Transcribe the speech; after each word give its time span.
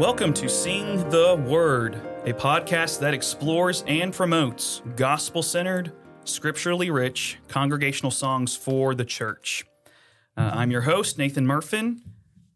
Welcome 0.00 0.32
to 0.32 0.48
Sing 0.48 1.10
the 1.10 1.36
Word, 1.46 1.96
a 2.24 2.32
podcast 2.32 3.00
that 3.00 3.12
explores 3.12 3.84
and 3.86 4.14
promotes 4.14 4.80
gospel 4.96 5.42
centered, 5.42 5.92
scripturally 6.24 6.90
rich 6.90 7.36
congregational 7.48 8.10
songs 8.10 8.56
for 8.56 8.94
the 8.94 9.04
church. 9.04 9.66
Uh, 10.38 10.52
I'm 10.54 10.70
your 10.70 10.80
host, 10.80 11.18
Nathan 11.18 11.46
Murfin, 11.46 11.98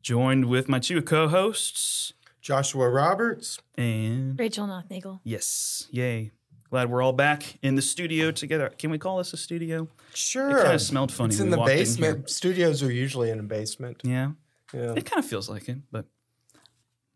joined 0.01 0.47
with 0.47 0.71
my 0.71 0.79
two 0.79 1.03
co 1.03 1.29
hosts, 1.29 2.15
Joshua 2.41 2.89
Roberts. 2.89 3.59
and 3.77 4.39
Rachel 4.39 4.67
Nothnagel. 4.67 5.21
yes, 5.23 5.87
yay. 5.91 6.31
Glad 6.71 6.89
we're 6.89 7.03
all 7.03 7.13
back 7.13 7.59
in 7.61 7.75
the 7.75 7.83
studio 7.83 8.31
together. 8.31 8.71
Can 8.79 8.91
we 8.91 8.97
call 8.97 9.19
this 9.19 9.35
a 9.35 9.37
studio? 9.37 9.87
Sure. 10.15 10.49
It 10.49 10.63
kind 10.63 10.75
of 10.77 10.81
smelled 10.81 11.13
funny. 11.13 11.35
It's 11.35 11.41
in 11.41 11.49
we 11.49 11.51
the 11.51 11.59
walked 11.59 11.73
in 11.73 11.77
basement. 11.77 12.31
Studios 12.31 12.83
are 12.83 12.91
usually 12.91 13.29
in 13.29 13.39
a 13.39 13.43
basement. 13.43 14.01
yeah. 14.03 14.31
Yeah. 14.73 14.95
It 14.97 15.05
kind 15.05 15.23
of 15.23 15.27
feels 15.27 15.51
like 15.51 15.69
it, 15.69 15.77
but 15.93 16.07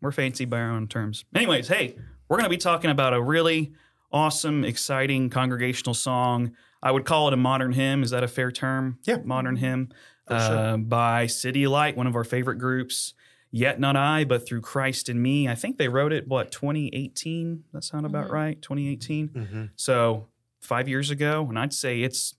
we're 0.01 0.11
fancy 0.11 0.45
by 0.45 0.59
our 0.59 0.71
own 0.71 0.87
terms. 0.87 1.25
Anyways, 1.35 1.67
hey, 1.67 1.95
we're 2.27 2.37
going 2.37 2.45
to 2.45 2.49
be 2.49 2.57
talking 2.57 2.89
about 2.91 3.13
a 3.13 3.21
really 3.21 3.73
awesome, 4.11 4.63
exciting 4.63 5.29
congregational 5.29 5.93
song. 5.93 6.51
I 6.81 6.91
would 6.91 7.05
call 7.05 7.27
it 7.27 7.33
a 7.33 7.37
modern 7.37 7.73
hymn. 7.73 8.03
Is 8.03 8.11
that 8.11 8.23
a 8.23 8.27
fair 8.27 8.51
term? 8.51 8.99
Yeah. 9.03 9.17
Modern 9.23 9.57
hymn 9.57 9.89
For 10.27 10.39
sure. 10.39 10.57
uh, 10.57 10.77
by 10.77 11.25
CityAlight, 11.25 11.95
one 11.95 12.07
of 12.07 12.15
our 12.15 12.23
favorite 12.23 12.57
groups. 12.57 13.13
Yet 13.51 13.79
not 13.79 13.95
I, 13.95 14.25
but 14.25 14.45
through 14.47 14.61
Christ 14.61 15.09
in 15.09 15.19
me. 15.21 15.47
I 15.47 15.55
think 15.55 15.77
they 15.77 15.87
wrote 15.87 16.13
it, 16.13 16.27
what, 16.27 16.51
2018? 16.51 17.63
That 17.73 17.83
sound 17.83 18.05
about 18.05 18.27
Mhm. 18.27 18.31
right? 18.31 18.61
2018? 18.61 19.27
hmm 19.29 19.63
So 19.75 20.27
five 20.61 20.87
years 20.87 21.09
ago, 21.09 21.45
and 21.49 21.57
I'd 21.57 21.73
say 21.73 22.01
it's 22.03 22.35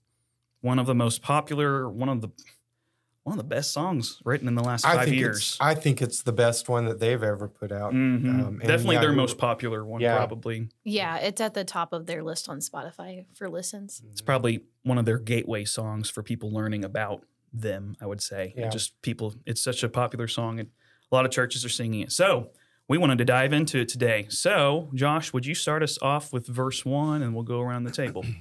one 0.61 0.79
of 0.79 0.85
the 0.85 0.95
most 0.95 1.21
popular, 1.21 1.89
one 1.89 2.07
of 2.07 2.21
the 2.21 2.29
one 3.31 3.39
of 3.39 3.49
the 3.49 3.55
best 3.55 3.71
songs 3.71 4.21
written 4.23 4.47
in 4.47 4.55
the 4.55 4.63
last 4.63 4.85
I 4.85 4.95
five 4.95 5.05
think 5.05 5.17
years. 5.17 5.37
it's 5.37 5.57
I 5.59 5.75
think 5.75 6.01
it's 6.01 6.23
the 6.23 6.31
best 6.33 6.69
one 6.69 6.85
that 6.85 6.99
they've 6.99 7.21
ever 7.23 7.47
put 7.47 7.71
out. 7.71 7.93
Mhm. 7.93 7.95
Um, 8.25 8.39
and 8.39 8.59
Definitely 8.61 8.95
yeah, 8.95 9.01
their 9.01 9.13
most 9.13 9.37
popular 9.37 9.85
one, 9.85 10.01
Yeah. 10.01 10.15
probably. 10.17 10.69
Yeah, 10.83 11.17
it's 11.17 11.41
at 11.41 11.53
the 11.53 11.63
top 11.63 11.93
of 11.93 12.05
their 12.05 12.23
list 12.23 12.47
on 12.49 12.59
Spotify 12.59 13.25
for 13.33 13.49
listens. 13.49 14.01
It's 14.11 14.21
probably 14.21 14.63
one 14.83 14.97
of 14.97 15.05
their 15.05 15.19
gateway 15.19 15.65
songs 15.65 16.09
for 16.09 16.23
people 16.23 16.51
learning 16.53 16.83
about 16.85 17.25
them, 17.53 17.95
I 17.99 18.05
would 18.05 18.21
say. 18.21 18.53
Yeah. 18.55 18.69
Just 18.69 19.01
people, 19.01 19.35
it's 19.45 19.61
such 19.61 19.83
a 19.83 19.89
popular 19.89 20.27
song, 20.27 20.59
and 20.59 20.69
a 21.11 21.15
lot 21.15 21.25
of 21.25 21.31
churches 21.31 21.65
are 21.65 21.69
singing 21.69 21.99
it. 22.01 22.11
So 22.11 22.51
we 22.87 22.97
wanted 22.97 23.17
to 23.19 23.25
dive 23.25 23.53
into 23.53 23.79
it 23.79 23.89
today. 23.89 24.25
So, 24.29 24.89
Josh, 24.93 25.33
would 25.33 25.45
you 25.45 25.55
start 25.55 25.83
us 25.83 25.97
off 26.01 26.31
with 26.33 26.47
verse 26.47 26.85
one 26.85 27.21
and 27.21 27.33
we'll 27.33 27.43
go 27.43 27.59
around 27.61 27.83
the 27.83 27.91
table? 27.91 28.25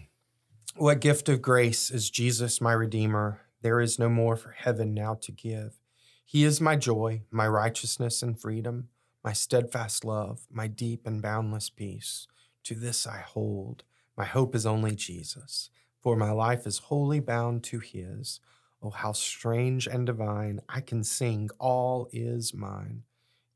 What 0.77 1.00
gift 1.00 1.28
of 1.28 1.42
grace 1.42 1.91
is 1.91 2.08
Jesus, 2.10 2.60
my 2.60 2.72
Redeemer? 2.72 3.41
There 3.62 3.80
is 3.80 3.98
no 3.98 4.08
more 4.08 4.36
for 4.36 4.50
heaven 4.50 4.94
now 4.94 5.14
to 5.22 5.33
give. 5.33 5.80
He 6.25 6.44
is 6.44 6.61
my 6.61 6.77
joy, 6.77 7.22
my 7.30 7.47
righteousness 7.48 8.22
and 8.22 8.41
freedom, 8.41 8.89
my 9.22 9.33
steadfast 9.33 10.05
love, 10.05 10.47
my 10.50 10.66
deep 10.66 11.06
and 11.06 11.20
boundless 11.20 11.69
peace. 11.69 12.27
To 12.64 12.75
this 12.75 13.06
I 13.06 13.19
hold. 13.19 13.84
My 14.16 14.25
hope 14.25 14.55
is 14.55 14.66
only 14.66 14.94
Jesus, 14.94 15.70
for 16.00 16.16
my 16.16 16.31
life 16.31 16.66
is 16.66 16.78
wholly 16.78 17.20
bound 17.20 17.62
to 17.64 17.81
His. 17.81 18.41
Oh, 18.83 18.91
how 18.91 19.12
strange 19.12 19.86
and 19.86 20.06
divine! 20.06 20.61
I 20.69 20.81
can 20.81 21.05
sing, 21.05 21.50
all 21.58 22.08
is 22.12 22.55
mine. 22.55 23.03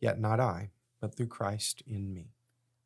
Yet 0.01 0.21
not 0.21 0.41
I, 0.41 0.71
but 1.01 1.15
through 1.15 1.29
Christ 1.29 1.83
in 1.87 2.13
me. 2.13 2.35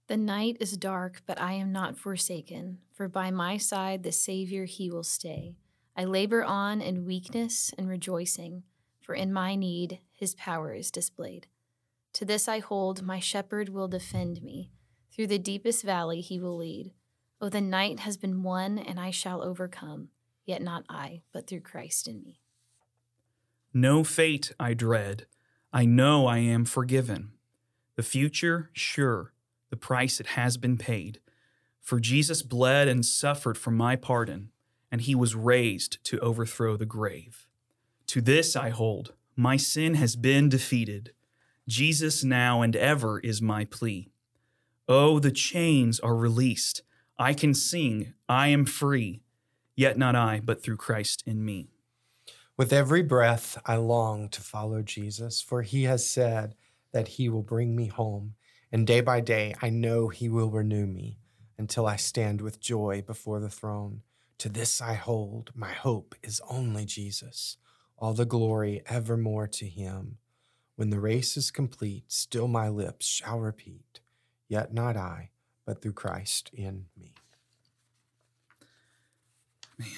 The 0.07 0.17
night 0.17 0.57
is 0.61 0.77
dark, 0.77 1.23
but 1.27 1.41
I 1.41 1.53
am 1.55 1.73
not 1.73 1.97
forsaken, 1.97 2.79
for 2.93 3.09
by 3.09 3.31
my 3.31 3.57
side 3.57 4.03
the 4.03 4.13
Savior 4.13 4.65
he 4.65 4.91
will 4.91 5.03
stay. 5.03 5.57
I 5.99 6.05
labor 6.05 6.45
on 6.45 6.81
in 6.81 7.07
weakness 7.07 7.75
and 7.77 7.89
rejoicing, 7.89 8.63
for 9.01 9.17
in 9.17 9.33
my 9.33 9.57
need 9.57 9.99
his 10.13 10.37
power 10.37 10.73
is 10.73 10.93
displayed. 10.93 11.49
To 12.13 12.25
this 12.25 12.47
I 12.47 12.61
hold, 12.61 13.03
my 13.03 13.19
shepherd 13.19 13.69
will 13.69 13.89
defend 13.89 14.41
me. 14.41 14.71
Through 15.11 15.27
the 15.27 15.41
deepest 15.41 15.83
valley 15.83 16.21
he 16.21 16.39
will 16.39 16.57
lead. 16.57 16.93
Oh, 17.41 17.49
the 17.49 17.61
night 17.61 17.99
has 18.01 18.17
been 18.17 18.45
won, 18.45 18.79
and 18.79 19.01
I 19.01 19.11
shall 19.11 19.43
overcome, 19.43 20.11
yet 20.47 20.63
not 20.63 20.85
I, 20.89 21.23
but 21.33 21.49
through 21.49 21.63
Christ 21.63 22.07
in 22.07 22.23
me. 22.23 22.39
No 23.75 24.05
fate 24.05 24.53
I 24.61 24.75
dread. 24.75 25.27
I 25.73 25.85
know 25.85 26.29
I 26.29 26.39
am 26.39 26.65
forgiven. 26.65 27.33
The 27.97 28.05
future, 28.05 28.71
sure, 28.73 29.33
the 29.69 29.77
price 29.77 30.21
it 30.21 30.29
has 30.29 30.59
been 30.59 30.77
paid. 30.77 31.19
For 31.81 31.99
Jesus 31.99 32.43
bled 32.43 32.87
and 32.87 33.05
suffered 33.05 33.59
for 33.59 33.73
my 33.73 33.97
pardon, 33.97 34.53
and 34.91 35.03
he 35.03 35.15
was 35.15 35.35
raised 35.35 36.03
to 36.05 36.19
overthrow 36.21 36.77
the 36.77 36.87
grave. 36.87 37.47
To 38.09 38.21
this 38.21 38.57
I 38.57 38.71
hold 38.71 39.13
my 39.39 39.57
sin 39.57 39.95
has 39.95 40.17
been 40.17 40.49
defeated. 40.49 41.13
Jesus 41.69 42.25
now 42.25 42.61
and 42.61 42.75
ever 42.75 43.21
is 43.21 43.41
my 43.41 43.65
plea. 43.65 44.11
Oh, 44.89 45.21
the 45.21 45.31
chains 45.31 46.01
are 46.01 46.17
released. 46.17 46.83
I 47.21 47.35
can 47.35 47.55
sing, 47.55 48.15
I 48.29 48.49
am 48.49 48.65
free. 48.65 49.21
Yet 49.77 49.97
not 49.97 50.17
I, 50.17 50.41
but 50.41 50.61
through 50.61 50.79
Christ 50.79 51.23
in 51.25 51.45
me. 51.45 51.69
With 52.57 52.73
every 52.73 53.03
breath, 53.03 53.63
I 53.65 53.77
long 53.77 54.29
to 54.31 54.41
follow 54.41 54.83
Jesus, 54.83 55.41
for 55.41 55.63
he 55.63 55.85
has 55.85 56.05
said 56.05 56.57
that 56.93 57.07
he 57.07 57.29
will 57.29 57.45
bring 57.45 57.77
me 57.77 57.87
home. 57.87 58.35
And 58.73 58.89
day 58.89 59.01
by 59.01 59.21
day, 59.21 59.55
I 59.63 59.71
know 59.71 60.09
he 60.09 60.29
will 60.29 60.51
renew 60.51 60.87
me 60.89 61.21
until 61.57 61.87
I 61.87 61.95
stand 61.95 62.41
with 62.41 62.59
joy 62.59 63.05
before 63.07 63.39
the 63.39 63.49
throne. 63.49 64.03
To 64.39 64.49
this 64.49 64.81
I 64.81 64.95
hold. 64.95 65.51
My 65.55 65.73
hope 65.73 66.15
is 66.23 66.41
only 66.49 66.85
Jesus. 66.85 67.57
All 67.99 68.15
the 68.15 68.25
glory 68.25 68.83
evermore 68.87 69.49
to 69.49 69.67
him. 69.67 70.19
When 70.77 70.91
the 70.91 71.01
race 71.01 71.37
is 71.37 71.51
complete, 71.51 72.05
still 72.07 72.47
my 72.47 72.69
lips 72.69 73.05
shall 73.07 73.41
repeat, 73.41 74.01
Yet 74.49 74.73
not 74.73 74.97
I, 74.97 75.31
but 75.67 75.83
through 75.83 75.93
Christ 75.93 76.51
in 76.55 76.87
me. 76.97 77.13
Man, 79.79 79.89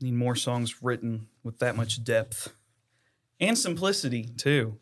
need 0.00 0.14
more 0.14 0.34
songs 0.34 0.82
written 0.82 1.28
with 1.42 1.58
that 1.58 1.76
much 1.76 2.02
depth 2.02 2.52
and 3.38 3.56
simplicity 3.56 4.24
too. 4.24 4.78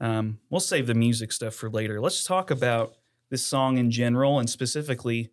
Um, 0.00 0.38
we'll 0.48 0.60
save 0.60 0.86
the 0.86 0.94
music 0.94 1.30
stuff 1.30 1.54
for 1.54 1.68
later. 1.70 2.00
Let's 2.00 2.24
talk 2.24 2.50
about 2.50 2.94
this 3.30 3.44
song 3.44 3.78
in 3.78 3.90
general 3.90 4.38
and 4.38 4.48
specifically. 4.48 5.30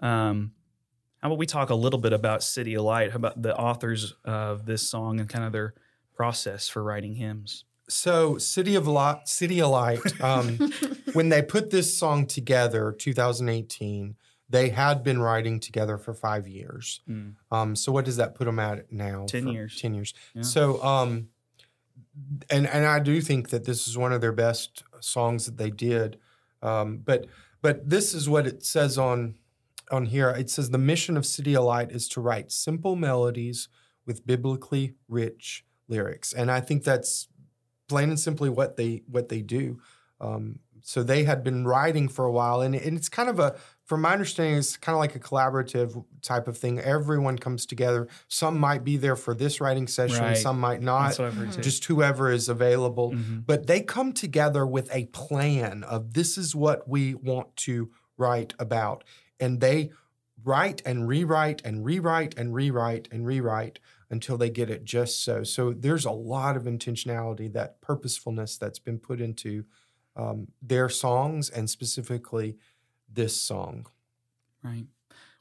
Um, 0.00 0.52
how 1.22 1.28
about 1.28 1.38
we 1.38 1.46
talk 1.46 1.70
a 1.70 1.74
little 1.74 1.98
bit 1.98 2.12
about 2.12 2.40
CityAlight? 2.40 3.10
How 3.10 3.16
about 3.16 3.40
the 3.40 3.56
authors 3.56 4.14
of 4.24 4.66
this 4.66 4.88
song 4.88 5.20
and 5.20 5.28
kind 5.28 5.44
of 5.44 5.52
their 5.52 5.74
process 6.14 6.68
for 6.68 6.82
writing 6.82 7.14
hymns? 7.14 7.64
So, 7.88 8.34
CityAlight, 8.34 9.28
City 9.28 9.60
of 9.60 9.70
Light, 9.70 10.20
um, 10.20 10.58
when 11.12 11.28
they 11.28 11.40
put 11.40 11.70
this 11.70 11.96
song 11.96 12.26
together, 12.26 12.92
2018, 12.92 14.16
they 14.48 14.68
had 14.70 15.02
been 15.02 15.20
writing 15.20 15.60
together 15.60 15.96
for 15.96 16.12
five 16.12 16.48
years. 16.48 17.00
Mm. 17.08 17.34
Um, 17.50 17.76
so, 17.76 17.92
what 17.92 18.04
does 18.04 18.16
that 18.16 18.34
put 18.34 18.44
them 18.44 18.58
at 18.58 18.92
now? 18.92 19.26
10 19.26 19.48
years. 19.48 19.80
Ten 19.80 19.94
years. 19.94 20.14
Yeah. 20.34 20.42
So, 20.42 20.82
um, 20.82 21.28
and 22.50 22.66
and 22.66 22.84
I 22.84 22.98
do 22.98 23.20
think 23.20 23.50
that 23.50 23.64
this 23.64 23.86
is 23.86 23.96
one 23.96 24.12
of 24.12 24.20
their 24.20 24.32
best 24.32 24.82
songs 25.00 25.46
that 25.46 25.56
they 25.56 25.70
did. 25.70 26.18
Um, 26.62 26.98
but 26.98 27.26
but 27.62 27.88
this 27.88 28.14
is 28.14 28.28
what 28.28 28.46
it 28.46 28.64
says 28.64 28.98
on 28.98 29.36
on 29.90 30.06
here. 30.06 30.30
It 30.30 30.50
says 30.50 30.70
the 30.70 30.78
mission 30.78 31.16
of 31.16 31.24
CityAlight 31.24 31.94
is 31.94 32.08
to 32.10 32.20
write 32.20 32.50
simple 32.52 32.96
melodies 32.96 33.68
with 34.06 34.26
biblically 34.26 34.94
rich 35.08 35.64
lyrics, 35.88 36.32
and 36.32 36.50
I 36.50 36.60
think 36.60 36.84
that's 36.84 37.28
plain 37.88 38.08
and 38.10 38.18
simply 38.20 38.48
what 38.50 38.76
they 38.76 39.02
what 39.08 39.28
they 39.28 39.42
do. 39.42 39.78
Um, 40.20 40.60
so 40.82 41.02
they 41.02 41.24
had 41.24 41.42
been 41.42 41.66
writing 41.66 42.06
for 42.08 42.24
a 42.24 42.30
while, 42.30 42.60
and, 42.60 42.72
and 42.74 42.96
it's 42.96 43.08
kind 43.08 43.28
of 43.28 43.40
a, 43.40 43.56
from 43.84 44.02
my 44.02 44.12
understanding, 44.12 44.56
it's 44.56 44.76
kind 44.76 44.94
of 44.94 45.00
like 45.00 45.16
a 45.16 45.18
collaborative 45.18 46.04
type 46.22 46.46
of 46.46 46.56
thing. 46.56 46.78
Everyone 46.78 47.36
comes 47.36 47.66
together. 47.66 48.06
Some 48.28 48.56
might 48.60 48.84
be 48.84 48.96
there 48.96 49.16
for 49.16 49.34
this 49.34 49.60
writing 49.60 49.88
session, 49.88 50.22
Right. 50.22 50.36
some 50.36 50.60
might 50.60 50.80
not. 50.82 51.06
That's 51.06 51.18
what 51.18 51.24
I've 51.28 51.34
heard 51.34 51.52
too. 51.52 51.60
Just 51.60 51.84
whoever 51.86 52.30
is 52.30 52.48
available. 52.48 53.12
Mhm. 53.12 53.44
But 53.44 53.66
they 53.66 53.80
come 53.80 54.12
together 54.12 54.64
with 54.64 54.88
a 54.94 55.06
plan 55.06 55.82
of 55.82 56.14
this 56.14 56.38
is 56.38 56.54
what 56.54 56.88
we 56.88 57.14
want 57.14 57.56
to 57.56 57.90
write 58.16 58.54
about, 58.60 59.02
and 59.40 59.60
they 59.60 59.90
write 60.44 60.82
and 60.84 61.08
rewrite 61.08 61.62
and 61.64 61.84
rewrite 61.84 62.36
and 62.38 62.54
rewrite 62.54 63.08
and 63.10 63.26
rewrite 63.26 63.78
until 64.10 64.36
they 64.36 64.50
get 64.50 64.70
it 64.70 64.84
just 64.84 65.24
so. 65.24 65.42
So 65.42 65.72
there's 65.72 66.04
a 66.04 66.10
lot 66.10 66.56
of 66.56 66.64
intentionality, 66.64 67.52
that 67.52 67.80
purposefulness 67.80 68.56
that's 68.56 68.78
been 68.78 68.98
put 68.98 69.20
into 69.20 69.64
um, 70.14 70.48
their 70.62 70.88
songs 70.88 71.50
and 71.50 71.68
specifically 71.68 72.56
this 73.12 73.40
song. 73.40 73.86
Right. 74.62 74.86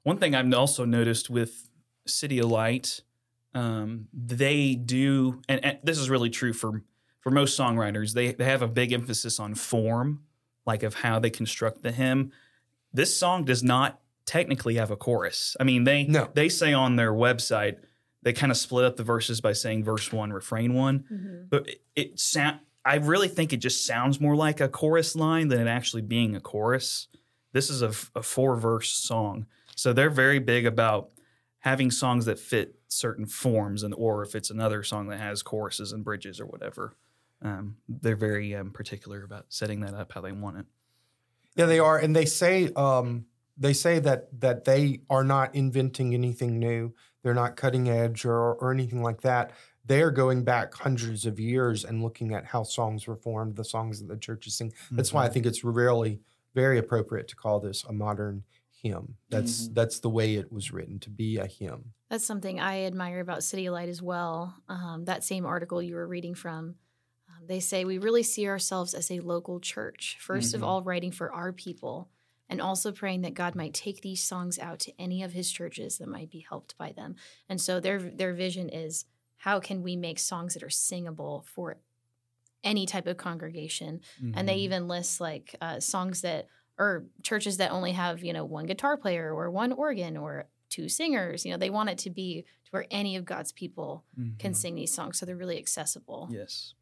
One 0.04 0.18
thing 0.18 0.36
I've 0.36 0.54
also 0.54 0.86
noticed 0.86 1.30
with 1.30 1.70
CityAlight, 2.08 3.02
um, 3.54 4.08
they 4.14 4.76
do, 4.76 5.42
and, 5.48 5.64
and 5.64 5.80
this 5.84 5.98
is 5.98 6.10
really 6.10 6.30
true 6.30 6.54
for 6.54 6.84
for 7.22 7.32
most 7.32 7.58
songwriters. 7.58 8.14
They 8.14 8.34
they 8.34 8.46
have 8.46 8.62
a 8.62 8.68
big 8.68 8.92
emphasis 8.92 9.40
on 9.40 9.56
form, 9.56 10.22
like 10.66 10.84
of 10.84 10.96
how 10.96 11.18
they 11.20 11.32
construct 11.32 11.82
the 11.82 11.92
hymn. 11.92 12.32
This 12.96 13.16
song 13.16 13.44
does 13.46 13.62
not 13.64 14.00
technically 14.26 14.76
have 14.76 14.90
a 14.92 14.96
chorus. 14.96 15.56
I 15.60 15.64
mean, 15.64 15.84
they 15.84 16.06
No. 16.06 16.30
they 16.34 16.50
say 16.50 16.74
on 16.74 16.96
their 16.96 17.14
website 17.14 17.78
they 18.24 18.34
kind 18.34 18.52
of 18.52 18.58
split 18.58 18.86
up 18.86 18.96
the 18.96 19.04
verses 19.04 19.40
by 19.40 19.54
saying 19.54 19.84
verse 19.84 20.12
one, 20.12 20.34
refrain 20.34 20.74
one, 20.74 21.06
Mhm. 21.12 21.50
but 21.50 21.68
it, 21.70 21.82
it 21.96 22.20
sound 22.20 22.60
I 22.84 22.96
really 22.98 23.28
think 23.28 23.52
it 23.52 23.58
just 23.58 23.86
sounds 23.86 24.22
more 24.22 24.36
like 24.36 24.60
a 24.62 24.70
chorus 24.70 25.16
line 25.16 25.48
than 25.48 25.60
it 25.60 25.68
actually 25.70 26.04
being 26.04 26.36
a 26.36 26.40
chorus. 26.40 27.08
This 27.52 27.70
is 27.72 27.82
a, 27.82 27.92
a 28.18 28.22
four 28.24 28.56
verse 28.58 28.90
song. 28.92 29.48
So 29.76 29.92
they're 29.92 30.10
very 30.12 30.38
big 30.40 30.66
about 30.68 31.10
having 31.60 31.90
songs 31.90 32.26
that 32.26 32.38
fit 32.40 32.80
certain 32.88 33.26
forms, 33.26 33.82
and 33.84 33.94
or 33.96 34.22
if 34.24 34.36
it's 34.36 34.52
another 34.52 34.84
song 34.84 35.08
that 35.08 35.20
has 35.20 35.42
choruses 35.42 35.92
and 35.92 36.04
bridges 36.04 36.40
or 36.40 36.46
whatever. 36.46 36.94
Um, 37.42 37.78
they're 37.90 38.16
very 38.16 38.56
um, 38.56 38.70
particular 38.72 39.24
about 39.24 39.48
setting 39.50 39.80
that 39.82 39.94
up 39.96 40.12
how 40.14 40.22
they 40.22 40.32
want 40.32 40.58
it. 40.58 40.66
Yeah, 41.56 41.66
they 41.66 41.80
are, 41.80 41.98
and 41.98 42.16
they 42.16 42.26
say 42.26 42.70
um, 42.76 43.26
they 43.58 43.74
say 43.74 44.00
that 44.00 44.40
that 44.42 44.66
they 44.66 45.02
are 45.10 45.24
not 45.24 45.56
inventing 45.56 46.14
anything 46.14 46.60
new. 46.60 46.94
They're 47.24 47.34
not 47.34 47.56
cutting 47.56 47.90
edge 47.90 48.26
or 48.26 48.56
or 48.56 48.72
anything 48.72 49.02
like 49.02 49.22
that. 49.22 49.54
They're 49.86 50.12
going 50.12 50.44
back 50.44 50.74
hundreds 50.74 51.26
of 51.26 51.40
years 51.40 51.86
and 51.86 52.02
looking 52.04 52.34
at 52.34 52.46
how 52.46 52.64
songs 52.64 53.06
were 53.08 53.16
formed, 53.16 53.56
the 53.56 53.64
songs 53.64 54.00
that 54.00 54.08
the 54.08 54.18
churches 54.18 54.58
sing. 54.58 54.74
That's 54.96 55.14
why 55.14 55.26
I 55.26 55.30
Mhm. 55.30 55.34
think 55.34 55.46
it's 55.46 55.64
really 55.64 56.22
very 56.56 56.78
appropriate 56.80 57.28
to 57.30 57.36
call 57.36 57.60
this 57.60 57.84
a 57.84 57.94
modern 57.94 58.44
hymn. 58.72 59.18
That's 59.30 59.70
Mhm. 59.70 59.74
that's 59.76 60.00
the 60.00 60.10
way 60.10 60.36
it 60.36 60.52
was 60.52 60.72
written 60.72 61.00
to 61.02 61.10
be 61.10 61.38
a 61.38 61.46
hymn. 61.48 61.94
That's 62.10 62.26
something 62.26 62.60
I 62.60 62.82
admire 62.84 63.20
about 63.20 63.40
CityAlight 63.40 63.88
as 63.90 64.02
well. 64.02 64.56
Um, 64.68 65.06
that 65.06 65.24
same 65.24 65.46
article 65.46 65.82
you 65.82 65.96
were 65.96 66.08
reading 66.08 66.36
from, 66.36 66.76
they 67.48 67.60
say 67.60 67.86
we 67.86 67.98
really 67.98 68.24
see 68.24 68.48
ourselves 68.48 68.94
as 68.94 69.10
a 69.12 69.20
local 69.22 69.60
church, 69.60 70.18
1st 70.20 70.54
of 70.54 70.62
Mhm. 70.62 70.66
all, 70.68 70.84
writing 70.84 71.12
for 71.12 71.32
our 71.34 71.54
people, 71.54 72.10
and 72.50 72.62
also 72.62 72.92
praying 72.92 73.22
that 73.22 73.34
God 73.34 73.56
might 73.56 73.74
take 73.74 74.02
these 74.02 74.24
songs 74.24 74.60
out 74.60 74.80
to 74.82 74.94
any 75.02 75.24
of 75.24 75.34
His 75.34 75.52
churches 75.52 75.98
that 75.98 76.08
might 76.08 76.30
be 76.30 76.40
helped 76.48 76.78
by 76.78 76.92
them. 76.92 77.16
And 77.50 77.60
so 77.62 77.80
their 77.80 78.00
their 78.00 78.34
vision 78.34 78.70
is 78.70 79.06
how 79.38 79.60
can 79.60 79.82
we 79.84 79.96
make 79.96 80.20
songs 80.20 80.54
that 80.54 80.64
are 80.64 80.70
singable 80.70 81.46
for 81.48 81.78
any 82.64 82.86
type 82.86 83.06
of 83.08 83.18
congregation 83.18 84.02
and 84.34 84.48
they 84.50 84.56
Mhm. 84.56 84.60
even 84.60 84.88
list 84.88 85.22
like 85.22 85.56
uh, 85.62 85.80
songs 85.80 86.22
that 86.22 86.48
or 86.80 87.06
churches 87.24 87.58
that 87.58 87.72
only 87.72 87.92
have 87.94 88.24
you 88.24 88.34
know 88.34 88.44
one 88.44 88.66
guitar 88.66 88.98
player 88.98 89.34
or 89.34 89.52
one 89.52 89.72
organ 89.72 90.18
or 90.18 90.50
two 90.70 90.90
singers 90.90 91.46
you 91.46 91.52
know 91.52 91.58
they 91.58 91.70
want 91.70 91.90
it 91.90 91.98
to 92.00 92.10
be 92.10 92.42
to 92.42 92.72
where 92.72 92.88
any 92.90 93.16
of 93.16 93.24
god's 93.26 93.52
people 93.52 94.04
can 94.40 94.54
Mhm. 94.54 94.56
sing 94.56 94.76
these 94.76 94.92
songs 94.94 95.20
so 95.20 95.26
they're 95.26 95.36
really 95.38 95.60
accessible 95.60 96.28
Yes, 96.32 96.74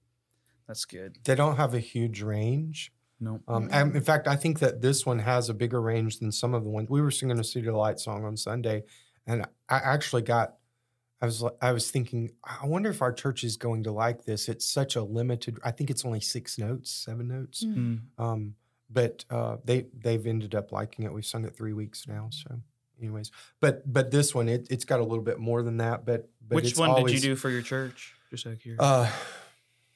that's 0.68 0.86
good. 0.86 1.18
They 1.24 1.36
don't 1.36 1.57
have 1.57 1.74
a 1.74 1.80
huge 1.80 2.21
range. 2.21 2.92
No, 3.19 3.42
Um, 3.48 3.69
Mhm. 3.69 3.74
and 3.74 3.95
in 3.95 4.04
fact, 4.04 4.27
I 4.27 4.36
think 4.36 4.60
that 4.60 4.81
this 4.81 5.06
one 5.06 5.19
has 5.19 5.48
a 5.50 5.54
bigger 5.54 5.81
range 5.81 6.19
than 6.19 6.31
some 6.31 6.54
of 6.54 6.63
the 6.63 6.69
ones 6.69 6.89
we 6.89 7.01
were 7.01 7.12
singing 7.12 7.38
a 7.39 7.42
CityAlight 7.44 8.00
song 8.00 8.25
on 8.25 8.36
Sunday, 8.38 8.83
and 9.25 9.44
I 9.69 9.77
actually 9.77 10.24
got. 10.24 10.57
I 11.21 11.25
was 11.25 11.42
li- 11.42 11.51
I 11.62 11.71
was 11.71 11.89
thinking, 11.89 12.31
I 12.44 12.65
wonder 12.65 12.89
if 12.89 13.01
our 13.01 13.13
church 13.13 13.45
is 13.45 13.56
going 13.56 13.83
to 13.83 13.94
like 13.94 14.25
this. 14.25 14.50
It's 14.50 14.65
such 14.65 14.98
a 14.98 15.04
limited. 15.04 15.57
I 15.63 15.71
think 15.71 15.89
it's 15.89 16.04
only 16.04 16.19
six 16.19 16.57
notes, 16.57 16.92
seven 16.92 17.30
notes. 17.30 17.63
Mm. 17.63 17.75
Mm. 17.77 18.00
Um, 18.21 18.56
but 18.89 19.24
uh, 19.30 19.56
they 19.63 19.86
they've 19.98 20.27
ended 20.27 20.54
up 20.54 20.74
liking 20.74 21.06
it. 21.06 21.13
We've 21.13 21.25
sung 21.25 21.45
it 21.45 21.56
three 21.56 21.71
weeks 21.71 22.06
now. 22.09 22.27
So, 22.30 22.59
anyways, 23.00 23.31
but 23.62 23.92
but 23.92 24.12
this 24.12 24.36
one 24.36 24.50
it 24.50 24.68
it's 24.69 24.83
got 24.83 25.00
a 25.00 25.04
little 25.06 25.24
bit 25.24 25.39
more 25.39 25.63
than 25.63 25.77
that. 25.77 26.04
But, 26.06 26.30
but 26.45 26.56
which 26.56 26.71
it's 26.71 26.80
one 26.80 27.01
did 27.01 27.13
you 27.13 27.21
do 27.21 27.36
for 27.38 27.50
your 27.50 27.62
church? 27.62 28.16
Just 28.30 28.45
out 28.45 28.54
of 28.54 28.59
curiosity. 28.59 28.86
Uh, 28.86 29.09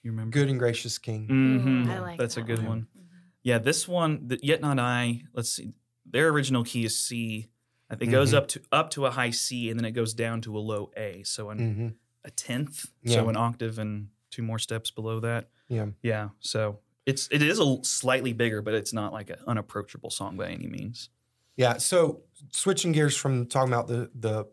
you 0.08 0.12
remember? 0.12 0.32
good 0.34 0.50
and 0.50 0.58
gracious 0.60 0.98
King. 0.98 1.28
Mhm. 1.28 1.88
Ooh, 1.88 1.92
I 1.92 2.00
like 2.00 2.18
That's 2.20 2.38
a 2.38 2.40
that 2.42 2.48
good 2.48 2.60
one. 2.60 2.68
one. 2.68 2.88
Mhm. 2.98 3.08
Yeah, 3.44 3.58
this 3.60 3.88
one, 3.88 4.28
the, 4.28 4.40
yet 4.42 4.62
not 4.62 4.80
I. 4.80 5.24
Let's 5.34 5.50
see. 5.50 5.74
Their 6.06 6.30
original 6.30 6.64
key 6.64 6.86
is 6.86 6.98
C. 6.98 7.50
I 7.90 7.96
think 7.96 8.10
It 8.10 8.12
goes 8.14 8.32
Mhm. 8.34 8.38
up 8.38 8.48
to 8.50 8.62
up 8.72 8.90
to 8.92 9.06
a 9.06 9.12
high 9.12 9.30
C, 9.32 9.70
and 9.70 9.80
then 9.80 9.86
it 9.86 9.92
goes 9.92 10.14
down 10.14 10.42
to 10.42 10.58
a 10.58 10.60
low 10.60 10.92
A. 10.98 11.24
So 11.24 11.50
an, 11.50 11.58
hmm 11.76 11.88
a 12.24 12.32
tenth. 12.32 12.92
Yeah. 13.04 13.16
So 13.16 13.30
an 13.30 13.38
octave 13.38 13.80
and 13.80 14.10
two 14.32 14.42
more 14.44 14.60
steps 14.60 14.92
below 14.92 15.20
that. 15.22 15.50
Yeah. 15.70 15.88
Yeah. 16.02 16.30
So 16.40 16.80
it's 17.06 17.30
it 17.32 17.42
is 17.42 17.60
a 17.60 17.62
l- 17.64 17.84
slightly 17.84 18.34
bigger, 18.34 18.62
but 18.62 18.74
it's 18.74 18.92
not 18.92 19.14
like 19.14 19.30
an 19.30 19.40
unapproachable 19.48 20.10
song 20.10 20.36
by 20.36 20.50
any 20.50 20.68
means. 20.68 21.10
Yeah. 21.56 21.78
So 21.78 22.24
switching 22.52 22.92
gears 22.92 23.16
from 23.16 23.46
talking 23.48 23.72
about 23.74 23.88
the 23.88 24.12
the 24.14 24.46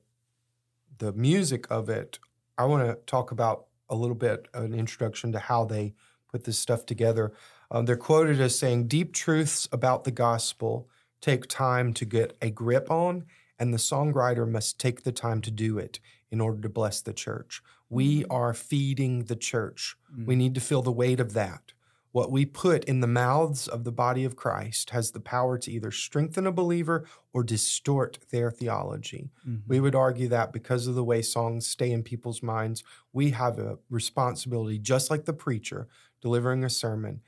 the 0.98 1.12
music 1.12 1.66
of 1.70 1.88
it, 1.88 2.20
I 2.56 2.64
want 2.66 2.86
to 2.86 2.94
talk 3.06 3.32
about 3.32 3.66
a 3.94 3.96
little 3.96 4.16
bit 4.16 4.48
an 4.54 4.74
introduction 4.74 5.32
to 5.32 5.38
how 5.38 5.64
they 5.64 5.94
put 6.30 6.44
this 6.44 6.58
stuff 6.58 6.84
together. 6.84 7.32
Um, 7.70 7.86
they're 7.86 7.96
quoted 7.96 8.40
as 8.40 8.58
saying, 8.58 8.88
"Deep 8.88 9.12
truths 9.12 9.68
about 9.72 10.04
the 10.04 10.10
gospel 10.10 10.88
take 11.20 11.46
time 11.46 11.94
to 11.94 12.04
get 12.04 12.36
a 12.42 12.50
grip 12.50 12.90
on, 12.90 13.24
and 13.58 13.72
the 13.72 13.78
songwriter 13.78 14.48
must 14.48 14.78
take 14.80 15.04
the 15.04 15.12
time 15.12 15.40
to 15.42 15.50
do 15.50 15.78
it 15.78 16.00
in 16.30 16.40
order 16.40 16.60
to 16.60 16.68
bless 16.68 17.00
the 17.00 17.12
church. 17.12 17.62
We 17.88 18.22
Mhm. 18.22 18.26
are 18.30 18.54
feeding 18.54 19.24
the 19.24 19.36
church. 19.36 19.96
Mm. 20.12 20.26
We 20.26 20.36
need 20.36 20.54
to 20.56 20.60
feel 20.60 20.82
the 20.82 20.92
weight 20.92 21.20
of 21.20 21.32
that. 21.34 21.73
What 22.14 22.30
we 22.30 22.46
put 22.46 22.84
in 22.84 23.00
the 23.00 23.08
mouths 23.08 23.66
of 23.66 23.82
the 23.82 23.90
body 23.90 24.22
of 24.24 24.36
Christ 24.36 24.90
has 24.90 25.10
the 25.10 25.18
power 25.18 25.58
to 25.58 25.68
either 25.72 25.90
strengthen 25.90 26.46
a 26.46 26.52
believer 26.52 27.08
or 27.32 27.42
distort 27.42 28.20
their 28.30 28.52
theology. 28.52 29.30
Mhm. 29.44 29.62
We 29.66 29.80
would 29.80 29.96
argue 29.96 30.28
that 30.28 30.52
because 30.52 30.86
of 30.86 30.94
the 30.94 31.02
way 31.02 31.22
songs 31.22 31.66
stay 31.66 31.90
in 31.90 32.04
people's 32.04 32.40
minds, 32.40 32.84
we 33.12 33.32
have 33.32 33.58
a 33.58 33.80
responsibility, 33.90 34.78
just 34.78 35.10
like 35.10 35.24
the 35.24 35.32
preacher 35.32 35.88
delivering 36.20 36.62
a 36.62 36.70
sermon. 36.70 37.20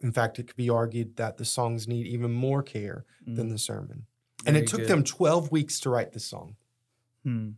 In 0.00 0.10
fact, 0.10 0.40
it 0.40 0.48
could 0.48 0.56
be 0.56 0.68
argued 0.68 1.14
that 1.14 1.36
the 1.36 1.44
songs 1.44 1.86
need 1.86 2.08
even 2.08 2.32
more 2.32 2.64
care 2.64 3.04
than 3.24 3.46
Mm. 3.46 3.50
the 3.52 3.58
sermon. 3.58 4.06
And 4.44 4.56
it 4.56 4.66
took 4.66 4.80
good. 4.80 4.88
them 4.88 5.04
12 5.04 5.52
weeks 5.52 5.78
to 5.80 5.90
write 5.90 6.10
the 6.10 6.18
song. 6.18 6.56
Hmm. 7.22 7.50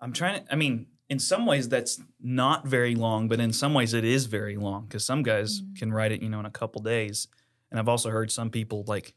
I'm 0.00 0.12
trying 0.12 0.44
to. 0.44 0.52
I 0.52 0.54
mean, 0.54 0.86
in 1.08 1.18
some 1.18 1.46
ways 1.46 1.68
that's 1.68 2.00
not 2.20 2.66
very 2.66 2.94
long, 2.94 3.28
but 3.28 3.38
in 3.40 3.52
some 3.52 3.74
ways 3.74 3.94
it 3.94 4.04
is 4.04 4.26
very 4.26 4.56
long 4.56 4.86
because 4.86 5.04
some 5.04 5.22
guys 5.22 5.60
Mhm. 5.62 5.78
can 5.78 5.92
write 5.92 6.12
it, 6.12 6.22
you 6.22 6.28
know, 6.28 6.40
in 6.40 6.46
a 6.46 6.50
couple 6.50 6.82
days. 6.82 7.28
And 7.70 7.78
I've 7.78 7.88
also 7.88 8.10
heard 8.10 8.30
some 8.30 8.50
people 8.50 8.84
like 8.86 9.14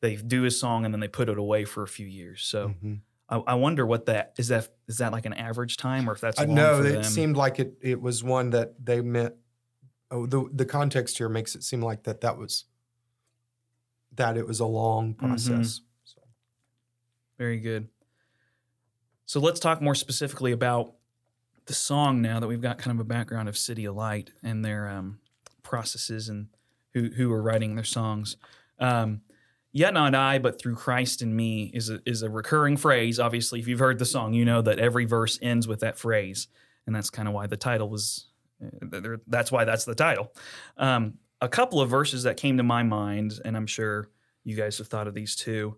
they 0.00 0.16
do 0.16 0.44
a 0.44 0.50
song 0.50 0.84
and 0.84 0.92
then 0.92 1.00
they 1.00 1.08
put 1.08 1.28
it 1.30 1.38
away 1.38 1.64
for 1.64 1.82
a 1.82 1.88
few 1.88 2.06
years. 2.06 2.42
So 2.42 2.68
Mhm. 2.68 3.00
I, 3.28 3.36
I 3.38 3.54
wonder 3.54 3.86
what 3.86 4.04
that 4.06 4.34
is. 4.36 4.48
That 4.48 4.68
is 4.86 4.98
that 4.98 5.12
like 5.12 5.24
an 5.24 5.32
average 5.32 5.78
time, 5.78 6.08
or 6.08 6.12
if 6.12 6.20
that's 6.20 6.38
Uh, 6.38 6.44
long 6.44 6.56
no, 6.56 6.76
for 6.78 6.84
it 6.84 6.92
them? 6.92 7.02
seemed 7.04 7.36
like 7.36 7.58
it. 7.58 7.78
It 7.80 8.00
was 8.00 8.22
one 8.22 8.50
that 8.50 8.84
they 8.84 9.00
meant. 9.00 9.34
Oh, 10.10 10.26
the 10.26 10.48
the 10.52 10.66
context 10.66 11.16
here 11.16 11.30
makes 11.30 11.54
it 11.54 11.64
seem 11.64 11.80
like 11.80 12.02
that 12.02 12.20
that 12.20 12.36
was 12.36 12.66
that 14.12 14.36
it 14.36 14.46
was 14.46 14.60
a 14.60 14.66
long 14.66 15.14
Mm-hmm. 15.14 15.26
process. 15.26 15.80
So, 16.04 16.20
Very 17.38 17.58
good. 17.60 17.88
So 19.26 19.40
let's 19.40 19.58
talk 19.58 19.80
more 19.80 19.94
specifically 19.94 20.52
about 20.52 20.94
the 21.66 21.74
song 21.74 22.20
now 22.22 22.40
that 22.40 22.46
we've 22.46 22.60
got 22.60 22.78
kind 22.78 22.98
of 22.98 23.00
a 23.00 23.08
background 23.08 23.48
of 23.48 23.54
CityAlight 23.54 24.28
and 24.42 24.64
their 24.64 24.88
um, 24.88 25.18
processes 25.62 26.28
and 26.28 26.48
who 26.92 27.10
who 27.10 27.32
are 27.32 27.42
writing 27.42 27.74
their 27.74 27.84
songs. 27.84 28.36
Um, 28.78 29.22
Yet 29.76 29.92
not 29.92 30.14
I, 30.14 30.38
but 30.38 30.60
through 30.60 30.76
Christ 30.76 31.20
in 31.20 31.34
me 31.34 31.68
is 31.74 31.90
a, 31.90 31.98
is 32.06 32.22
a 32.22 32.30
recurring 32.30 32.76
phrase. 32.76 33.18
Obviously, 33.18 33.58
if 33.58 33.66
you've 33.66 33.80
heard 33.80 33.98
the 33.98 34.04
song, 34.04 34.32
you 34.32 34.44
know 34.44 34.62
that 34.62 34.78
every 34.78 35.04
verse 35.04 35.36
ends 35.42 35.66
with 35.66 35.80
that 35.80 35.98
phrase, 35.98 36.46
and 36.86 36.94
that's 36.94 37.10
kind 37.10 37.26
of 37.26 37.34
why 37.34 37.48
the 37.48 37.56
title 37.56 37.88
was. 37.88 38.26
uh, 38.64 39.16
That's 39.26 39.50
why 39.50 39.64
that's 39.64 39.84
the 39.84 39.96
title. 39.96 40.32
Um, 40.76 41.14
a 41.40 41.48
couple 41.48 41.80
of 41.80 41.90
verses 41.90 42.22
that 42.22 42.36
came 42.36 42.56
to 42.58 42.62
my 42.62 42.84
mind, 42.84 43.40
and 43.44 43.56
I'm 43.56 43.66
sure 43.66 44.10
you 44.44 44.54
guys 44.54 44.78
have 44.78 44.86
thought 44.86 45.08
of 45.08 45.14
these 45.14 45.34
too. 45.34 45.76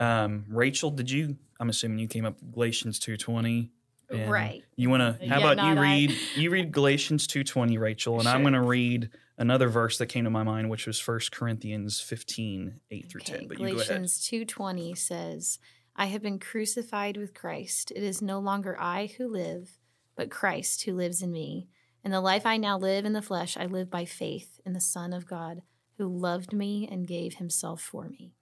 Um, 0.00 0.46
Rachel, 0.48 0.90
did 0.90 1.10
you? 1.10 1.36
I'm 1.60 1.68
assuming 1.68 1.98
you 1.98 2.08
came 2.08 2.24
up 2.24 2.40
with 2.40 2.50
Galatians 2.54 2.98
two 2.98 3.18
twenty. 3.18 3.72
Right 4.12 4.64
You 4.76 4.90
want 4.90 5.00
to? 5.00 5.28
How 5.28 5.38
Yeah, 5.38 5.52
about 5.52 5.64
you 5.64 5.72
I. 5.72 5.80
read? 5.80 6.12
You 6.36 6.50
read 6.50 6.72
Galatians 6.72 7.26
two 7.26 7.44
twenty, 7.44 7.78
Rachel, 7.78 8.18
and 8.18 8.28
I'm 8.28 8.42
going 8.42 8.54
to 8.54 8.62
read 8.62 9.10
another 9.38 9.68
verse 9.68 9.98
that 9.98 10.06
came 10.06 10.24
to 10.24 10.30
my 10.30 10.42
mind, 10.42 10.68
which 10.70 10.86
was 10.86 10.98
First 10.98 11.32
Corinthians 11.32 12.00
15, 12.00 12.80
8 12.90 13.08
through 13.10 13.20
Okay, 13.20 13.38
10. 13.38 13.48
But 13.48 13.58
you 13.58 13.66
go 13.66 13.74
ahead. 13.74 13.86
Galatians 13.86 14.20
2:20 14.28 14.94
says, 14.96 15.58
"I 15.96 16.06
have 16.06 16.22
been 16.22 16.38
crucified 16.38 17.16
with 17.16 17.34
Christ. 17.34 17.92
It 17.94 18.02
is 18.02 18.20
no 18.20 18.38
longer 18.40 18.80
I 18.80 19.06
who 19.16 19.28
live, 19.28 19.78
but 20.16 20.30
Christ 20.30 20.82
who 20.84 20.94
lives 20.94 21.22
in 21.22 21.30
me. 21.32 21.68
And 22.02 22.12
the 22.12 22.20
life 22.20 22.44
I 22.44 22.56
now 22.56 22.78
live 22.78 23.04
in 23.04 23.12
the 23.14 23.22
flesh, 23.22 23.56
I 23.56 23.66
live 23.66 23.90
by 23.90 24.04
faith 24.04 24.60
in 24.66 24.72
the 24.72 24.80
Son 24.80 25.12
of 25.12 25.26
God, 25.26 25.62
who 25.98 26.06
loved 26.06 26.52
me 26.52 26.86
and 26.86 27.06
gave 27.06 27.34
himself 27.34 27.80
for 27.80 28.08
me." 28.08 28.34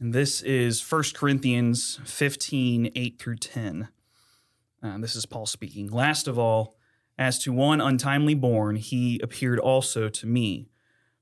And 0.00 0.14
this 0.14 0.42
is 0.42 0.80
1 0.80 1.14
Corinthians 1.14 1.98
15, 2.04 2.92
8 2.94 3.18
through 3.18 3.36
10. 3.36 3.88
Uh, 4.82 4.98
this 4.98 5.16
is 5.16 5.26
Paul 5.26 5.46
speaking. 5.46 5.88
Last 5.88 6.28
of 6.28 6.38
all, 6.38 6.76
as 7.18 7.38
to 7.40 7.52
one 7.52 7.80
untimely 7.80 8.34
born, 8.34 8.76
he 8.76 9.18
appeared 9.22 9.58
also 9.58 10.08
to 10.08 10.26
me. 10.26 10.68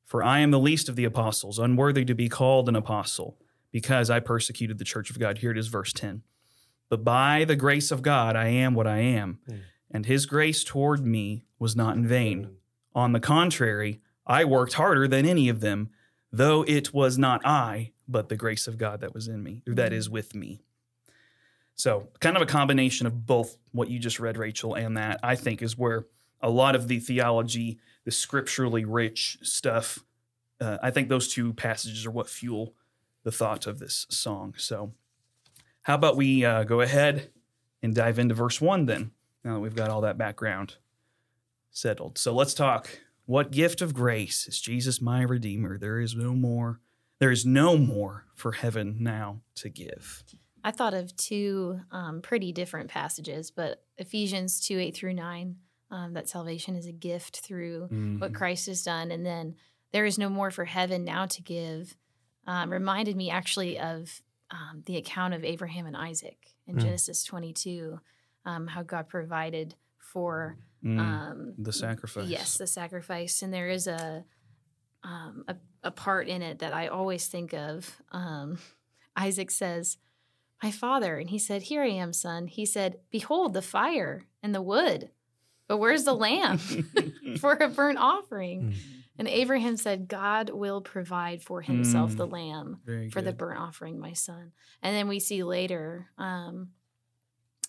For 0.05 0.23
I 0.23 0.39
am 0.41 0.51
the 0.51 0.61
least 0.61 0.89
of 0.89 0.95
the 0.97 1.05
apostles, 1.05 1.59
unworthy 1.59 2.05
to 2.05 2.15
be 2.15 2.29
called 2.29 2.69
an 2.69 2.77
apostle, 2.77 3.39
because 3.73 4.09
I 4.11 4.21
persecuted 4.21 4.79
the 4.79 4.85
church 4.85 5.11
of 5.11 5.19
God. 5.19 5.39
Here 5.39 5.51
it 5.51 5.59
is, 5.59 5.69
verse 5.69 5.93
10. 5.93 6.23
But 6.89 7.03
by 7.03 7.45
the 7.45 7.57
grace 7.57 7.91
of 7.91 8.03
God, 8.03 8.37
I 8.37 8.47
am 8.49 8.75
what 8.75 8.87
I 8.87 8.99
am, 8.99 9.41
Mm. 9.49 9.61
and 9.91 10.07
his 10.07 10.27
grace 10.27 10.63
toward 10.63 11.05
me 11.05 11.45
was 11.59 11.75
not 11.75 11.97
in 11.97 12.07
vain. 12.07 12.51
On 12.95 13.13
the 13.13 13.21
contrary, 13.21 14.01
I 14.27 14.45
worked 14.45 14.75
harder 14.75 15.09
than 15.09 15.27
any 15.27 15.49
of 15.49 15.61
them, 15.61 15.91
though 16.31 16.63
it 16.69 16.95
was 16.95 17.19
not 17.19 17.45
I, 17.45 17.93
but 18.07 18.29
the 18.29 18.37
grace 18.37 18.69
of 18.69 18.79
God 18.79 19.01
that 19.01 19.15
was 19.15 19.27
in 19.27 19.43
me, 19.43 19.63
that 19.67 19.93
is 19.93 20.09
with 20.09 20.35
me. 20.35 20.63
So, 21.77 22.09
kind 22.21 22.37
of 22.37 22.43
a 22.43 22.47
combination 22.47 23.07
of 23.07 23.27
both 23.27 23.59
what 23.73 23.89
you 23.89 23.99
just 23.99 24.19
read, 24.19 24.39
Rachel, 24.39 24.75
and 24.75 24.97
that 24.97 25.21
I 25.23 25.37
think 25.37 25.63
is 25.63 25.77
where 25.77 26.07
a 26.41 26.51
lot 26.51 26.75
of 26.75 26.89
the 26.89 26.99
theology, 26.99 27.79
the 28.05 28.11
scripturally 28.11 28.85
rich 28.85 29.39
stuff, 29.43 29.99
uh, 30.61 30.79
I 30.83 30.91
think 30.91 31.09
those 31.09 31.29
two 31.29 31.53
passages 31.53 32.07
are 32.07 32.11
what 32.11 32.31
fuel 32.31 32.75
the 33.25 33.33
thought 33.33 33.67
of 33.67 33.79
this 33.79 34.07
song. 34.09 34.55
So, 34.57 34.95
how 35.83 35.95
about 35.95 36.17
we 36.17 36.45
uh, 36.45 36.65
go 36.65 36.81
ahead 36.81 37.31
and 37.83 37.95
dive 37.95 38.19
into 38.19 38.35
verse 38.35 38.61
one 38.61 38.87
then? 38.87 39.11
Now 39.45 39.55
that 39.55 39.61
we've 39.61 39.77
got 39.77 39.91
all 39.91 40.01
that 40.01 40.19
background 40.19 40.77
settled. 41.71 42.19
So 42.19 42.35
let's 42.35 42.55
talk. 42.55 43.01
What 43.27 43.51
gift 43.51 43.83
of 43.83 43.95
grace 43.95 44.49
is 44.49 44.61
Jesus 44.61 45.01
my 45.01 45.23
Redeemer? 45.23 45.79
There 45.79 46.01
is 46.01 46.15
no 46.15 46.33
more. 46.33 46.81
There 47.19 47.31
is 47.31 47.45
no 47.45 47.77
more 47.77 48.25
for 48.35 48.53
heaven 48.53 48.97
now 49.01 49.43
to 49.57 49.69
give. 49.69 50.25
I 50.67 50.73
thought 50.73 50.95
of 50.95 51.17
two 51.17 51.81
um, 51.93 52.21
pretty 52.23 52.51
different 52.53 52.91
passages, 52.91 53.53
but 53.53 53.85
Ephesians 53.99 54.61
2 54.67 54.79
8 54.81 54.95
through 54.97 55.15
9, 55.15 55.57
um, 55.93 56.13
that 56.15 56.29
salvation 56.29 56.75
is 56.75 56.87
a 56.87 56.93
gift 56.93 57.39
through 57.41 57.83
what 58.19 58.33
Mhm. 58.33 58.35
Christ 58.35 58.67
has 58.67 58.83
done. 58.83 59.13
And 59.13 59.25
then 59.25 59.55
there 59.93 60.05
is 60.05 60.19
no 60.19 60.29
more 60.29 60.51
for 60.51 60.65
heaven 60.65 61.05
now 61.05 61.27
to 61.27 61.41
give, 61.41 61.97
um, 62.49 62.73
reminded 62.73 63.17
me 63.17 63.31
actually 63.31 63.79
of 63.79 64.21
um, 64.51 64.83
the 64.87 64.97
account 64.97 65.35
of 65.35 65.45
Abraham 65.45 65.87
and 65.87 65.97
Isaac 65.97 66.55
in 66.67 66.77
Mm. 66.77 66.81
Genesis 66.83 67.25
22, 67.25 68.01
um, 68.45 68.67
how 68.69 68.83
God 68.83 69.09
provided 69.09 69.75
for 69.99 70.57
Mm, 70.85 70.99
um, 71.01 71.55
the 71.59 71.73
sacrifice. 71.73 72.29
Yes, 72.29 72.57
the 72.59 72.67
sacrifice, 72.67 73.43
and 73.43 73.53
there 73.53 73.69
is 73.69 73.87
a 73.89 74.25
um, 75.03 75.45
a, 75.49 75.57
a 75.85 75.91
part 75.93 76.27
in 76.29 76.43
it 76.43 76.59
that 76.59 76.73
I 76.73 76.89
always 76.89 77.29
think 77.29 77.53
of. 77.55 78.03
Um, 78.11 78.59
Isaac 79.17 79.51
says, 79.53 79.99
"My 80.63 80.71
father," 80.71 81.19
and 81.19 81.31
he 81.31 81.39
said, 81.39 81.63
"Here 81.63 81.83
I 81.83 81.89
am, 81.89 82.13
son." 82.13 82.47
He 82.47 82.65
said, 82.67 83.01
"Behold 83.11 83.53
the 83.55 83.63
fire 83.63 84.27
and 84.43 84.55
the 84.55 84.63
wood, 84.63 85.11
but 85.69 85.79
where's 85.79 86.05
the 86.05 86.15
lamb 86.15 86.59
for 87.41 87.53
a 87.55 87.69
burnt 87.69 87.99
offering?" 87.99 88.63
Mm. 88.63 88.75
And 89.19 89.29
Abraham 89.29 89.77
said, 89.77 90.09
"God 90.09 90.51
will 90.51 90.81
provide 90.83 91.43
for 91.43 91.63
himself 91.63 92.13
Mm. 92.13 92.17
the 92.17 92.27
lamb 92.27 92.81
Very 92.85 93.11
for 93.11 93.23
the 93.23 93.33
burnt 93.33 93.59
offering, 93.59 93.99
my 93.99 94.13
son." 94.13 94.53
And 94.83 94.95
then 94.95 95.09
we 95.09 95.21
see 95.21 95.43
later. 95.43 96.09
Um, 96.19 96.73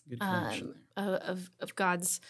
Good 0.10 0.22
um, 0.22 0.76
of 0.96 1.52
of 1.60 1.76
God's 1.76 2.22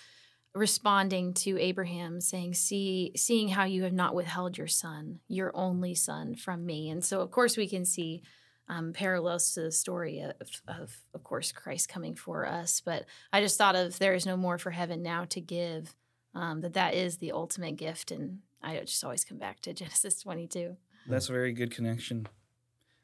responding 0.55 1.33
to 1.35 1.59
Abraham, 1.59 2.19
saying, 2.21 2.55
"See, 2.55 3.11
seeing 3.15 3.49
how 3.49 3.65
you 3.65 3.83
have 3.83 3.93
not 3.93 4.15
withheld 4.15 4.57
your 4.57 4.67
son, 4.67 5.19
your 5.27 5.55
only 5.55 5.93
son, 5.93 6.35
from 6.35 6.65
me." 6.65 6.89
And 6.89 7.03
so, 7.05 7.21
of 7.21 7.29
course, 7.31 7.55
we 7.57 7.67
can 7.67 7.85
see 7.85 8.23
um, 8.69 8.93
parallels 8.93 9.53
to 9.53 9.61
the 9.61 9.71
story 9.71 10.19
of, 10.19 10.33
of, 10.67 10.97
of 11.13 11.23
course, 11.23 11.51
Christ 11.51 11.89
coming 11.89 12.15
for 12.15 12.45
us. 12.45 12.81
But 12.81 13.05
I 13.31 13.41
just 13.41 13.57
thought 13.57 13.75
of 13.75 13.97
there 13.99 14.13
is 14.13 14.25
no 14.25 14.35
more 14.37 14.57
for 14.57 14.71
heaven 14.71 15.01
now 15.01 15.25
to 15.25 15.41
give. 15.41 15.95
Um, 16.35 16.61
that 16.61 16.73
that 16.73 16.93
is 16.93 17.17
the 17.17 17.31
ultimate 17.31 17.77
gift, 17.77 18.11
and 18.11 18.39
I 18.61 18.77
just 18.81 19.03
always 19.03 19.23
come 19.23 19.39
back 19.39 19.59
to 19.61 19.73
Genesis 19.81 20.21
twenty-two. 20.21 20.77
That's 21.07 21.29
a 21.29 21.31
very 21.31 21.51
good 21.53 21.71
connection. 21.71 22.27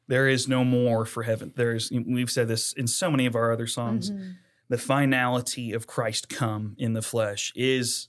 There 0.06 0.28
is 0.28 0.46
no 0.46 0.64
more 0.64 1.04
for 1.04 1.22
heaven. 1.24 1.52
There 1.56 1.74
is. 1.74 1.90
We've 1.90 2.30
said 2.30 2.46
this 2.46 2.72
in 2.74 2.86
so 2.86 3.10
many 3.10 3.26
of 3.26 3.34
our 3.34 3.50
other 3.50 3.66
songs. 3.66 4.10
Mhm. 4.10 4.34
The 4.68 4.78
finality 4.78 5.72
of 5.72 5.86
Christ 5.86 6.28
come 6.28 6.74
in 6.78 6.92
the 6.92 7.02
flesh 7.02 7.52
is 7.56 8.08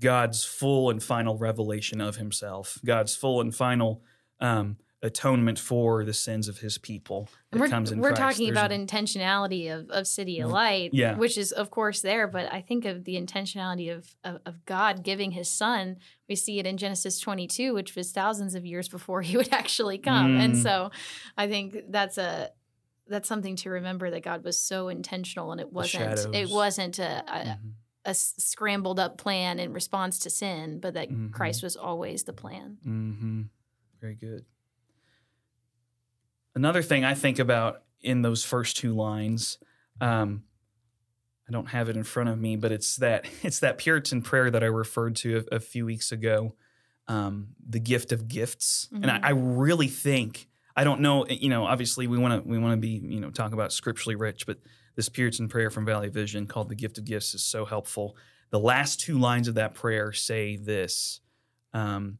God's 0.00 0.44
full 0.44 0.90
and 0.90 1.02
final 1.02 1.38
revelation 1.38 2.00
of 2.00 2.16
Himself. 2.16 2.78
God's 2.84 3.14
full 3.14 3.40
and 3.40 3.54
final 3.54 4.02
um, 4.40 4.78
atonement 5.04 5.58
for 5.58 6.04
the 6.04 6.12
sins 6.14 6.48
of 6.48 6.58
His 6.58 6.78
people 6.78 7.28
that 7.50 7.52
And 7.52 7.60
we're, 7.60 7.68
comes 7.68 7.92
in 7.92 8.00
we're 8.00 8.08
Christ. 8.14 8.20
talking 8.38 8.52
There's- 8.52 8.66
about 8.66 8.70
intentionality 8.76 9.72
of, 9.72 9.90
of 9.90 10.04
CityAlight, 10.04 10.90
Yeah. 10.92 11.14
which 11.16 11.38
is 11.38 11.52
of 11.52 11.70
course 11.70 12.00
there, 12.00 12.26
but 12.26 12.52
I 12.52 12.60
think 12.62 12.84
of 12.86 13.04
the 13.04 13.14
intentionality 13.14 13.94
of, 13.96 14.16
of, 14.24 14.40
of 14.46 14.64
God 14.64 15.02
giving 15.04 15.30
his 15.32 15.48
son. 15.50 15.98
We 16.28 16.34
see 16.36 16.58
it 16.58 16.66
in 16.66 16.76
Genesis 16.78 17.20
22, 17.20 17.74
which 17.74 17.94
was 17.94 18.10
thousands 18.12 18.54
of 18.54 18.64
years 18.64 18.88
before 18.88 19.20
he 19.28 19.36
would 19.36 19.52
actually 19.52 19.98
come. 19.98 20.36
And 20.38 20.54
Mm. 20.54 20.62
so 20.62 20.90
I 21.36 21.48
think 21.48 21.76
that's 21.90 22.18
a 22.18 22.50
that's 23.06 23.28
something 23.28 23.54
to 23.56 23.68
remember 23.68 24.10
that 24.10 24.22
God 24.22 24.42
was 24.42 24.58
so 24.58 24.88
intentional 24.88 25.52
and 25.52 25.60
it 25.60 25.70
wasn't 25.70 26.34
it 26.34 26.48
wasn't 26.48 26.98
a, 26.98 27.22
a, 27.28 27.38
Mhm. 27.44 27.58
a 28.06 28.14
scrambled 28.14 28.98
up 28.98 29.18
plan 29.18 29.58
in 29.58 29.74
response 29.74 30.18
to 30.20 30.30
sin, 30.30 30.80
but 30.80 30.94
that 30.94 31.10
Mhm. 31.10 31.30
Christ 31.30 31.62
was 31.62 31.76
always 31.76 32.24
the 32.24 32.32
plan. 32.32 32.78
Mm-hmm. 32.86 33.42
Very 34.00 34.14
good. 34.14 34.46
Another 36.54 36.82
thing 36.82 37.04
I 37.04 37.14
think 37.14 37.38
about 37.38 37.82
in 38.00 38.22
those 38.22 38.44
first 38.44 38.76
two 38.76 38.94
lines, 38.94 39.58
um, 40.00 40.44
I 41.48 41.52
don't 41.52 41.66
have 41.66 41.88
it 41.88 41.96
in 41.96 42.04
front 42.04 42.28
of 42.28 42.38
me, 42.38 42.56
but 42.56 42.72
it's 42.72 42.96
that 42.96 43.26
it's 43.42 43.60
that 43.60 43.78
Puritan 43.78 44.22
prayer 44.22 44.50
that 44.50 44.62
I 44.62 44.66
referred 44.66 45.16
to 45.16 45.44
a, 45.52 45.56
a 45.56 45.60
few 45.60 45.84
weeks 45.86 46.12
ago, 46.12 46.54
um, 47.08 47.48
the 47.68 47.80
gift 47.80 48.12
of 48.12 48.28
gifts, 48.28 48.88
and 48.92 49.10
I, 49.10 49.18
Mhm. 49.18 49.24
I 49.24 49.30
really 49.30 49.88
think 49.88 50.48
I 50.76 50.82
don't 50.84 51.00
know. 51.00 51.26
You 51.26 51.48
know, 51.50 51.64
obviously 51.66 52.06
we 52.06 52.18
want 52.18 52.42
to 52.42 52.48
we 52.48 52.58
want 52.58 52.72
to 52.72 52.80
be 52.80 53.00
you 53.14 53.20
know 53.20 53.30
talk 53.30 53.52
about 53.52 53.72
scripturally 53.72 54.16
rich, 54.16 54.46
but 54.46 54.58
this 54.96 55.08
Puritan 55.08 55.48
prayer 55.48 55.70
from 55.70 55.84
Valley 55.84 56.08
Vision 56.08 56.46
called 56.46 56.68
the 56.68 56.74
gift 56.76 56.98
of 56.98 57.04
gifts 57.04 57.34
is 57.34 57.42
so 57.44 57.64
helpful. 57.64 58.16
The 58.50 58.60
last 58.60 59.00
two 59.00 59.18
lines 59.18 59.48
of 59.48 59.56
that 59.56 59.74
prayer 59.74 60.12
say 60.12 60.56
this. 60.56 61.20
Um, 61.72 62.18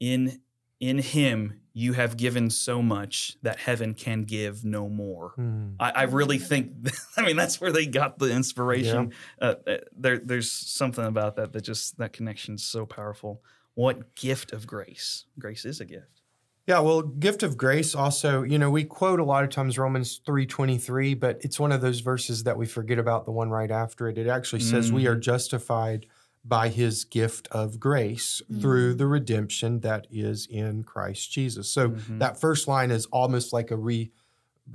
in 0.00 0.40
in 0.82 0.98
him 0.98 1.60
you 1.72 1.94
have 1.94 2.16
given 2.16 2.50
so 2.50 2.82
much 2.82 3.38
that 3.40 3.58
heaven 3.60 3.94
can 3.94 4.24
give 4.24 4.64
no 4.64 4.88
more. 4.88 5.32
Mm. 5.38 5.76
i, 5.80 5.90
I 5.90 6.02
really 6.02 6.36
think 6.36 6.72
i 7.16 7.22
mean 7.22 7.36
that's 7.36 7.60
where 7.60 7.72
they 7.72 7.86
got 7.86 8.18
the 8.18 8.30
inspiration. 8.30 9.12
Uh, 9.40 9.54
uh, 9.66 9.76
there, 9.96 10.18
there's 10.18 10.50
something 10.50 11.04
about 11.04 11.36
that 11.36 11.52
that 11.52 11.62
just 11.62 11.96
that 11.98 12.12
connection 12.12 12.56
is 12.56 12.64
so 12.64 12.84
powerful. 12.84 13.42
What 13.74 14.14
gift 14.16 14.52
of 14.52 14.66
grace? 14.66 15.24
Grace 15.38 15.64
is 15.64 15.80
a 15.80 15.86
gift. 15.86 16.20
Yeah, 16.66 16.80
well, 16.80 17.02
gift 17.02 17.42
of 17.42 17.56
grace 17.56 17.94
also, 17.94 18.42
you 18.42 18.58
know, 18.58 18.70
we 18.70 18.84
quote 18.84 19.18
a 19.18 19.24
lot 19.24 19.42
of 19.42 19.50
times 19.50 19.78
Romans 19.78 20.20
3:23, 20.26 21.18
but 21.18 21.38
it's 21.42 21.58
one 21.58 21.72
of 21.72 21.80
those 21.80 22.00
verses 22.00 22.42
that 22.42 22.58
we 22.58 22.66
forget 22.66 22.98
about 22.98 23.24
the 23.24 23.32
one 23.32 23.50
right 23.50 23.70
after 23.70 24.08
it. 24.08 24.18
It 24.18 24.26
actually 24.26 24.60
says 24.60 24.92
we 24.92 25.06
are 25.06 25.16
justified 25.16 26.06
by 26.44 26.68
his 26.68 27.04
gift 27.04 27.46
of 27.52 27.78
grace 27.78 28.42
through 28.60 28.94
the 28.94 29.06
redemption 29.06 29.80
that 29.80 30.06
is 30.10 30.46
in 30.50 30.82
Christ 30.82 31.30
Jesus. 31.30 31.68
So 31.72 31.90
Mhm. 31.90 32.18
that 32.18 32.40
first 32.40 32.66
line 32.66 32.90
is 32.90 33.06
almost 33.06 33.52
like 33.52 33.70
a 33.70 33.76
re 33.76 34.10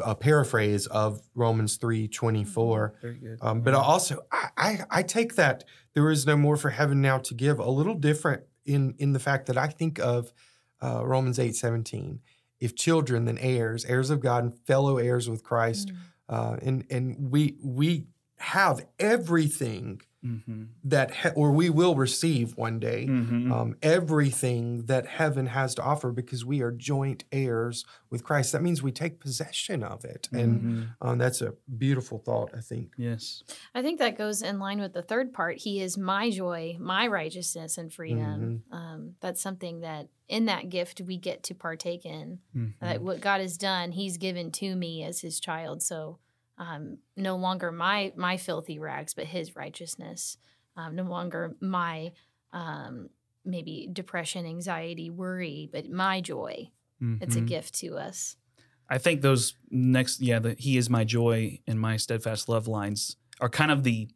a 0.02 0.14
paraphrase 0.16 0.86
of 0.88 1.22
Romans 1.34 1.78
3:24. 1.78 2.94
very 3.02 3.16
good 3.16 3.38
Um, 3.42 3.62
but 3.62 3.74
also, 3.74 4.20
I, 4.32 4.50
I, 4.58 4.80
I 4.90 5.04
take 5.04 5.36
that 5.36 5.64
there 5.94 6.12
is 6.12 6.26
no 6.26 6.36
more 6.38 6.58
for 6.58 6.70
heaven 6.72 7.02
now 7.02 7.18
to 7.20 7.34
give 7.34 7.58
a 7.60 7.70
little 7.70 7.96
different 7.96 8.44
in 8.66 8.94
in 8.98 9.14
the 9.14 9.20
fact 9.20 9.46
that 9.48 9.58
I 9.58 9.68
think 9.68 9.98
of 10.00 10.34
uh, 10.82 11.04
Romans 11.06 11.40
eight 11.40 11.56
seventeen. 11.56 12.20
If 12.60 12.76
children, 12.76 13.26
then 13.26 13.38
heirs, 13.38 13.86
heirs 13.86 14.10
of 14.10 14.20
God, 14.20 14.44
and 14.44 14.60
fellow 14.66 14.98
heirs 14.98 15.30
with 15.30 15.42
Christ, 15.44 15.92
uh, 16.28 16.58
and 16.62 16.86
and 16.92 17.32
we 17.32 17.56
we 17.64 18.08
have 18.40 18.86
everything 19.00 20.02
mm-hmm. 20.24 20.66
that 20.84 21.14
he- 21.16 21.30
or 21.30 21.52
we 21.52 21.70
will 21.70 21.96
receive 21.96 22.56
one 22.56 22.80
day. 22.80 23.08
Mm-hmm. 23.10 23.52
Um, 23.52 23.76
everything 23.82 24.86
that 24.86 25.08
heaven 25.08 25.48
has 25.48 25.74
to 25.76 25.82
offer 25.82 26.12
because 26.12 26.46
we 26.46 26.62
are 26.62 26.72
joint 26.72 27.24
heirs 27.32 27.84
with 28.10 28.24
Christ. 28.24 28.52
That 28.52 28.62
means 28.62 28.84
we 28.84 28.92
take 28.92 29.20
possession 29.20 29.84
of 29.84 30.06
it, 30.06 30.30
and 30.32 30.62
Mhm. 30.62 30.88
um, 31.02 31.18
that's 31.18 31.42
a 31.42 31.54
beautiful 31.78 32.20
thought. 32.20 32.52
I 32.56 32.62
think. 32.62 32.94
yes 32.98 33.44
I 33.74 33.82
think 33.82 34.00
that 34.00 34.18
goes 34.18 34.42
in 34.42 34.60
line 34.60 34.80
with 34.80 34.94
the 34.94 35.02
third 35.02 35.34
part. 35.34 35.58
He 35.58 35.82
is 35.82 35.98
my 35.98 36.30
joy, 36.30 36.78
my 36.80 37.08
righteousness, 37.08 37.78
and 37.78 37.92
freedom. 37.92 38.64
Um, 38.72 39.16
that's 39.20 39.42
something 39.42 39.82
that 39.82 40.10
in 40.28 40.46
that 40.46 40.70
gift 40.70 41.02
we 41.02 41.18
get 41.18 41.42
to 41.44 41.56
partake 41.56 42.06
in. 42.06 42.40
Mhm. 42.56 42.74
That 42.82 43.02
what 43.02 43.20
God 43.22 43.42
has 43.42 43.58
done, 43.58 43.92
He's 43.94 44.18
given 44.18 44.52
to 44.54 44.76
me 44.76 45.04
as 45.04 45.22
His 45.22 45.40
child. 45.40 45.82
So 45.82 46.20
um, 46.58 46.98
no 47.16 47.36
longer 47.36 47.72
my 47.72 48.14
my 48.16 48.38
filthy 48.38 48.80
rags, 48.80 49.14
but 49.14 49.26
His 49.26 49.56
righteousness. 49.56 50.38
Um, 50.76 50.96
no 50.96 51.04
longer 51.04 51.56
my 51.60 52.12
um, 52.54 53.10
maybe 53.44 53.90
depression, 53.92 54.46
anxiety, 54.46 55.10
worry, 55.10 55.70
but 55.72 55.90
my 55.90 56.22
joy. 56.22 56.70
It's 57.20 57.36
a 57.36 57.42
Mhm. 57.42 57.48
gift 57.48 57.74
to 57.76 57.98
us. 57.98 58.38
I 58.90 58.98
think 59.00 59.22
those 59.22 59.54
next, 59.70 60.22
yeah, 60.22 60.40
the 60.40 60.56
"He 60.58 60.78
is 60.78 60.90
my 60.90 61.04
joy" 61.04 61.60
and 61.68 61.80
my 61.80 61.98
steadfast 61.98 62.48
love 62.50 62.68
lines 62.68 63.18
are 63.40 63.50
kind 63.50 63.72
of 63.72 63.84
the 63.84 64.10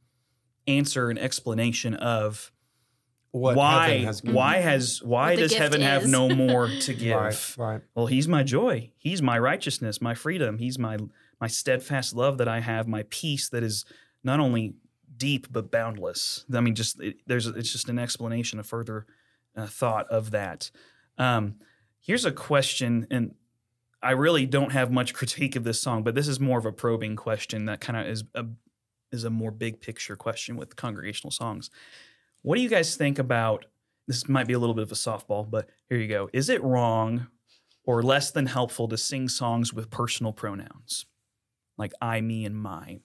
answer 0.67 1.09
and 1.09 1.19
explanation 1.19 1.93
of 1.95 2.51
What 3.31 3.55
why 3.55 3.99
has 3.99 4.21
given. 4.21 4.35
why 4.35 4.57
has 4.57 5.01
why 5.03 5.35
does 5.35 5.51
gift 5.51 5.61
heaven 5.61 5.81
have 5.81 6.07
no 6.07 6.29
more 6.29 6.67
to 6.67 6.93
give? 7.05 7.15
Right, 7.17 7.55
right. 7.57 7.81
Well, 7.95 8.07
He's 8.07 8.27
my 8.27 8.43
joy. 8.43 8.91
He's 8.97 9.21
my 9.21 9.39
righteousness, 9.39 10.01
my 10.01 10.15
freedom. 10.15 10.57
He's 10.57 10.77
my 10.77 10.97
my 11.41 11.47
steadfast 11.47 12.15
love 12.15 12.37
that 12.37 12.47
I 12.47 12.59
have, 12.59 12.87
my 12.87 13.03
peace 13.09 13.49
that 13.49 13.63
is 13.63 13.83
not 14.23 14.39
only 14.39 14.75
deep 15.17 15.51
but 15.51 15.71
boundless. 15.71 16.45
I 16.53 16.61
mean, 16.61 16.75
just 16.75 17.01
it, 17.01 17.17
there's 17.25 17.47
it's 17.47 17.71
just 17.71 17.89
an 17.89 17.97
explanation, 17.99 18.59
a 18.59 18.63
further 18.63 19.07
uh, 19.57 19.65
thought 19.65 20.07
of 20.09 20.31
that. 20.31 20.69
Um, 21.17 21.55
here's 21.99 22.25
a 22.25 22.31
question, 22.31 23.07
and 23.09 23.33
I 24.03 24.11
really 24.11 24.45
don't 24.45 24.71
have 24.71 24.91
much 24.91 25.13
critique 25.15 25.55
of 25.55 25.63
this 25.63 25.81
song, 25.81 26.03
but 26.03 26.13
this 26.13 26.27
is 26.27 26.39
more 26.39 26.59
of 26.59 26.65
a 26.67 26.71
probing 26.71 27.15
question 27.15 27.65
that 27.65 27.81
kind 27.81 27.99
of 27.99 28.05
is 28.05 28.23
a 28.35 28.45
is 29.11 29.23
a 29.25 29.29
more 29.29 29.51
big 29.51 29.81
picture 29.81 30.15
question 30.15 30.55
with 30.55 30.75
congregational 30.75 31.31
songs. 31.31 31.69
What 32.43 32.55
do 32.55 32.61
you 32.61 32.69
guys 32.69 32.95
think 32.95 33.19
about 33.19 33.65
this? 34.07 34.29
Might 34.29 34.47
be 34.47 34.53
a 34.53 34.59
little 34.59 34.75
bit 34.75 34.83
of 34.83 34.91
a 34.91 34.95
softball, 34.95 35.49
but 35.49 35.69
here 35.89 35.97
you 35.97 36.07
go. 36.07 36.29
Is 36.33 36.49
it 36.49 36.63
wrong 36.63 37.27
or 37.83 38.03
less 38.03 38.29
than 38.29 38.45
helpful 38.45 38.87
to 38.87 38.97
sing 38.97 39.27
songs 39.27 39.73
with 39.73 39.89
personal 39.89 40.31
pronouns 40.31 41.07
like 41.81 41.93
I, 42.01 42.21
me, 42.21 42.45
and 42.45 42.55
my? 42.55 43.01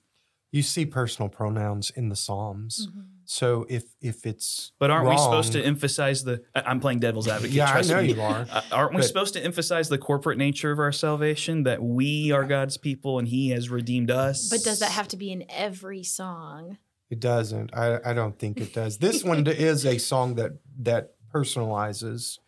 You 0.53 0.63
see 0.63 0.87
personal 0.87 1.29
pronouns 1.29 1.91
in 1.91 2.09
the 2.09 2.17
Psalms. 2.17 2.89
Mhm. 2.91 3.05
So 3.25 3.67
if 3.69 3.83
if 4.01 4.25
it's 4.25 4.71
But 4.79 4.91
aren't 4.93 5.09
we 5.09 5.17
supposed 5.19 5.53
to 5.53 5.61
emphasize 5.63 6.23
the? 6.23 6.45
I- 6.55 6.63
I'm 6.63 6.79
playing 6.81 7.01
devil's 7.01 7.27
advocate. 7.27 7.53
Yeah, 7.55 7.69
I 7.69 7.73
trust 7.73 7.91
know 7.91 8.01
me. 8.03 8.13
you 8.15 8.21
are. 8.23 8.47
Uh, 8.51 8.63
aren't 8.71 8.95
we 8.95 9.03
supposed 9.03 9.35
to 9.35 9.45
emphasize 9.45 9.89
the 9.89 9.99
corporate 9.99 10.39
nature 10.39 10.71
of 10.71 10.79
our 10.79 10.93
salvation? 10.93 11.65
That 11.65 11.83
we 11.83 12.31
are 12.31 12.45
God's 12.45 12.77
people 12.79 13.19
and 13.19 13.27
He 13.27 13.51
has 13.51 13.69
redeemed 13.69 14.11
us. 14.13 14.49
But 14.49 14.63
does 14.63 14.79
that 14.79 14.93
have 14.93 15.09
to 15.09 15.17
be 15.17 15.33
in 15.33 15.45
every 15.51 16.05
song? 16.05 16.79
It 17.11 17.19
doesn't. 17.21 17.71
I, 17.75 17.99
I 18.05 18.13
don't 18.15 18.39
think 18.39 18.61
it 18.61 18.73
does. 18.73 18.99
This 18.99 19.25
one 19.25 19.47
is 19.49 19.85
a 19.85 19.99
song 19.99 20.37
that 20.37 20.53
that 20.79 21.15
personalizes 21.35 22.39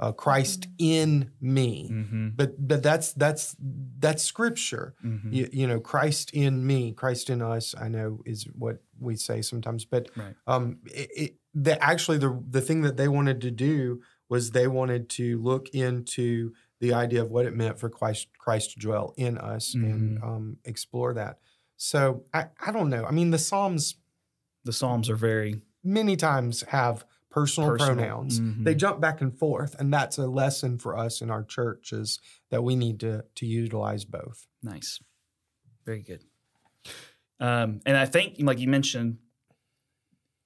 uh, 0.00 0.12
Christ 0.12 0.60
Mm-hmm. 0.62 0.74
in 0.78 1.30
me. 1.40 1.90
Mm-hmm, 1.92 2.28
But 2.36 2.68
but 2.68 2.82
that's 2.82 3.12
that's 3.14 3.56
that's 3.98 4.22
scripture. 4.22 4.94
mm-hmm. 5.04 5.32
You, 5.32 5.48
you 5.52 5.66
know, 5.66 5.80
Christ 5.80 6.30
in 6.32 6.66
me, 6.66 6.92
Christ 6.92 7.30
in 7.30 7.42
us. 7.42 7.74
I 7.80 7.88
know 7.88 8.20
is 8.24 8.44
what 8.56 8.82
we 9.00 9.16
say 9.16 9.42
sometimes. 9.42 9.84
But 9.84 10.10
Right. 10.16 10.34
um, 10.46 10.78
it, 10.86 11.10
it, 11.16 11.34
the 11.54 11.82
actually 11.82 12.18
the 12.18 12.40
the 12.48 12.60
thing 12.60 12.82
that 12.82 12.96
they 12.96 13.08
wanted 13.08 13.40
to 13.40 13.50
do 13.50 14.00
was 14.28 14.50
they 14.50 14.68
wanted 14.68 15.08
to 15.08 15.40
look 15.42 15.68
into 15.70 16.52
the 16.80 16.92
idea 16.92 17.22
of 17.22 17.30
what 17.30 17.46
it 17.46 17.56
meant 17.56 17.78
for 17.80 17.88
Christ 17.90 18.28
Christ 18.38 18.72
to 18.72 18.78
dwell 18.78 19.14
in 19.16 19.36
us 19.38 19.74
and 19.74 20.18
Mm-hmm. 20.18 20.28
um, 20.28 20.56
explore 20.64 21.14
that. 21.14 21.38
So 21.76 22.24
I, 22.32 22.46
I 22.64 22.70
don't 22.72 22.90
know. 22.90 23.04
I 23.04 23.10
mean, 23.10 23.30
the 23.30 23.38
Psalms 23.38 23.96
The 24.64 24.72
Psalms 24.72 25.08
are 25.10 25.16
very 25.16 25.62
many 25.82 26.14
times 26.16 26.62
have 26.68 27.04
personal, 27.30 27.70
Personal. 27.70 27.94
pronouns. 27.96 28.40
Mhm. 28.40 28.64
They 28.64 28.74
jump 28.74 29.00
back 29.00 29.20
and 29.20 29.36
forth, 29.36 29.74
and 29.78 29.92
that's 29.92 30.16
a 30.18 30.26
lesson 30.26 30.78
for 30.78 30.96
us 30.96 31.20
in 31.20 31.30
our 31.30 31.44
churches 31.44 32.20
that 32.50 32.62
we 32.64 32.74
need 32.76 33.00
to 33.00 33.24
to 33.36 33.46
utilize 33.46 34.04
both. 34.04 34.46
nice, 34.62 34.98
very 35.84 36.02
good. 36.02 36.24
Um, 37.40 37.80
and 37.86 37.96
I 37.96 38.06
think, 38.06 38.34
like 38.40 38.58
you 38.58 38.66
mentioned, 38.68 39.18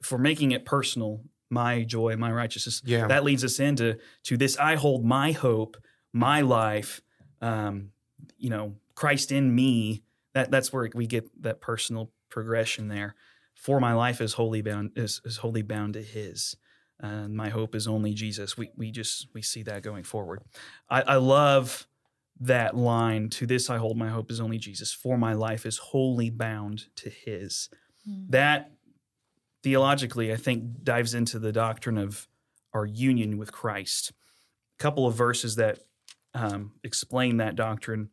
for 0.03 0.19
making 0.19 0.51
it 0.53 0.65
personal, 0.67 1.25
my 1.49 1.83
joy, 1.85 2.17
my 2.17 2.31
righteousness, 2.33 2.83
Yeah. 2.85 3.07
that 3.07 3.25
leads 3.25 3.45
us 3.45 3.59
into 3.61 3.99
to 4.25 4.37
this. 4.37 4.59
I 4.59 4.75
hold 4.77 5.05
my 5.05 5.33
hope, 5.33 5.77
my 6.12 6.41
life. 6.43 7.01
Um, 7.41 7.93
you 8.37 8.51
know, 8.51 8.77
Christ 8.95 9.33
in 9.33 9.55
me. 9.55 10.05
That 10.35 10.51
that's 10.51 10.73
where 10.73 10.89
we 10.95 11.07
get 11.07 11.31
that 11.43 11.61
personal 11.61 12.11
progression 12.31 12.89
there. 12.89 13.15
For 13.55 13.81
my 13.81 13.93
life 13.95 14.21
is 14.21 14.35
wholly 14.35 14.62
bound 14.62 14.93
is, 14.97 15.21
is 15.25 15.39
wholly 15.39 15.62
bound 15.62 15.95
to 15.95 16.03
His. 16.03 16.57
And 17.02 17.35
my 17.35 17.49
hope 17.49 17.75
is 17.75 17.88
only 17.88 18.14
Jesus. 18.14 18.56
We 18.56 18.71
we 18.76 18.90
just 18.90 19.26
we 19.35 19.42
see 19.42 19.62
that 19.64 19.82
going 19.82 20.04
forward. 20.04 20.42
I, 20.88 21.02
I 21.02 21.16
love 21.16 21.87
that 22.40 22.76
line. 22.76 23.28
To 23.30 23.47
this 23.47 23.68
I 23.68 23.78
hold 23.78 23.97
my 23.97 24.09
hope 24.09 24.30
is 24.30 24.40
only 24.40 24.59
Jesus. 24.59 24.92
For 24.92 25.18
my 25.18 25.32
life 25.32 25.66
is 25.66 25.78
wholly 25.78 26.30
bound 26.30 26.87
to 26.97 27.11
His. 27.11 27.68
Mm. 28.09 28.30
That 28.30 28.71
theologically, 29.62 30.32
I 30.32 30.37
think, 30.37 30.85
dives 30.85 31.14
into 31.14 31.38
the 31.38 31.52
doctrine 31.52 31.99
of 31.99 32.28
our 32.73 32.87
union 32.87 33.37
with 33.37 33.52
Christ. 33.52 34.12
A 34.78 34.82
couple 34.82 35.06
of 35.06 35.14
verses 35.14 35.56
that 35.56 35.80
um, 36.35 36.73
explain 36.82 37.37
that 37.38 37.56
doctrine 37.56 38.11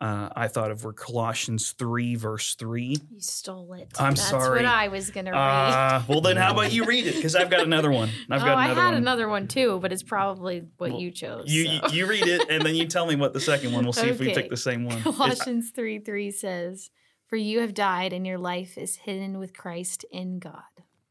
uh, 0.00 0.30
I 0.34 0.48
thought 0.48 0.70
of 0.70 0.82
were 0.84 0.92
Colossians 0.94 1.72
3, 1.72 2.14
verse 2.14 2.54
3. 2.54 2.84
You 3.10 3.20
stole 3.20 3.74
it. 3.74 3.88
I'm 3.98 4.14
That's 4.14 4.28
sorry. 4.30 4.56
what 4.58 4.64
I 4.64 4.88
was 4.88 5.10
gonna 5.10 5.32
read. 5.32 5.38
Uh, 5.38 6.02
well, 6.08 6.20
then 6.22 6.36
how 6.38 6.52
about 6.52 6.72
you 6.72 6.84
read 6.84 7.06
it? 7.06 7.16
Because 7.16 7.36
I've 7.36 7.50
got 7.50 7.60
another 7.60 7.90
one. 7.90 8.08
I've 8.30 8.40
oh, 8.42 8.46
got 8.46 8.56
I 8.58 8.68
had 8.68 8.76
one. 8.76 8.94
another 8.94 9.28
one 9.28 9.46
too, 9.46 9.78
but 9.80 9.92
it's 9.92 10.02
probably 10.02 10.64
what 10.78 10.90
Well, 10.92 11.00
you 11.00 11.10
chose. 11.10 11.44
You, 11.52 11.66
so. 11.66 11.72
you 11.72 11.80
you 11.92 12.06
read 12.06 12.26
it 12.26 12.48
and 12.48 12.64
then 12.64 12.74
you 12.74 12.86
tell 12.86 13.06
me 13.06 13.14
what 13.16 13.32
the 13.34 13.40
second 13.40 13.72
one. 13.72 13.84
We'll 13.84 13.92
see 13.92 14.08
if 14.08 14.18
we 14.18 14.30
Okay. 14.30 14.42
pick 14.42 14.50
the 14.50 14.56
same 14.56 14.84
one. 14.84 14.98
It's- 15.00 15.16
Colossians 15.16 15.70
3 15.70 15.98
3 15.98 16.30
says, 16.30 16.90
For 17.26 17.36
you 17.36 17.60
have 17.60 17.74
died, 17.74 18.12
and 18.14 18.26
your 18.26 18.38
life 18.38 18.78
is 18.78 18.96
hidden 18.96 19.38
with 19.38 19.52
Christ 19.56 20.04
in 20.10 20.38
God. 20.38 20.62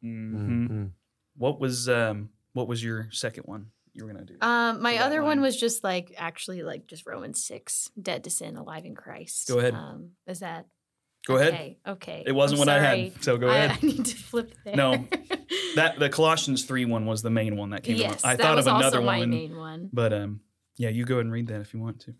Mhm. 0.03 0.67
Mhm. 0.69 0.89
What 1.37 1.59
was 1.59 1.87
um 1.87 2.29
what 2.53 2.67
was 2.67 2.83
your 2.83 3.07
second 3.11 3.43
one 3.43 3.67
you 3.93 4.05
were 4.05 4.11
gonna 4.13 4.25
do? 4.25 4.35
Um, 4.41 4.81
my 4.81 4.97
other 4.97 5.17
line. 5.19 5.25
one 5.27 5.41
was 5.41 5.57
just 5.59 5.83
like 5.83 6.13
actually 6.17 6.63
like 6.63 6.87
just 6.87 7.05
Romans 7.05 7.43
6, 7.45 7.91
dead 8.01 8.23
to 8.25 8.29
sin, 8.29 8.55
alive 8.57 8.85
in 8.85 8.95
Christ. 8.95 9.47
Go 9.47 9.59
ahead. 9.59 9.73
Um, 9.73 10.11
is 10.27 10.39
that 10.39 10.67
Go 11.27 11.35
ahead. 11.37 11.53
okay? 11.53 11.77
Okay. 11.85 12.23
It 12.25 12.31
wasn't 12.31 12.61
I'm 12.61 12.67
what 12.67 12.69
I 12.69 12.79
had, 12.79 13.23
so 13.23 13.37
go 13.37 13.49
I- 13.49 13.55
ahead. 13.57 13.79
I 13.83 13.85
need 13.85 14.05
to 14.05 14.15
flip 14.15 14.53
there. 14.63 14.75
No, 14.75 15.05
That 15.75 15.99
the 15.99 16.09
Colossians 16.09 16.63
three 16.65 16.85
one 16.85 17.05
was 17.05 17.21
the 17.21 17.29
main 17.29 17.55
one 17.57 17.69
that 17.71 17.83
came. 17.83 17.97
to 17.97 18.03
mind. 18.03 18.13
yes, 18.15 18.23
I 18.23 18.35
thought 18.35 18.57
of 18.57 18.65
another 18.67 18.97
also 18.97 19.01
my 19.01 19.19
one, 19.19 19.29
main 19.29 19.55
one. 19.57 19.89
but 19.93 20.13
um, 20.13 20.41
yeah, 20.77 20.89
you 20.89 21.05
go 21.05 21.15
ahead 21.15 21.25
and 21.25 21.33
read 21.33 21.47
that 21.47 21.61
if 21.61 21.73
you 21.73 21.79
want 21.79 21.99
to. 22.01 22.13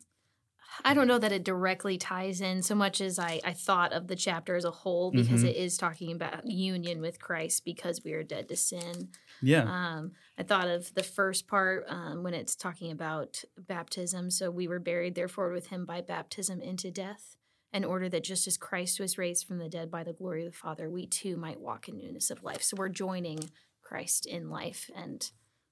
I 0.86 0.94
don't 0.94 1.08
know 1.08 1.18
that 1.20 1.32
it 1.34 1.44
directly 1.44 1.98
ties 1.98 2.40
in 2.42 2.62
so 2.62 2.74
much 2.76 3.02
as 3.02 3.20
I, 3.20 3.42
I 3.44 3.52
thought 3.54 3.92
of 3.92 4.08
the 4.08 4.16
chapter 4.16 4.56
as 4.56 4.64
a 4.64 4.72
whole 4.72 5.12
because 5.12 5.44
Mhm. 5.44 5.50
it 5.50 5.56
is 5.58 5.78
talking 5.78 6.12
about 6.14 6.46
union 6.48 7.02
with 7.02 7.20
Christ 7.20 7.66
because 7.66 8.02
we 8.04 8.14
are 8.14 8.24
dead 8.24 8.48
to 8.50 8.56
sin. 8.56 9.10
Yeah, 9.42 9.64
Um, 9.64 10.12
I 10.38 10.44
thought 10.44 10.68
of 10.68 10.94
the 10.94 11.04
first 11.04 11.48
part 11.48 11.86
um, 11.88 12.24
when 12.24 12.34
it's 12.34 12.56
talking 12.56 12.92
about 12.92 13.44
baptism. 13.58 14.32
So 14.32 14.50
we 14.52 14.68
were 14.68 14.80
buried, 14.80 15.16
therefore, 15.16 15.52
with 15.52 15.68
him 15.68 15.86
by 15.86 16.02
baptism 16.02 16.62
into 16.62 16.92
death, 16.92 17.36
in 17.74 17.86
order 17.86 18.10
that 18.10 18.24
just 18.24 18.48
as 18.48 18.58
Christ 18.58 19.00
was 19.00 19.18
raised 19.18 19.46
from 19.48 19.60
the 19.60 19.70
dead 19.70 19.90
by 19.92 20.04
the 20.04 20.14
glory 20.14 20.46
of 20.46 20.52
the 20.52 20.58
Father, 20.58 20.90
we 20.90 21.06
too 21.06 21.38
might 21.38 21.60
walk 21.60 21.88
in 21.88 21.98
newness 21.98 22.30
of 22.30 22.44
life. 22.44 22.62
So 22.64 22.76
we're 22.78 22.90
joining 22.90 23.40
Christ 23.82 24.26
in 24.26 24.50
life. 24.50 24.90
And 24.96 25.30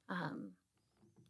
um, 0.09 0.51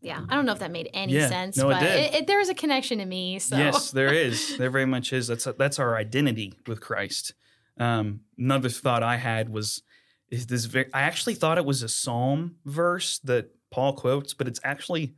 yeah, 0.02 0.22
I 0.30 0.36
don't 0.36 0.46
know 0.46 0.52
if 0.52 0.60
that 0.60 0.72
made 0.72 0.90
any 0.94 1.14
Yeah. 1.14 1.28
sense, 1.30 1.58
No, 1.58 1.70
it 1.70 1.74
but 1.74 1.80
did. 1.82 2.14
it, 2.16 2.28
there 2.28 2.38
was 2.38 2.50
a 2.50 2.54
connection 2.54 3.00
to 3.00 3.06
me. 3.06 3.40
So 3.40 3.58
yes, 3.58 3.92
there 3.92 4.14
is. 4.28 4.58
There 4.58 4.70
very 4.70 4.86
much 4.86 5.12
is. 5.14 5.28
That's 5.28 5.48
that's 5.58 5.80
our 5.80 5.96
identity 5.98 6.54
with 6.68 6.82
Christ. 6.82 7.34
Um, 7.80 8.22
another 8.38 8.70
thought 8.70 9.04
I 9.04 9.18
had 9.18 9.50
was 9.50 9.82
is 10.30 10.48
this. 10.48 10.66
Very, 10.66 10.92
I 10.94 11.02
actually 11.02 11.36
thought 11.36 11.58
it 11.58 11.66
was 11.66 11.84
a 11.84 11.90
psalm 11.90 12.58
verse 12.66 13.20
that 13.20 13.52
Paul 13.72 13.94
quotes, 13.94 14.34
but 14.34 14.48
it's 14.48 14.60
actually 14.64 15.16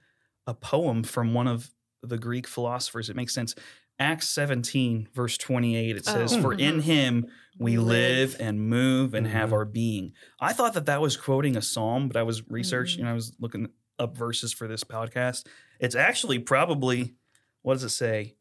a 0.47 0.53
poem 0.53 1.03
from 1.03 1.33
one 1.33 1.47
of 1.47 1.71
the 2.01 2.17
Greek 2.17 2.47
philosophers. 2.47 3.09
It 3.09 3.15
makes 3.15 3.33
sense. 3.33 3.55
Acts 3.99 4.29
17, 4.29 5.09
verse 5.13 5.37
28, 5.37 5.97
it 5.97 6.05
says, 6.05 6.33
Oh. 6.33 6.41
For 6.41 6.53
in 6.53 6.77
Mhm. 6.77 6.81
him 6.83 7.27
we 7.57 7.77
live 7.77 8.37
and 8.39 8.61
move 8.69 9.13
and 9.13 9.27
have 9.27 9.49
Mhm. 9.49 9.53
our 9.53 9.65
being. 9.65 10.13
I 10.39 10.53
thought 10.53 10.73
that 10.75 10.85
that 10.85 11.01
was 11.01 11.17
quoting 11.17 11.57
a 11.57 11.61
psalm, 11.61 12.07
but 12.07 12.15
I 12.15 12.23
was 12.23 12.47
researching, 12.49 13.03
Mhm. 13.03 13.07
I 13.09 13.13
was 13.13 13.35
looking 13.39 13.67
up 13.99 14.15
verses 14.15 14.53
for 14.53 14.67
this 14.69 14.85
podcast. 14.85 15.45
It's 15.81 15.95
actually 15.95 16.39
probably, 16.39 17.15
what 17.61 17.73
does 17.73 17.83
it 17.83 17.89
say? 17.89 18.37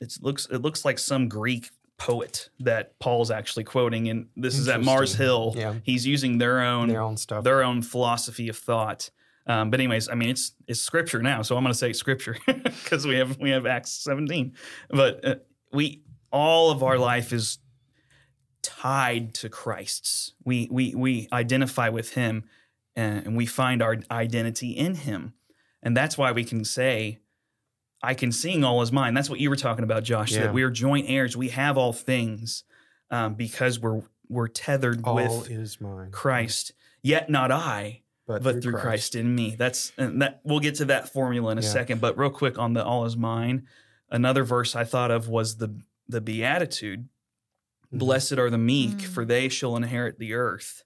It 0.00 0.16
looks 0.20 0.46
it 0.46 0.58
looks 0.62 0.84
like 0.84 0.98
some 0.98 1.28
Greek 1.28 1.70
poet 2.00 2.48
that 2.60 2.98
Paul's 2.98 3.30
actually 3.30 3.64
quoting, 3.64 4.08
and 4.08 4.26
this 4.34 4.58
is 4.58 4.66
at 4.68 4.80
Mars 4.82 5.14
Hill. 5.14 5.52
Yeah. 5.54 5.74
He's 5.84 6.06
using 6.06 6.38
their 6.38 6.60
own 6.62 6.88
Their 6.88 7.02
own 7.02 7.16
stuff. 7.18 7.44
their 7.44 7.62
own 7.62 7.82
philosophy 7.82 8.48
of 8.48 8.56
thought. 8.56 9.10
Um, 9.46 9.70
but 9.70 9.80
anyways, 9.80 10.08
I 10.08 10.14
mean, 10.14 10.30
it's 10.30 10.52
it's 10.66 10.80
scripture 10.80 11.20
now, 11.22 11.42
so 11.42 11.56
I'm 11.56 11.62
going 11.62 11.72
to 11.72 11.78
say 11.78 11.92
scripture 11.92 12.36
because 12.46 13.06
we 13.06 13.16
have 13.16 13.38
we 13.38 13.50
have 13.50 13.66
Acts 13.66 13.92
17. 13.92 14.54
But 14.88 15.24
uh, 15.24 15.34
we 15.72 16.02
all 16.32 16.70
of 16.70 16.82
our 16.82 16.96
life 16.98 17.32
is 17.32 17.58
tied 18.62 19.34
to 19.34 19.48
Christ's. 19.48 20.34
We 20.44 20.68
we 20.70 20.94
we 20.94 21.28
identify 21.32 21.88
with 21.90 22.14
Him, 22.14 22.44
and, 22.96 23.26
and 23.26 23.36
we 23.36 23.46
find 23.46 23.82
our 23.82 23.96
identity 24.10 24.70
in 24.70 24.94
Him, 24.94 25.34
and 25.82 25.96
that's 25.96 26.16
why 26.16 26.32
we 26.32 26.44
can 26.44 26.64
say, 26.64 27.18
"I 28.02 28.14
can 28.14 28.32
sing 28.32 28.64
all 28.64 28.82
is 28.82 28.92
mine." 28.92 29.14
That's 29.14 29.30
what 29.30 29.40
you 29.40 29.50
were 29.50 29.56
talking 29.56 29.84
about, 29.84 30.04
Josh. 30.04 30.32
Yeah. 30.32 30.42
That 30.44 30.54
we 30.54 30.62
are 30.62 30.70
joint 30.70 31.06
heirs. 31.08 31.36
We 31.36 31.48
have 31.50 31.76
all 31.78 31.92
things 31.92 32.64
um, 33.10 33.34
because 33.34 33.78
we're 33.80 34.02
we're 34.28 34.48
tethered 34.48 35.00
All 35.04 35.16
with 35.16 35.50
is 35.50 35.80
mine. 35.80 36.10
Christ. 36.12 36.72
Yet 37.02 37.28
not 37.30 37.50
I, 37.50 38.02
but, 38.28 38.42
but 38.44 38.62
through 38.62 38.74
Christ. 38.74 39.14
in 39.16 39.34
me. 39.34 39.56
That's 39.58 39.92
and 39.98 40.22
that 40.22 40.40
we'll 40.44 40.60
get 40.60 40.76
to 40.76 40.84
that 40.86 41.12
formula 41.12 41.50
in 41.52 41.58
a 41.58 41.62
Yeah. 41.62 41.68
second. 41.68 42.00
But 42.00 42.16
real 42.16 42.30
quick 42.30 42.58
on 42.58 42.72
the 42.74 42.84
all 42.84 43.04
is 43.04 43.16
mine. 43.16 43.66
Another 44.10 44.44
verse 44.44 44.76
I 44.76 44.84
thought 44.84 45.10
of 45.10 45.28
was 45.28 45.56
the 45.56 45.80
the 46.08 46.20
beatitude. 46.20 47.08
Mhm. 47.92 47.98
Blessed 47.98 48.32
are 48.34 48.50
the 48.50 48.58
meek, 48.58 48.98
Mm. 48.98 49.02
for 49.06 49.24
they 49.24 49.48
shall 49.48 49.74
inherit 49.76 50.18
the 50.20 50.34
earth. 50.34 50.84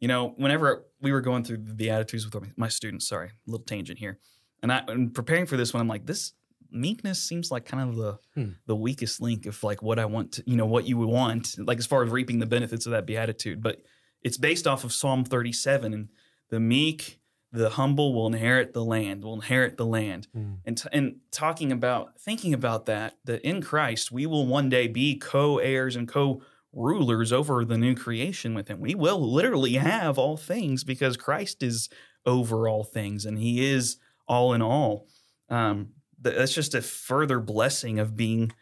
You 0.00 0.08
know, 0.08 0.30
whenever 0.36 0.84
we 1.00 1.12
were 1.12 1.20
going 1.20 1.44
through 1.44 1.58
the 1.58 1.74
beatitudes 1.74 2.24
with 2.30 2.58
my 2.58 2.68
students, 2.68 3.06
sorry, 3.08 3.28
a 3.28 3.50
little 3.50 3.64
tangent 3.64 3.98
here, 4.00 4.18
and 4.62 4.70
I 4.72 4.82
and 4.88 5.14
preparing 5.14 5.46
for 5.46 5.56
this 5.56 5.72
one, 5.72 5.80
I'm 5.80 5.88
like, 5.88 6.04
this 6.06 6.32
meekness 6.72 7.22
seems 7.22 7.50
like 7.50 7.64
kind 7.64 7.88
of 7.88 7.96
the 7.96 8.18
Hmm. 8.34 8.52
the 8.66 8.76
weakest 8.76 9.20
link 9.20 9.46
of 9.46 9.62
like 9.62 9.82
what 9.82 9.98
I 9.98 10.04
want 10.06 10.32
to, 10.32 10.44
you 10.46 10.56
know, 10.56 10.66
what 10.66 10.86
you 10.86 10.96
would 10.98 11.08
want, 11.08 11.54
like 11.58 11.78
as 11.78 11.86
far 11.86 12.02
as 12.02 12.10
reaping 12.10 12.38
the 12.38 12.46
benefits 12.46 12.86
of 12.86 12.92
that 12.92 13.06
beatitude. 13.06 13.62
But 13.62 13.82
it's 14.22 14.38
based 14.38 14.66
off 14.66 14.84
of 14.84 14.92
Psalm 14.92 15.24
37, 15.24 15.92
and 15.92 16.08
the 16.50 16.60
meek, 16.60 17.18
the 17.50 17.70
humble 17.70 18.14
will 18.14 18.26
inherit 18.28 18.72
the 18.72 18.84
land, 18.84 19.24
will 19.24 19.34
inherit 19.34 19.76
the 19.76 19.84
land. 19.86 20.28
Mm. 20.34 20.58
And, 20.64 20.78
t- 20.78 20.88
and 20.92 21.16
talking 21.30 21.72
about, 21.72 22.20
thinking 22.20 22.54
about 22.54 22.86
that, 22.86 23.18
that 23.24 23.42
in 23.42 23.60
Christ, 23.60 24.10
we 24.12 24.24
will 24.26 24.46
one 24.46 24.68
day 24.68 24.86
be 24.86 25.16
co 25.18 25.58
heirs 25.58 25.96
and 25.96 26.06
co 26.08 26.42
rulers 26.72 27.32
over 27.32 27.64
the 27.64 27.76
new 27.76 27.94
creation 27.94 28.54
with 28.54 28.68
him. 28.68 28.80
We 28.80 28.94
will 28.94 29.20
literally 29.20 29.74
have 29.74 30.16
all 30.18 30.36
things 30.38 30.84
because 30.84 31.16
Christ 31.18 31.62
is 31.62 31.90
over 32.24 32.68
all 32.68 32.84
things 32.84 33.26
and 33.26 33.38
he 33.38 33.68
is 33.70 33.98
all 34.26 34.54
in 34.54 34.62
all. 34.62 35.06
Um, 35.50 35.88
that's 36.22 36.54
just 36.54 36.74
a 36.74 36.82
further 36.82 37.40
blessing 37.40 37.98
of 37.98 38.16
being 38.16 38.52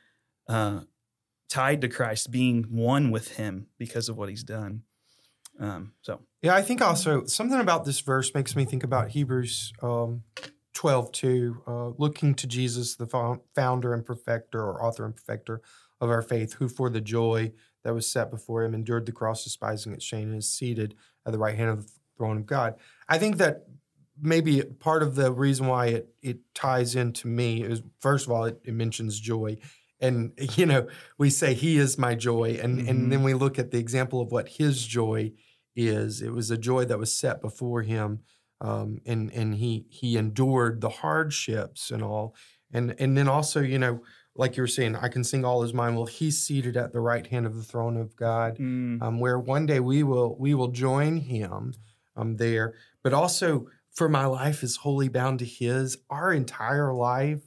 uh, 0.49 0.81
tied 1.49 1.81
to 1.83 1.89
Christ, 1.89 2.31
being 2.31 2.65
one 2.65 3.11
with 3.11 3.37
him 3.37 3.67
because 3.79 4.09
of 4.09 4.17
what 4.17 4.29
he's 4.29 4.45
done. 4.45 4.83
Um, 5.59 5.93
so, 6.01 6.21
yeah, 6.43 6.55
I 6.55 6.63
think 6.63 6.81
also 6.81 7.27
something 7.27 7.61
about 7.61 7.85
this 7.85 8.01
verse 8.01 8.33
makes 8.35 8.57
me 8.57 8.65
think 8.65 8.83
about 8.83 9.11
Hebrews 9.11 9.73
um, 9.83 10.23
12 10.75 11.13
2, 11.13 11.63
uh, 11.67 11.89
looking 11.99 12.35
to 12.37 12.47
Jesus, 12.47 12.97
the 12.97 13.41
founder 13.55 13.93
and 13.93 14.05
perfecter 14.05 14.63
or 14.63 14.83
author 14.83 15.05
and 15.05 15.15
perfecter 15.15 15.61
of 16.01 16.09
our 16.09 16.23
faith, 16.23 16.55
who 16.55 16.69
for 16.69 16.89
the 16.89 17.01
joy 17.01 17.53
that 17.85 17.95
was 17.95 18.11
set 18.11 18.31
before 18.31 18.65
him 18.65 18.75
endured 18.75 19.05
the 19.05 19.13
cross, 19.13 19.45
despising 19.45 19.93
its 19.93 20.05
shame, 20.05 20.31
and 20.31 20.39
is 20.39 20.49
seated 20.49 20.95
at 21.27 21.33
the 21.33 21.39
right 21.39 21.57
hand 21.57 21.71
of 21.71 21.87
the 21.87 21.93
throne 22.17 22.39
of 22.39 22.47
God. 22.47 22.77
I 23.09 23.19
think 23.19 23.37
that 23.37 23.67
maybe 24.21 24.63
part 24.63 25.03
of 25.03 25.15
the 25.15 25.33
reason 25.33 25.67
why 25.67 25.87
it, 25.87 26.09
it 26.23 26.39
ties 26.55 26.95
into 26.95 27.29
me 27.29 27.63
is 27.63 27.83
first 28.01 28.27
of 28.27 28.33
all, 28.33 28.45
it, 28.45 28.61
it 28.65 28.75
mentions 28.75 29.19
joy. 29.19 29.59
And, 30.01 30.33
you 30.57 30.67
know, 30.67 30.89
we 31.19 31.31
say, 31.31 31.55
He 31.55 31.77
is 31.79 31.99
my 31.99 32.15
joy. 32.15 32.59
And, 32.63 32.79
mm-hmm. 32.79 32.89
and 32.89 33.13
then 33.13 33.23
we 33.23 33.35
look 33.35 33.59
at 33.59 33.71
the 33.71 33.79
example 33.79 34.21
of 34.21 34.33
what 34.33 34.49
His 34.49 34.87
joy 34.87 35.33
is. 35.77 36.23
It 36.23 36.33
was 36.33 36.51
a 36.51 36.59
joy 36.59 36.85
that 36.87 36.99
was 36.99 37.15
set 37.15 37.41
before 37.41 37.83
Him. 37.83 38.21
Um, 38.63 39.01
and 39.07 39.33
and 39.33 39.55
he 39.55 39.87
he 39.89 40.19
endured 40.19 40.83
the 40.83 40.91
hardships 40.91 41.91
and 41.91 42.03
all 42.03 42.35
and 42.71 42.95
and 42.99 43.17
then 43.17 43.27
also 43.27 43.63
you 43.63 43.79
know 43.79 44.03
like 44.41 44.57
you 44.57 44.63
were 44.63 44.69
saying, 44.69 44.97
I 44.97 45.09
can 45.09 45.25
sing 45.25 45.45
all 45.45 45.63
his 45.63 45.75
mind. 45.75 45.97
Well, 45.97 46.07
he's 46.07 46.39
seated 46.39 46.77
at 46.77 46.93
the 46.93 47.01
right 47.01 47.27
hand 47.27 47.47
of 47.47 47.57
the 47.57 47.63
throne 47.63 47.97
of 47.97 48.17
God, 48.17 48.59
mm. 48.59 49.03
um, 49.03 49.19
where 49.19 49.39
one 49.39 49.67
day 49.67 49.81
we 49.81 50.03
will 50.03 50.37
we 50.39 50.55
will 50.55 50.69
join 50.69 51.19
him 51.19 51.75
um, 52.17 52.37
there. 52.37 52.75
But 53.03 53.13
also, 53.13 53.67
for 53.93 54.09
my 54.09 54.27
life 54.27 54.63
is 54.63 54.77
wholly 54.77 55.09
bound 55.09 55.41
to 55.41 55.45
His. 55.45 55.99
Our 56.09 56.33
entire 56.33 56.93
life 56.93 57.43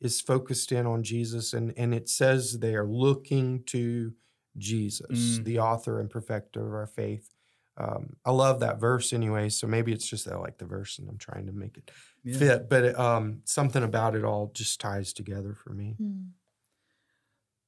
is 0.00 0.20
focused 0.20 0.72
in 0.72 0.86
on 0.86 1.02
Jesus, 1.02 1.52
and 1.52 1.72
and 1.76 1.94
it 1.94 2.08
says 2.08 2.58
they 2.58 2.74
are 2.74 2.86
looking 2.86 3.62
to 3.64 4.12
Jesus, 4.56 5.38
mm. 5.38 5.44
the 5.44 5.58
author 5.58 6.00
and 6.00 6.10
perfecter 6.10 6.66
of 6.66 6.74
our 6.74 6.86
faith. 6.86 7.34
Um, 7.76 8.16
I 8.24 8.30
love 8.30 8.60
that 8.60 8.78
verse 8.78 9.12
anyway. 9.12 9.48
So 9.48 9.66
maybe 9.66 9.92
it's 9.92 10.06
just 10.06 10.26
that 10.26 10.34
I 10.34 10.38
like 10.38 10.58
the 10.58 10.66
verse, 10.66 10.98
and 10.98 11.08
I'm 11.08 11.18
trying 11.18 11.46
to 11.46 11.52
make 11.52 11.76
it 11.76 11.90
yeah. 12.24 12.38
fit. 12.38 12.68
But 12.68 12.84
it, 12.84 12.98
um, 12.98 13.40
something 13.44 13.82
about 13.82 14.14
it 14.14 14.24
all 14.24 14.50
just 14.54 14.80
ties 14.80 15.12
together 15.12 15.54
for 15.54 15.72
me. 15.72 15.96
Mm. 16.00 16.30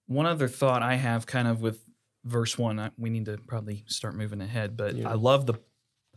One 0.06 0.26
other 0.26 0.48
thought 0.48 0.82
I 0.82 0.96
have, 0.96 1.26
kind 1.26 1.48
of 1.48 1.62
with 1.62 1.84
verse 2.24 2.58
one, 2.58 2.78
I, 2.78 2.90
we 2.98 3.10
need 3.10 3.24
to 3.26 3.38
probably 3.38 3.84
start 3.86 4.14
moving 4.14 4.40
ahead. 4.40 4.76
But 4.76 4.96
yeah. 4.96 5.08
I 5.08 5.14
love 5.14 5.46
the 5.46 5.60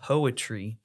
poetry 0.01 0.79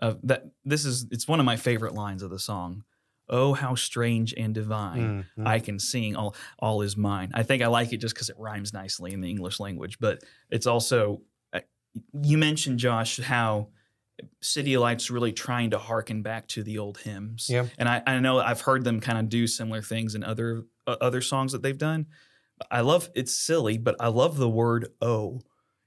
of 0.00 0.18
that. 0.24 0.44
This 0.64 0.84
is 0.84 1.06
it's 1.10 1.28
one 1.28 1.40
of 1.40 1.46
my 1.46 1.56
favorite 1.56 1.94
lines 1.94 2.22
of 2.22 2.30
the 2.30 2.38
song. 2.38 2.84
Oh, 3.28 3.52
how 3.52 3.76
strange 3.76 4.34
and 4.36 4.54
divine! 4.54 5.24
Mm-hmm. 5.38 5.46
I 5.46 5.60
can 5.60 5.78
sing 5.78 6.16
all 6.16 6.34
all 6.58 6.82
is 6.82 6.96
mine. 6.96 7.30
I 7.34 7.42
think 7.42 7.62
I 7.62 7.68
like 7.68 7.92
it 7.92 7.98
just 7.98 8.14
because 8.14 8.28
it 8.28 8.36
rhymes 8.38 8.72
nicely 8.72 9.12
in 9.12 9.20
the 9.20 9.30
English 9.30 9.60
language, 9.60 9.98
but 10.00 10.22
it's 10.50 10.66
also 10.66 11.22
uh, 11.52 11.60
you 12.22 12.38
mentioned 12.38 12.78
Josh 12.78 13.20
how 13.20 13.68
CityAlight's 14.42 15.10
really 15.10 15.32
trying 15.32 15.70
to 15.70 15.78
harken 15.78 16.22
back 16.22 16.46
to 16.48 16.62
the 16.62 16.78
old 16.78 16.98
hymns. 16.98 17.48
Yeah. 17.48 17.66
And 17.78 17.88
I, 17.88 18.02
I 18.06 18.18
know 18.20 18.38
I've 18.38 18.60
heard 18.60 18.84
them 18.84 19.00
kind 19.00 19.18
of 19.18 19.28
do 19.28 19.46
similar 19.46 19.82
things 19.82 20.14
in 20.14 20.24
other 20.24 20.64
uh, 20.86 20.96
other 21.00 21.20
songs 21.20 21.52
that 21.52 21.62
they've 21.62 21.78
done. 21.78 22.06
I 22.70 22.80
love 22.80 23.10
it's 23.14 23.34
silly, 23.34 23.78
but 23.78 23.96
I 24.00 24.08
love 24.08 24.36
the 24.36 24.48
word 24.48 24.88
"oh." 25.00 25.40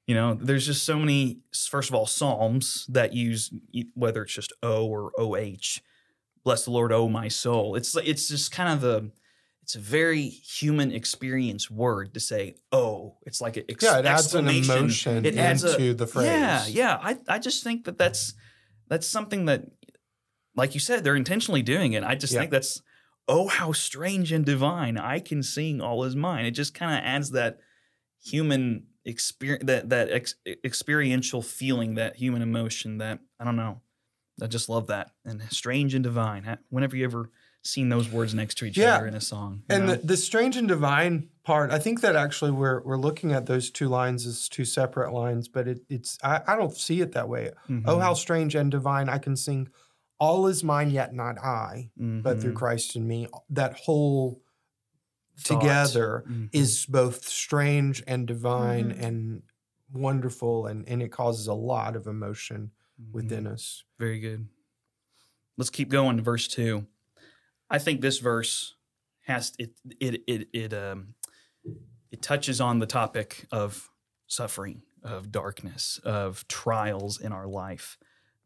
You 0.07 0.15
know, 0.15 0.33
there's 0.33 0.65
just 0.65 0.83
so 0.83 0.99
many. 0.99 1.39
First 1.69 1.89
of 1.89 1.95
all, 1.95 2.05
psalms 2.05 2.85
that 2.89 3.13
use 3.13 3.53
whether 3.93 4.23
it's 4.23 4.33
just 4.33 4.53
O 4.61 4.85
or 4.87 5.11
"oh." 5.17 5.37
Bless 6.43 6.65
the 6.65 6.71
Lord, 6.71 6.91
O 6.91 7.07
my 7.07 7.29
soul. 7.29 7.75
It's 7.75 7.95
it's 7.95 8.27
just 8.27 8.51
kind 8.51 8.73
of 8.73 8.83
a, 8.83 9.09
it's 9.63 9.75
a 9.75 9.79
very 9.79 10.23
human 10.27 10.91
experience 10.91 11.71
word 11.71 12.13
to 12.13 12.19
say 12.19 12.55
oh 12.71 13.15
it's 13.23 13.39
like 13.39 13.55
an 13.55 13.63
ex- 13.69 13.83
yeah 13.83 13.97
it 13.97 14.05
adds 14.05 14.35
an 14.35 14.47
emotion 14.47 15.25
it 15.25 15.37
adds 15.37 15.63
into 15.63 15.91
a, 15.91 15.93
the 15.93 16.05
phrase 16.05 16.27
yeah 16.27 16.65
yeah 16.67 16.99
I, 17.01 17.17
I 17.27 17.39
just 17.39 17.63
think 17.63 17.85
that 17.85 17.97
that's 17.97 18.33
that's 18.89 19.07
something 19.07 19.45
that 19.45 19.63
like 20.55 20.73
you 20.73 20.81
said 20.81 21.03
they're 21.03 21.15
intentionally 21.15 21.61
doing 21.61 21.93
it 21.93 22.03
i 22.03 22.13
just 22.13 22.33
yeah. 22.33 22.41
think 22.41 22.51
that's 22.51 22.81
oh 23.29 23.47
how 23.47 23.71
strange 23.71 24.33
and 24.33 24.45
divine 24.45 24.97
i 24.97 25.19
can 25.19 25.41
sing 25.41 25.79
all 25.79 26.03
is 26.03 26.15
mine 26.15 26.45
it 26.45 26.51
just 26.51 26.73
kind 26.73 26.91
of 26.91 27.05
adds 27.05 27.31
that 27.31 27.59
human 28.21 28.85
experience 29.05 29.65
that 29.65 29.89
that 29.89 30.09
ex- 30.11 30.35
experiential 30.63 31.41
feeling 31.41 31.95
that 31.95 32.15
human 32.15 32.41
emotion 32.41 32.99
that 32.99 33.19
i 33.39 33.43
don't 33.43 33.55
know 33.55 33.81
i 34.41 34.47
just 34.47 34.69
love 34.69 34.87
that 34.87 35.11
and 35.25 35.41
strange 35.51 35.93
and 35.93 36.03
divine 36.03 36.57
whenever 36.69 36.95
you 36.95 37.03
ever 37.03 37.29
seen 37.63 37.89
those 37.89 38.09
words 38.09 38.33
next 38.33 38.55
to 38.55 38.65
each 38.65 38.77
yeah. 38.77 38.97
other 38.97 39.07
in 39.07 39.15
a 39.15 39.21
song. 39.21 39.63
And 39.69 39.87
the, 39.87 39.95
the, 39.95 40.17
strange 40.17 40.57
and 40.57 40.67
divine 40.67 41.29
part, 41.43 41.71
I 41.71 41.79
think 41.79 42.01
that 42.01 42.15
actually 42.15 42.51
we're 42.51 42.81
we're 42.81 42.97
looking 42.97 43.31
at 43.31 43.45
those 43.45 43.71
two 43.71 43.87
lines 43.87 44.25
as 44.25 44.49
two 44.49 44.65
separate 44.65 45.13
lines, 45.13 45.47
but 45.47 45.67
it, 45.67 45.79
it's 45.89 46.17
I, 46.23 46.41
I, 46.45 46.55
don't 46.55 46.75
see 46.75 47.01
it 47.01 47.13
that 47.13 47.29
way. 47.29 47.51
Mm-hmm. 47.69 47.89
Oh, 47.89 47.99
how 47.99 48.13
strange 48.13 48.55
and 48.55 48.69
divine! 48.69 49.09
I 49.09 49.17
can 49.17 49.35
sing, 49.35 49.69
all 50.19 50.47
is 50.47 50.63
mine, 50.63 50.91
yet 50.91 51.13
not 51.13 51.39
I, 51.39 51.89
mm-hmm. 51.99 52.21
but 52.21 52.41
through 52.41 52.51
mm-hmm. 52.51 52.57
Christ 52.57 52.95
in 52.95 53.07
me. 53.07 53.27
That 53.49 53.73
whole. 53.73 54.41
Together 55.43 56.23
mm-hmm. 56.27 56.45
is 56.51 56.85
both 56.85 57.27
strange 57.27 58.03
and 58.07 58.27
divine 58.27 58.91
mm-hmm. 58.91 59.03
and 59.03 59.43
wonderful, 59.91 60.67
and 60.67 60.87
and 60.87 61.01
it 61.01 61.11
causes 61.11 61.47
a 61.47 61.53
lot 61.53 61.95
of 61.95 62.07
emotion 62.07 62.71
within 63.11 63.45
mm-hmm. 63.45 63.53
us. 63.53 63.83
Very 63.99 64.19
good. 64.19 64.47
Let's 65.57 65.69
keep 65.69 65.89
going 65.89 66.17
to 66.17 66.23
verse 66.23 66.47
two. 66.47 66.87
I 67.69 67.79
think 67.79 68.01
this 68.01 68.19
verse 68.19 68.75
has 69.21 69.53
it 69.57 69.71
it 69.99 70.21
it 70.27 70.47
it 70.53 70.73
um 70.73 71.15
it 72.11 72.21
touches 72.21 72.61
on 72.61 72.79
the 72.79 72.85
topic 72.85 73.47
of 73.51 73.89
suffering, 74.27 74.83
of 75.03 75.31
darkness, 75.31 75.99
of 76.03 76.47
trials 76.47 77.19
in 77.19 77.31
our 77.31 77.47
life. 77.47 77.97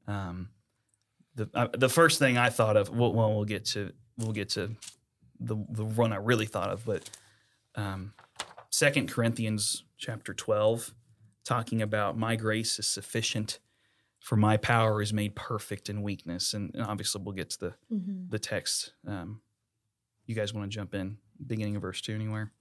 Um, 0.08 0.50
the 1.36 1.50
uh, 1.54 1.68
the 1.74 1.90
first 1.90 2.20
thing 2.20 2.38
I 2.38 2.50
thought 2.50 2.78
of, 2.78 2.90
well, 2.90 3.14
well, 3.14 3.34
we'll 3.36 3.46
get 3.46 3.66
to 3.66 3.92
we'll 4.18 4.32
get 4.32 4.50
to 4.52 4.76
the 5.40 5.56
the 5.70 5.86
one 5.86 6.14
I 6.14 6.18
really 6.18 6.46
thought 6.46 6.70
of, 6.70 6.86
but 6.86 7.10
um, 7.76 8.14
Second 8.70 9.10
Corinthians 9.10 9.84
chapter 9.98 10.34
twelve, 10.34 10.94
talking 11.44 11.82
about 11.82 12.18
my 12.18 12.36
grace 12.36 12.80
is 12.80 12.88
sufficient 12.88 13.60
for 14.20 14.36
my 14.36 14.58
power 14.58 15.02
is 15.02 15.14
made 15.14 15.36
perfect 15.36 15.90
in 15.90 16.02
weakness. 16.02 16.54
And, 16.54 16.74
and 16.74 16.84
obviously, 16.84 17.22
we'll 17.24 17.36
get 17.36 17.52
to 17.52 17.60
the 17.60 17.74
mm-hmm. 17.94 18.30
the 18.30 18.40
text. 18.40 18.94
Um, 19.08 19.42
you 20.26 20.36
guys 20.36 20.54
want 20.54 20.70
to 20.70 20.76
jump 20.76 20.94
in 20.94 21.18
beginning 21.46 21.76
of 21.76 21.82
verse 21.82 22.02
two 22.02 22.14
anywhere? 22.14 22.52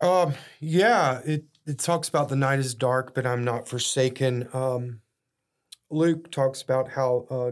Um, 0.00 0.34
yeah, 0.60 1.20
it 1.24 1.44
it 1.66 1.78
talks 1.78 2.08
about 2.08 2.28
the 2.28 2.36
night 2.36 2.58
is 2.58 2.74
dark, 2.74 3.14
but 3.14 3.26
I'm 3.26 3.44
not 3.44 3.68
forsaken. 3.68 4.48
Um, 4.52 5.00
Luke 5.90 6.30
talks 6.30 6.62
about 6.62 6.88
how 6.88 7.26
uh, 7.30 7.50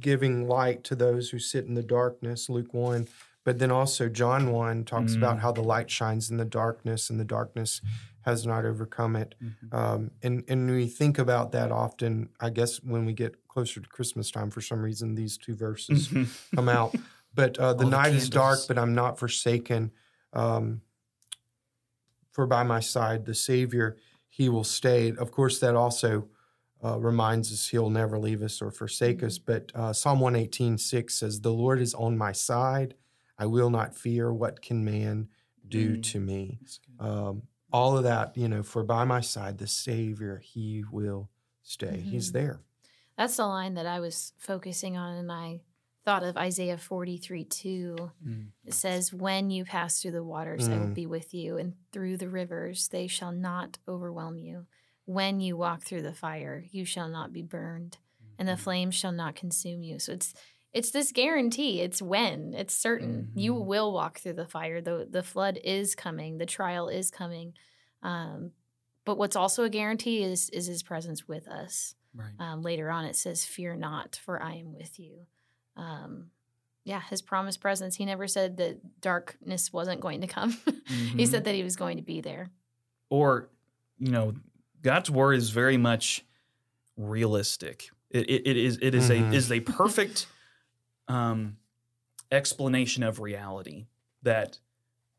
giving 0.00 0.48
light 0.48 0.84
to 0.84 0.94
those 0.94 1.30
who 1.30 1.38
sit 1.38 1.66
in 1.66 1.74
the 1.74 1.82
darkness. 1.82 2.48
Luke 2.48 2.72
one, 2.72 3.08
but 3.44 3.58
then 3.58 3.70
also 3.70 4.08
John 4.08 4.52
one 4.52 4.84
talks 4.84 5.12
mm. 5.12 5.18
about 5.18 5.40
how 5.40 5.52
the 5.52 5.62
light 5.62 5.90
shines 5.90 6.30
in 6.30 6.36
the 6.36 6.44
darkness, 6.44 7.10
and 7.10 7.20
the 7.20 7.24
darkness 7.24 7.80
has 8.24 8.46
not 8.46 8.64
overcome 8.64 9.16
it. 9.16 9.34
Mm-hmm. 9.42 9.76
Um, 9.76 10.10
and 10.22 10.44
and 10.48 10.70
we 10.70 10.86
think 10.86 11.18
about 11.18 11.52
that 11.52 11.70
often. 11.70 12.30
I 12.40 12.50
guess 12.50 12.82
when 12.82 13.04
we 13.04 13.12
get 13.12 13.46
closer 13.48 13.80
to 13.80 13.88
Christmas 13.88 14.30
time, 14.30 14.50
for 14.50 14.60
some 14.60 14.82
reason, 14.82 15.14
these 15.14 15.36
two 15.36 15.54
verses 15.54 16.08
mm-hmm. 16.08 16.56
come 16.56 16.68
out. 16.68 16.94
But 17.34 17.58
uh, 17.58 17.74
the 17.74 17.84
night 17.84 18.10
the 18.10 18.16
is 18.16 18.30
dark, 18.30 18.60
but 18.66 18.78
I'm 18.78 18.94
not 18.94 19.18
forsaken. 19.18 19.92
Um, 20.32 20.80
for 22.32 22.46
by 22.46 22.64
my 22.64 22.80
side, 22.80 23.26
the 23.26 23.34
Savior, 23.34 23.96
He 24.28 24.48
will 24.48 24.64
stay. 24.64 25.12
Of 25.12 25.30
course, 25.30 25.60
that 25.60 25.76
also 25.76 26.28
uh, 26.84 26.98
reminds 26.98 27.52
us 27.52 27.68
He'll 27.68 27.90
never 27.90 28.18
leave 28.18 28.42
us 28.42 28.60
or 28.60 28.70
forsake 28.70 29.18
mm-hmm. 29.18 29.26
us. 29.26 29.38
But 29.38 29.72
uh, 29.74 29.92
Psalm 29.92 30.20
118, 30.20 30.78
6 30.78 31.14
says, 31.14 31.40
The 31.40 31.52
Lord 31.52 31.80
is 31.80 31.94
on 31.94 32.18
my 32.18 32.32
side. 32.32 32.94
I 33.38 33.46
will 33.46 33.70
not 33.70 33.96
fear. 33.96 34.32
What 34.32 34.62
can 34.62 34.84
man 34.84 35.28
do 35.66 35.96
mm. 35.96 36.02
to 36.12 36.20
me? 36.20 36.60
Um, 37.00 37.42
all 37.72 37.96
of 37.96 38.04
that, 38.04 38.36
you 38.36 38.48
know, 38.48 38.62
for 38.62 38.84
by 38.84 39.04
my 39.04 39.20
side, 39.20 39.58
the 39.58 39.66
Savior, 39.66 40.40
He 40.44 40.84
will 40.90 41.30
stay. 41.62 41.86
Mm-hmm. 41.86 42.10
He's 42.10 42.32
there. 42.32 42.60
That's 43.16 43.36
the 43.36 43.46
line 43.46 43.74
that 43.74 43.86
I 43.86 44.00
was 44.00 44.32
focusing 44.38 44.96
on, 44.96 45.16
and 45.16 45.32
I 45.32 45.60
thought 46.04 46.22
of 46.22 46.36
Isaiah 46.36 46.78
43 46.78 47.44
2. 47.44 47.96
Mm. 48.26 48.46
It 48.64 48.74
says, 48.74 49.12
When 49.12 49.50
you 49.50 49.64
pass 49.64 50.00
through 50.00 50.12
the 50.12 50.22
waters, 50.22 50.68
mm. 50.68 50.74
I 50.74 50.78
will 50.78 50.86
mm. 50.88 50.94
be 50.94 51.06
with 51.06 51.34
you, 51.34 51.56
and 51.56 51.74
through 51.92 52.18
the 52.18 52.28
rivers, 52.28 52.88
they 52.88 53.06
shall 53.06 53.32
not 53.32 53.78
overwhelm 53.88 54.38
you. 54.38 54.66
When 55.06 55.40
you 55.40 55.56
walk 55.56 55.82
through 55.82 56.02
the 56.02 56.14
fire, 56.14 56.64
you 56.70 56.84
shall 56.84 57.08
not 57.08 57.32
be 57.32 57.42
burned, 57.42 57.98
mm-hmm. 58.22 58.34
and 58.38 58.48
the 58.48 58.52
mm-hmm. 58.52 58.62
flames 58.62 58.94
shall 58.94 59.12
not 59.12 59.34
consume 59.34 59.82
you. 59.82 59.98
So 59.98 60.12
it's 60.12 60.34
it's 60.72 60.90
this 60.90 61.12
guarantee. 61.12 61.80
It's 61.80 62.02
when. 62.02 62.52
It's 62.54 62.74
certain. 62.74 63.28
Mm-hmm. 63.28 63.38
You 63.38 63.54
will 63.54 63.92
walk 63.92 64.18
through 64.18 64.32
the 64.34 64.46
fire. 64.46 64.80
The 64.80 65.06
the 65.08 65.22
flood 65.22 65.58
is 65.62 65.94
coming. 65.94 66.38
The 66.38 66.46
trial 66.46 66.88
is 66.88 67.10
coming. 67.10 67.54
Um, 68.02 68.52
but 69.04 69.18
what's 69.18 69.36
also 69.36 69.64
a 69.64 69.68
guarantee 69.70 70.22
is 70.22 70.50
is 70.50 70.66
his 70.66 70.82
presence 70.82 71.28
with 71.28 71.46
us. 71.48 71.94
Right. 72.14 72.32
Um, 72.38 72.62
later 72.62 72.90
on, 72.90 73.04
it 73.04 73.16
says, 73.16 73.44
"Fear 73.44 73.76
not, 73.76 74.16
for 74.24 74.42
I 74.42 74.54
am 74.54 74.72
with 74.72 74.98
you." 74.98 75.26
Um, 75.76 76.30
yeah, 76.84 77.00
his 77.08 77.22
promised 77.22 77.60
presence. 77.60 77.96
He 77.96 78.04
never 78.04 78.26
said 78.28 78.56
that 78.58 79.00
darkness 79.00 79.72
wasn't 79.72 80.00
going 80.00 80.20
to 80.20 80.26
come. 80.26 80.52
he 80.86 81.24
Mhm. 81.24 81.28
said 81.28 81.44
that 81.44 81.54
he 81.54 81.62
was 81.62 81.76
going 81.76 81.96
to 81.98 82.02
be 82.02 82.20
there. 82.20 82.50
or 83.10 83.48
you 83.98 84.10
know 84.10 84.34
god's 84.84 85.10
word 85.10 85.32
is 85.34 85.50
very 85.50 85.76
much 85.76 86.24
realistic 86.96 87.90
it, 88.10 88.28
it, 88.30 88.46
it 88.46 88.56
is 88.56 88.78
it 88.80 88.94
is 88.94 89.10
Mhm. 89.10 89.32
a 89.32 89.34
is 89.34 89.50
a 89.50 89.60
perfect 89.60 90.26
um 91.08 91.56
explanation 92.30 93.02
of 93.02 93.18
reality 93.20 93.86
that 94.22 94.58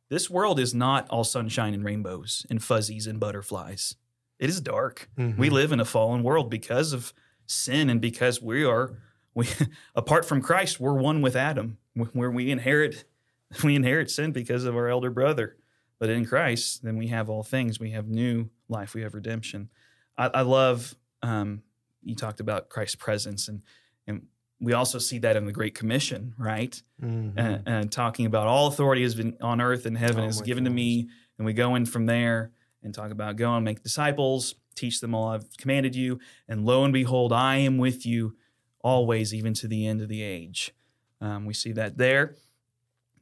this 0.09 0.29
world 0.29 0.59
is 0.59 0.73
not 0.73 1.07
all 1.09 1.23
sunshine 1.23 1.73
and 1.73 1.83
rainbows 1.83 2.45
and 2.49 2.63
fuzzies 2.63 3.07
and 3.07 3.19
butterflies 3.19 3.95
it 4.39 4.49
is 4.49 4.61
dark 4.61 5.09
we 5.17 5.49
Mhm. 5.49 5.51
live 5.51 5.71
in 5.71 5.79
a 5.79 5.85
fallen 5.85 6.23
world 6.23 6.49
because 6.49 6.93
of 6.93 7.13
sin 7.45 7.89
and 7.89 8.01
because 8.01 8.41
we 8.41 8.63
are 8.63 8.97
we 9.33 9.47
apart 9.95 10.25
from 10.25 10.41
christ 10.41 10.79
we're 10.79 10.93
one 10.93 11.21
with 11.21 11.35
adam 11.35 11.77
where 12.13 12.31
we 12.31 12.49
inherit 12.51 13.03
we 13.63 13.75
inherit 13.75 14.09
sin 14.09 14.31
because 14.31 14.63
of 14.65 14.75
our 14.75 14.87
elder 14.87 15.09
brother 15.11 15.57
but 15.99 16.09
in 16.09 16.25
christ 16.25 16.83
then 16.83 16.97
we 16.97 17.07
have 17.07 17.29
all 17.29 17.43
things. 17.43 17.79
We 17.79 17.91
have 17.91 18.07
new 18.07 18.49
life. 18.69 18.93
We 18.93 19.01
have 19.01 19.13
redemption. 19.13 19.69
I, 20.17 20.27
I 20.27 20.41
love 20.41 20.95
um, 21.21 21.61
you 22.03 22.15
talked 22.15 22.39
about 22.39 22.69
christ's 22.69 22.95
presence 22.95 23.47
and 23.47 23.61
and 24.07 24.27
we 24.61 24.71
also 24.73 24.99
see 24.99 25.17
that 25.19 25.35
in 25.35 25.45
the 25.45 25.51
great 25.51 25.75
commission 25.75 26.33
right? 26.37 26.81
Mhm. 27.03 27.33
and, 27.35 27.63
and 27.65 27.91
talking 27.91 28.25
about 28.25 28.47
all 28.47 28.67
authority 28.67 29.03
has 29.03 29.15
been 29.15 29.35
on 29.41 29.59
earth 29.59 29.85
and 29.85 29.97
heaven 29.97 30.23
Oh 30.23 30.27
is 30.27 30.41
given 30.41 30.63
to 30.65 30.69
me. 30.69 31.09
and 31.37 31.45
we 31.45 31.53
go 31.53 31.75
in 31.75 31.85
from 31.85 32.05
there 32.05 32.51
and 32.83 32.93
talk 32.93 33.11
about 33.11 33.35
go 33.35 33.53
and 33.55 33.65
make 33.65 33.83
disciples 33.83 34.55
teach 34.75 34.99
them 35.01 35.13
all 35.15 35.29
i've 35.29 35.45
commanded 35.57 35.95
you. 35.95 36.19
And 36.47 36.65
lo 36.65 36.83
and 36.83 36.93
behold 36.93 37.33
i 37.33 37.57
am 37.57 37.77
with 37.77 38.05
you 38.05 38.35
always 38.81 39.33
even 39.33 39.53
to 39.55 39.67
the 39.67 39.87
end 39.87 40.01
of 40.01 40.09
the 40.09 40.21
age. 40.21 40.71
Um, 41.19 41.45
we 41.45 41.53
see 41.55 41.71
that 41.71 41.97
there 41.97 42.35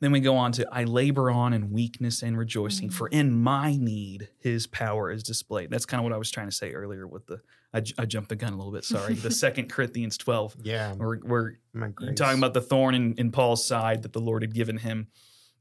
then 0.04 0.12
we 0.12 0.20
go 0.20 0.36
on 0.36 0.52
to 0.52 0.68
i 0.72 0.84
labor 0.84 1.32
on 1.32 1.54
in 1.54 1.72
weakness 1.72 2.22
and 2.22 2.38
rejoicing 2.38 2.89
Mhm. 2.89 2.94
for 2.94 3.08
in 3.08 3.32
my 3.32 3.76
need 3.78 4.30
his 4.39 4.68
power 4.68 5.12
is 5.12 5.24
displayed 5.24 5.70
that's 5.70 5.86
kind 5.86 6.00
of 6.00 6.04
what 6.04 6.13
i 6.13 6.18
was 6.18 6.30
trying 6.32 6.48
to 6.48 6.56
say 6.56 6.72
earlier 6.74 7.08
with 7.08 7.26
the 7.28 7.39
i, 7.74 7.80
j- 7.80 7.94
I 7.98 8.06
jumped 8.06 8.30
the 8.30 8.36
gun 8.36 8.54
a 8.54 8.58
little 8.58 8.72
bit 8.74 8.84
sorry 8.84 9.13
the 9.16 9.32
second 9.46 9.70
corinthians 9.70 10.18
12 10.18 10.58
yeah, 10.63 10.94
where, 10.94 11.16
where 11.18 11.60
my 11.74 11.89
you're 12.02 12.13
talking 12.13 12.38
about 12.38 12.54
the 12.54 12.62
thorn 12.62 12.94
in, 12.96 13.13
in 13.16 13.32
Paul's 13.32 13.66
side 13.66 14.04
that 14.04 14.13
the 14.13 14.20
Lord 14.22 14.42
had 14.44 14.54
given 14.54 14.78
him. 14.78 15.08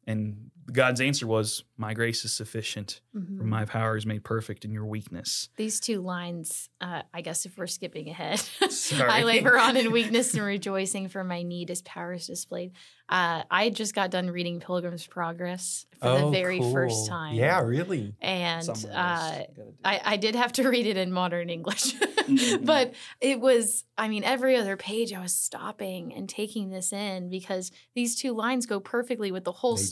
And 0.07 0.51
God's 0.71 1.01
answer 1.01 1.27
was, 1.27 1.65
My 1.77 1.95
grace 1.95 2.25
is 2.25 2.33
sufficient, 2.33 3.01
Mhm. 3.17 3.39
for 3.39 3.45
my 3.45 3.65
power 3.65 3.97
is 3.97 4.07
made 4.07 4.23
perfect 4.23 4.65
in 4.65 4.73
your 4.73 4.87
weakness. 4.87 5.49
These 5.57 5.81
two 5.81 6.01
lines, 6.01 6.69
uh, 6.81 7.03
I 7.13 7.21
guess 7.23 7.45
if 7.45 7.59
we're 7.59 7.67
skipping 7.67 8.09
ahead, 8.09 8.39
Sorry. 8.71 9.11
I 9.11 9.25
labor 9.25 9.59
on 9.59 9.77
in 9.77 9.91
weakness 9.93 10.35
and 10.35 10.45
rejoicing 10.45 11.09
for 11.09 11.25
my 11.25 11.43
need 11.43 11.71
as 11.71 11.83
power 11.83 12.13
is 12.13 12.27
displayed. 12.29 12.73
Uh, 13.09 13.43
I 13.51 13.71
just 13.71 13.95
got 13.95 14.11
done 14.13 14.31
reading 14.31 14.61
Pilgrim's 14.61 15.07
Progress 15.07 15.87
for 16.01 16.09
the 16.19 16.25
Oh, 16.27 16.31
very 16.31 16.61
first 16.61 17.09
time. 17.09 17.35
Yeah, 17.35 17.61
really. 17.63 18.15
And 18.21 18.67
uh, 18.69 19.43
I, 19.85 20.01
I 20.05 20.17
did 20.17 20.35
have 20.37 20.53
to 20.53 20.69
read 20.69 20.87
it 20.87 20.97
in 20.97 21.13
modern 21.13 21.51
English, 21.51 21.95
Mhm. 21.95 22.65
but 22.65 22.95
it 23.21 23.41
was, 23.41 23.85
I 23.99 24.09
mean, 24.09 24.23
every 24.25 24.57
other 24.57 24.77
page 24.77 25.13
I 25.13 25.21
was 25.21 25.35
stopping 25.35 26.15
and 26.15 26.29
taking 26.29 26.71
this 26.71 26.93
in 26.93 27.29
because 27.29 27.73
these 27.95 28.15
two 28.17 28.33
lines 28.33 28.67
go 28.67 28.79
perfectly 28.81 29.33
with 29.33 29.43
the 29.45 29.53
whole 29.53 29.75
They 29.77 29.83
do. 29.83 29.89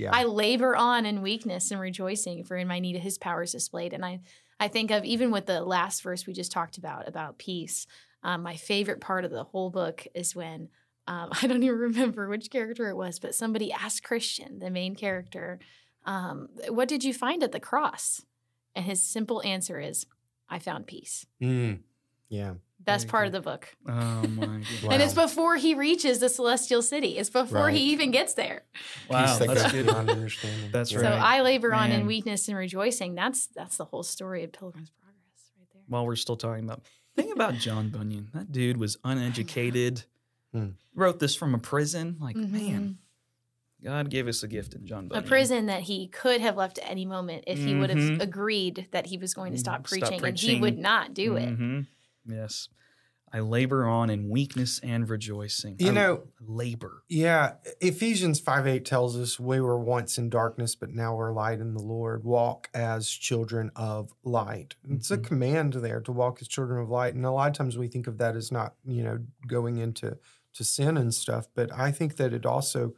Yeah. 0.00 0.10
I 0.12 0.24
labor 0.24 0.74
on 0.74 1.04
in 1.04 1.20
weakness 1.20 1.70
and 1.70 1.78
rejoicing, 1.78 2.44
for 2.44 2.56
in 2.56 2.66
my 2.66 2.78
need 2.78 2.96
of 2.96 3.02
his 3.02 3.18
power 3.18 3.42
is 3.42 3.52
displayed. 3.52 3.92
And 3.92 4.02
I, 4.02 4.20
I 4.58 4.68
think 4.68 4.90
of 4.90 5.04
even 5.04 5.30
with 5.30 5.44
the 5.44 5.60
last 5.60 6.02
verse 6.02 6.26
we 6.26 6.32
just 6.32 6.50
talked 6.50 6.78
about, 6.78 7.06
about 7.06 7.36
peace, 7.36 7.86
um, 8.22 8.42
my 8.42 8.56
favorite 8.56 9.00
part 9.00 9.26
of 9.26 9.30
the 9.30 9.44
whole 9.44 9.70
book 9.70 10.06
is 10.14 10.34
when. 10.34 10.68
Um, 11.06 11.30
I 11.42 11.46
don't 11.46 11.62
even 11.62 11.78
remember 11.78 12.28
which 12.28 12.50
character 12.50 12.88
it 12.88 12.96
was, 12.96 13.18
but 13.18 13.34
somebody 13.34 13.72
asked 13.72 14.02
Christian, 14.02 14.58
the 14.58 14.70
main 14.70 14.94
character, 14.94 15.58
um, 16.06 16.48
what 16.68 16.88
did 16.88 17.04
you 17.04 17.12
find 17.12 17.42
at 17.42 17.52
the 17.52 17.60
cross? 17.60 18.24
And 18.74 18.86
his 18.86 19.02
simple 19.02 19.42
answer 19.42 19.78
is, 19.78 20.06
I 20.48 20.58
found 20.58 20.86
peace. 20.86 21.26
Mm. 21.42 21.80
Yeah. 22.28 22.54
Best 22.84 23.08
part 23.08 23.26
of 23.26 23.32
the 23.32 23.40
book. 23.40 23.68
Oh 23.86 23.92
my 23.92 24.24
goodness. 24.46 24.82
Wow. 24.82 24.90
And 24.90 25.02
it's 25.02 25.14
before 25.14 25.56
he 25.56 25.74
reaches 25.74 26.18
the 26.18 26.28
celestial 26.28 26.80
city. 26.82 27.18
It's 27.18 27.30
before 27.30 27.64
Right. 27.66 27.76
he 27.76 27.92
even 27.92 28.10
gets 28.10 28.34
there. 28.34 28.62
Wow, 29.08 29.26
Peace 29.38 29.46
that's 29.46 29.70
good. 29.72 29.88
understanding. 29.90 30.70
That's 30.72 30.94
right. 30.94 31.02
So 31.04 31.08
I 31.10 31.42
labor 31.42 31.74
on 31.74 31.92
in 31.92 32.06
weakness 32.06 32.48
and 32.48 32.56
rejoicing. 32.56 33.14
That's 33.14 33.46
that's 33.48 33.76
the 33.76 33.84
whole 33.84 34.02
story 34.02 34.44
of 34.44 34.52
Pilgrim's 34.52 34.90
Progress 34.90 35.52
right 35.58 35.66
there. 35.74 35.82
While 35.88 36.06
we're 36.06 36.16
still 36.16 36.36
talking 36.36 36.64
about, 36.64 36.82
think 37.16 37.32
about 37.34 37.54
John 37.54 37.90
Bunyan. 37.90 38.28
That 38.32 38.50
dude 38.50 38.78
was 38.78 38.96
uneducated, 39.04 40.04
Hmm. 40.52 40.68
wrote 40.94 41.18
this 41.20 41.34
from 41.36 41.54
a 41.54 41.58
prison. 41.58 42.16
Like, 42.18 42.34
Mhm. 42.34 42.50
man, 42.50 42.98
God 43.84 44.10
gave 44.10 44.26
us 44.26 44.42
a 44.42 44.48
gift 44.48 44.74
in 44.74 44.86
John 44.86 45.06
Bunyan. 45.08 45.24
a 45.24 45.28
prison 45.28 45.66
that 45.66 45.82
he 45.82 46.08
could 46.08 46.40
have 46.40 46.56
left 46.56 46.78
at 46.78 46.90
any 46.90 47.04
moment 47.06 47.44
if 47.46 47.58
he 47.58 47.74
would 47.74 47.90
have 47.90 47.98
Mhm. 47.98 48.22
agreed 48.22 48.88
that 48.90 49.06
he 49.06 49.16
was 49.18 49.32
going 49.34 49.52
to 49.52 49.58
stop 49.58 49.82
Mhm. 49.82 49.86
Stop 49.86 50.08
preaching, 50.08 50.24
and 50.24 50.38
he 50.38 50.60
would 50.60 50.78
not 50.78 51.14
do 51.14 51.36
it. 51.36 51.86
Yes. 52.32 52.68
I 53.32 53.38
labor 53.38 53.86
on 53.86 54.10
in 54.10 54.28
weakness 54.28 54.80
and 54.80 55.08
rejoicing. 55.08 55.76
You 55.78 55.90
I 55.90 55.92
know- 55.92 56.22
labor. 56.40 57.04
Yeah, 57.08 57.54
Ephesians 57.80 58.40
5 58.40 58.66
8 58.66 58.84
tells 58.84 59.16
us 59.16 59.38
we 59.38 59.60
were 59.60 59.78
once 59.78 60.18
in 60.18 60.30
darkness, 60.30 60.74
but 60.74 60.90
now 60.90 61.14
we're 61.14 61.32
light 61.32 61.60
in 61.60 61.74
the 61.74 61.82
Lord. 61.82 62.24
Walk 62.24 62.68
as 62.74 63.08
children 63.08 63.70
of 63.76 64.12
light. 64.24 64.74
It's 64.88 65.12
a 65.12 65.18
Mhm. 65.18 65.24
command 65.24 65.72
there 65.74 66.00
to 66.00 66.10
walk 66.10 66.42
as 66.42 66.48
children 66.48 66.80
of 66.82 66.88
light. 66.90 67.14
And 67.14 67.24
a 67.24 67.30
lot 67.30 67.48
of 67.48 67.56
times 67.56 67.78
we 67.78 67.86
think 67.86 68.08
of 68.08 68.18
that 68.18 68.34
as 68.34 68.50
not, 68.50 68.74
you 68.84 69.04
know, 69.04 69.20
going 69.46 69.76
into 69.76 70.18
to 70.54 70.64
sin 70.64 70.96
and 70.96 71.14
stuff. 71.14 71.46
But 71.54 71.72
I 71.72 71.92
think 71.92 72.16
that 72.16 72.32
it 72.32 72.44
also 72.44 72.94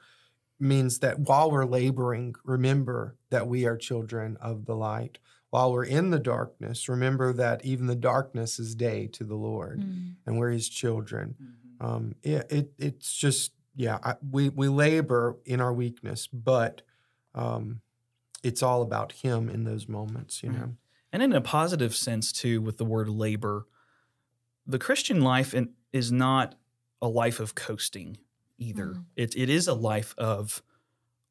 means 0.58 1.00
that 1.00 1.18
while 1.18 1.50
we're 1.50 1.66
laboring, 1.66 2.36
remember 2.42 3.18
that 3.28 3.48
we 3.48 3.66
are 3.66 3.76
children 3.76 4.38
of 4.40 4.64
the 4.64 4.76
light. 4.76 5.18
While 5.52 5.72
we're 5.72 5.84
in 5.84 6.08
the 6.08 6.18
darkness, 6.18 6.88
remember 6.88 7.34
that 7.34 7.62
even 7.62 7.86
the 7.86 7.94
darkness 7.94 8.58
is 8.58 8.74
day 8.74 9.06
to 9.08 9.22
the 9.24 9.34
Lord 9.36 9.80
Mm. 9.80 10.16
and 10.24 10.38
we're 10.38 10.50
his 10.50 10.68
children 10.68 11.36
um, 11.78 12.14
it, 12.22 12.46
it 12.50 12.72
it's 12.78 13.12
just 13.14 13.52
yeah 13.76 13.98
I, 14.02 14.14
we 14.30 14.48
we 14.48 14.68
labor 14.68 15.36
in 15.44 15.60
our 15.60 15.72
weakness 15.74 16.26
but 16.26 16.80
um, 17.34 17.82
it's 18.42 18.62
all 18.62 18.80
about 18.82 19.12
him 19.12 19.48
in 19.50 19.64
those 19.64 19.88
moments 19.88 20.42
you 20.42 20.50
Mhm. 20.50 20.54
know 20.58 20.76
And 21.12 21.22
in 21.22 21.32
a 21.34 21.42
positive 21.42 21.94
sense, 21.94 22.32
too, 22.32 22.62
with 22.62 22.78
the 22.78 22.86
word 22.86 23.08
labor, 23.10 23.66
the 24.66 24.78
Christian 24.78 25.20
life 25.20 25.52
in, 25.52 25.74
is 25.92 26.10
not 26.10 26.54
a 27.02 27.08
life 27.08 27.38
of 27.40 27.54
coasting 27.54 28.16
either. 28.58 28.86
Mhm. 28.94 29.04
It, 29.16 29.36
it 29.36 29.50
is 29.50 29.68
a 29.68 29.74
life 29.74 30.14
of 30.16 30.62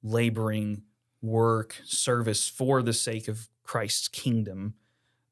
laboring, 0.04 0.84
work, 1.22 1.82
service 1.86 2.48
for 2.48 2.84
the 2.84 2.94
sake 2.94 3.28
of 3.28 3.50
Christ's 3.72 4.10
kingdom. 4.10 4.74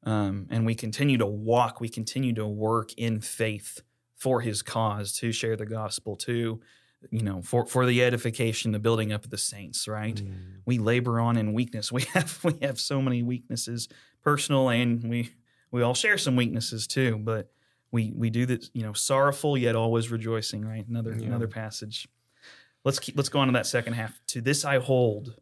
Um, 0.02 0.46
and 0.48 0.64
we 0.64 0.74
continue 0.74 1.18
to 1.18 1.26
walk, 1.26 1.78
we 1.78 1.90
continue 1.90 2.32
to 2.32 2.46
work 2.46 2.94
in 2.94 3.20
faith 3.20 3.82
for 4.16 4.40
his 4.40 4.62
cause, 4.62 5.12
to 5.18 5.30
share 5.30 5.56
the 5.56 5.66
gospel, 5.66 6.16
to, 6.16 6.58
you 7.10 7.22
know, 7.22 7.42
for, 7.42 7.66
for 7.66 7.84
the 7.84 8.02
edification, 8.02 8.72
the 8.72 8.78
building 8.78 9.12
up 9.12 9.24
of 9.24 9.30
the 9.30 9.36
saints, 9.36 9.86
right? 9.86 10.14
Mm. 10.14 10.32
we 10.64 10.78
labor 10.78 11.20
on 11.20 11.36
in 11.36 11.52
weakness. 11.52 11.92
We 11.98 12.04
have 12.14 12.42
we 12.42 12.54
have 12.62 12.80
so 12.80 13.02
many 13.02 13.22
weaknesses, 13.22 13.88
personal, 14.22 14.70
and 14.70 15.04
we 15.04 15.34
we 15.70 15.82
all 15.82 15.94
share 15.94 16.16
some 16.16 16.34
weaknesses 16.34 16.86
too. 16.86 17.18
But 17.18 17.50
we 17.92 18.10
we 18.16 18.30
do 18.30 18.46
this, 18.46 18.70
you 18.72 18.84
know, 18.84 18.94
sorrowful 18.94 19.58
yet 19.58 19.76
always 19.76 20.10
rejoicing. 20.10 20.64
Right, 20.64 20.88
another 20.88 21.12
Yeah. 21.12 21.26
another 21.26 21.48
passage. 21.48 22.08
Let's 22.84 22.98
keep 22.98 23.18
let's 23.18 23.28
go 23.28 23.40
on 23.40 23.48
to 23.48 23.52
that 23.52 23.66
second 23.66 23.92
half. 23.94 24.18
To 24.28 24.40
this 24.40 24.64
I 24.64 24.78
hold. 24.78 25.34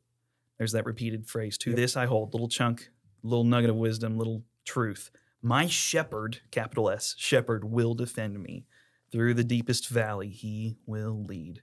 There's 0.58 0.72
that 0.72 0.84
repeated 0.84 1.26
phrase. 1.26 1.56
To 1.58 1.70
Yep. 1.70 1.76
this 1.76 1.96
I 1.96 2.06
hold. 2.06 2.34
Little 2.34 2.48
chunk, 2.48 2.90
little 3.22 3.44
nugget 3.44 3.70
of 3.70 3.76
wisdom, 3.76 4.18
little 4.18 4.44
truth. 4.64 5.10
My 5.40 5.66
shepherd, 5.66 6.40
capital 6.50 6.90
S, 6.90 7.14
shepherd 7.16 7.64
will 7.64 7.94
defend 7.94 8.42
me. 8.42 8.66
Through 9.10 9.34
the 9.34 9.44
deepest 9.44 9.88
valley, 9.88 10.28
he 10.28 10.76
will 10.84 11.24
lead. 11.24 11.62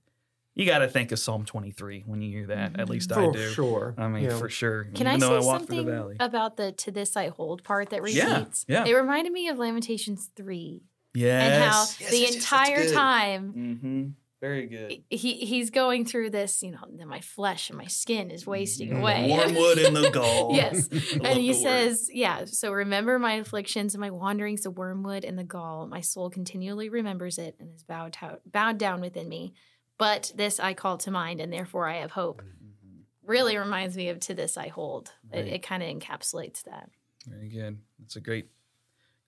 You 0.56 0.66
got 0.66 0.80
to 0.80 0.88
think 0.88 1.12
of 1.12 1.20
Psalm 1.20 1.44
23 1.44 2.04
when 2.08 2.22
you 2.22 2.32
hear 2.32 2.48
that. 2.48 2.80
At 2.80 2.90
least 2.90 3.12
I 3.12 3.16
for 3.16 3.34
do. 3.34 3.50
sure 3.52 3.94
I 3.98 4.08
mean, 4.08 4.24
Yeah. 4.24 4.38
for 4.38 4.48
sure. 4.50 4.86
Can 4.86 5.06
Even 5.08 5.08
I 5.08 5.20
say 5.20 5.26
I 5.36 5.40
walk 5.42 5.66
through 5.68 5.84
the 5.84 5.92
something 5.98 6.18
about 6.22 6.56
the 6.56 6.72
"to 6.72 6.92
this 6.92 7.18
I 7.18 7.28
hold" 7.28 7.64
part 7.66 7.90
that 7.90 8.02
repeats? 8.02 8.66
yeah. 8.70 8.86
yeah. 8.86 8.86
It 8.86 8.94
reminded 8.96 9.34
me 9.34 9.50
of 9.50 9.60
Lamentations 9.60 10.32
three 10.36 10.84
Yes. 11.14 11.44
and 11.44 11.64
how 11.64 11.80
Yes, 11.82 11.98
the 11.98 12.04
yes, 12.04 12.14
yes, 12.22 12.36
entire 12.36 12.84
good. 12.86 12.94
time 12.94 13.54
Mm-hmm. 13.54 14.08
Very 14.48 14.68
good. 14.68 15.04
he 15.10 15.34
he's 15.46 15.70
going 15.72 16.06
through 16.06 16.30
this. 16.30 16.62
You 16.62 16.72
know, 16.72 17.06
my 17.08 17.22
flesh 17.22 17.70
and 17.70 17.78
my 17.78 17.88
skin 17.88 18.30
is 18.30 18.46
wasting 18.46 18.90
Mhm. 18.92 19.00
away. 19.00 19.32
Wormwood 19.32 19.78
in 19.80 19.94
the 19.96 20.10
gall. 20.14 20.54
yes. 20.56 20.88
And 21.24 21.40
he 21.40 21.52
the 21.52 21.58
word. 21.58 21.64
says, 21.64 22.10
yeah, 22.14 22.46
so 22.46 22.72
remember 22.72 23.18
my 23.18 23.34
afflictions 23.34 23.96
and 23.96 24.02
my 24.02 24.12
wanderings, 24.12 24.62
the 24.62 24.72
wormwood 24.72 25.26
and 25.26 25.38
the 25.40 25.44
gall. 25.44 25.88
My 25.88 26.02
soul 26.02 26.30
continually 26.30 26.90
remembers 26.90 27.38
it 27.40 27.56
and 27.60 27.74
is 27.74 27.84
bowed, 27.84 28.14
to- 28.14 28.40
bowed 28.46 28.78
down 28.78 29.02
within 29.02 29.28
me. 29.30 29.54
But 29.98 30.32
this 30.36 30.60
I 30.60 30.74
call 30.74 30.98
to 31.00 31.12
mind, 31.12 31.40
and 31.42 31.52
therefore 31.52 31.88
I 31.88 31.98
have 32.02 32.12
hope. 32.12 32.42
Mhm. 32.44 33.04
Really 33.24 33.58
reminds 33.58 33.98
me 33.98 34.10
of 34.10 34.20
to 34.22 34.34
this 34.36 34.58
I 34.58 34.68
hold. 34.68 35.12
It, 35.34 35.48
it 35.48 35.64
kind 35.64 35.82
of 35.82 35.90
encapsulates 35.90 36.64
that. 36.66 36.90
Very 37.26 37.50
good. 37.50 37.80
That's 38.00 38.16
a 38.16 38.22
great, 38.22 38.50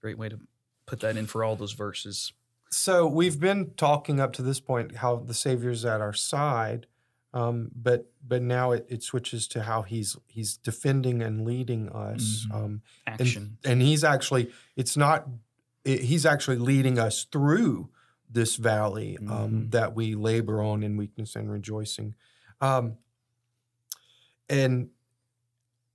great 0.02 0.18
way 0.20 0.30
to 0.30 0.40
put 0.86 1.00
that 1.00 1.18
in 1.18 1.26
for 1.26 1.44
all 1.44 1.56
those 1.56 1.74
verses. 1.74 2.32
So 2.70 3.08
we've 3.08 3.40
been 3.40 3.72
talking 3.78 4.20
up 4.20 4.34
to 4.34 4.42
this 4.42 4.60
point 4.60 4.98
how 4.98 5.18
the 5.18 5.34
Savior's 5.34 5.86
at 5.86 6.02
our 6.02 6.14
side, 6.14 6.88
um, 7.34 7.72
but 7.76 8.12
but 8.26 8.42
now 8.42 8.72
it, 8.72 8.86
it 8.90 9.04
switches 9.04 9.48
to 9.50 9.64
how 9.64 9.84
he's 9.84 10.18
he's 10.28 10.58
defending 10.58 11.22
and 11.22 11.46
leading 11.46 11.90
us, 11.90 12.46
Mhm. 12.50 12.54
um, 12.56 12.82
Action. 13.06 13.58
and 13.64 13.82
he's 13.82 14.04
actually 14.04 14.52
it's 14.76 14.98
not 14.98 15.28
it, 15.86 16.02
he's 16.02 16.26
actually 16.26 16.58
leading 16.58 17.00
us 17.00 17.24
through 17.24 17.90
this 18.30 18.58
valley 18.58 19.18
um, 19.20 19.28
Mhm. 19.68 19.72
that 19.72 19.96
we 19.96 20.14
labor 20.16 20.62
on 20.62 20.84
in 20.84 20.98
weakness 20.98 21.36
and 21.36 21.50
rejoicing. 21.50 22.16
Um, 22.60 22.98
and 24.50 24.90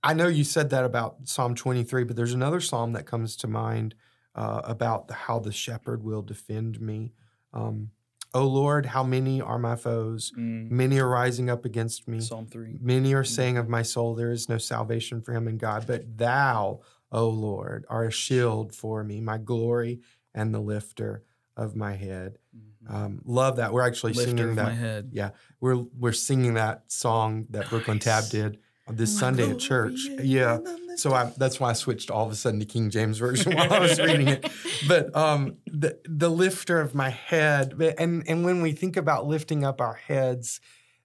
I 0.01 0.13
know 0.13 0.27
you 0.27 0.43
said 0.43 0.69
that 0.71 0.83
about 0.83 1.27
Psalm 1.27 1.53
23, 1.55 2.03
but 2.03 2.15
there's 2.15 2.33
another 2.33 2.59
psalm 2.59 2.93
that 2.93 3.05
comes 3.05 3.35
to 3.37 3.47
mind 3.47 3.93
uh, 4.35 4.61
about 4.63 5.07
the, 5.07 5.13
how 5.13 5.39
the 5.39 5.51
shepherd 5.51 6.03
will 6.03 6.21
defend 6.21 6.79
me. 6.81 7.13
Um, 7.53 7.91
oh 8.33 8.47
Lord, 8.47 8.87
how 8.87 9.03
many 9.03 9.41
are 9.41 9.59
my 9.59 9.75
foes? 9.75 10.31
Mm. 10.37 10.71
Many 10.71 10.99
are 10.99 11.07
rising 11.09 11.49
up 11.49 11.65
against 11.65 12.07
me. 12.07 12.19
Psalm 12.19 12.47
three. 12.47 12.77
Many 12.81 13.13
are 13.13 13.23
saying 13.23 13.57
of 13.57 13.69
my 13.69 13.81
soul, 13.83 14.15
there 14.15 14.31
is 14.31 14.49
no 14.49 14.57
salvation 14.57 15.21
for 15.21 15.33
him 15.33 15.47
in 15.47 15.57
God. 15.57 15.85
But 15.85 16.17
thou, 16.17 16.81
O 17.11 17.29
Lord, 17.29 17.85
are 17.89 18.05
a 18.05 18.11
shield 18.11 18.73
for 18.73 19.03
me, 19.03 19.21
my 19.21 19.37
glory 19.37 20.01
and 20.33 20.53
the 20.53 20.59
lifter 20.59 21.23
of 21.55 21.75
my 21.75 21.93
head. 21.93 22.39
Mhm. 22.57 22.91
Um, 22.91 23.21
love 23.25 23.57
that. 23.57 23.71
We're 23.71 23.85
actually 23.85 24.13
Lifter 24.13 24.31
singing 24.31 24.49
of 24.49 24.55
my 24.55 24.63
that. 24.65 24.71
head. 24.75 25.09
Yeah, 25.13 25.29
we're 25.61 25.75
we're 25.75 26.11
singing 26.11 26.55
that 26.55 26.91
song 26.91 27.45
that 27.51 27.69
Brooklyn 27.69 27.99
Tab 27.99 28.23
did 28.29 28.57
this 28.89 29.13
My 29.13 29.19
Sunday 29.19 29.51
at 29.51 29.59
church. 29.59 30.07
Yeah. 30.23 30.57
The 30.93 30.97
So 30.97 31.13
I, 31.13 31.31
that's 31.37 31.59
why 31.59 31.69
I 31.69 31.73
switched 31.73 32.09
all 32.09 32.25
of 32.25 32.31
a 32.31 32.35
sudden 32.35 32.59
to 32.59 32.65
King 32.65 32.89
James 32.89 33.17
version 33.17 33.53
while 33.57 33.71
I 33.71 33.79
was 33.79 33.99
reading 33.99 34.27
it. 34.27 34.49
But 34.87 35.15
um, 35.15 35.57
the 35.67 35.99
the 36.05 36.29
lifter 36.29 36.79
of 36.79 36.95
my 36.95 37.09
head, 37.09 37.73
and 37.97 38.23
and 38.27 38.45
when 38.45 38.61
we 38.61 38.71
think 38.71 38.97
about 38.97 39.25
lifting 39.27 39.63
up 39.63 39.81
our 39.81 39.95
heads, 39.95 40.61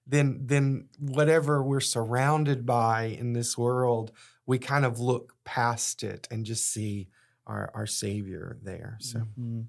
then 0.07 0.41
then 0.45 0.87
whatever 0.97 1.61
we're 1.63 1.79
surrounded 1.79 2.65
by 2.65 3.03
in 3.03 3.33
this 3.33 3.57
world, 3.57 4.11
we 4.45 4.57
kind 4.59 4.85
of 4.85 4.99
look 4.99 5.33
past 5.43 6.03
it 6.03 6.27
and 6.31 6.45
just 6.45 6.71
see 6.71 7.09
our 7.45 7.71
our 7.73 7.85
Savior 7.87 8.57
there. 8.63 8.97
So 9.01 9.19
Mhm. 9.39 9.65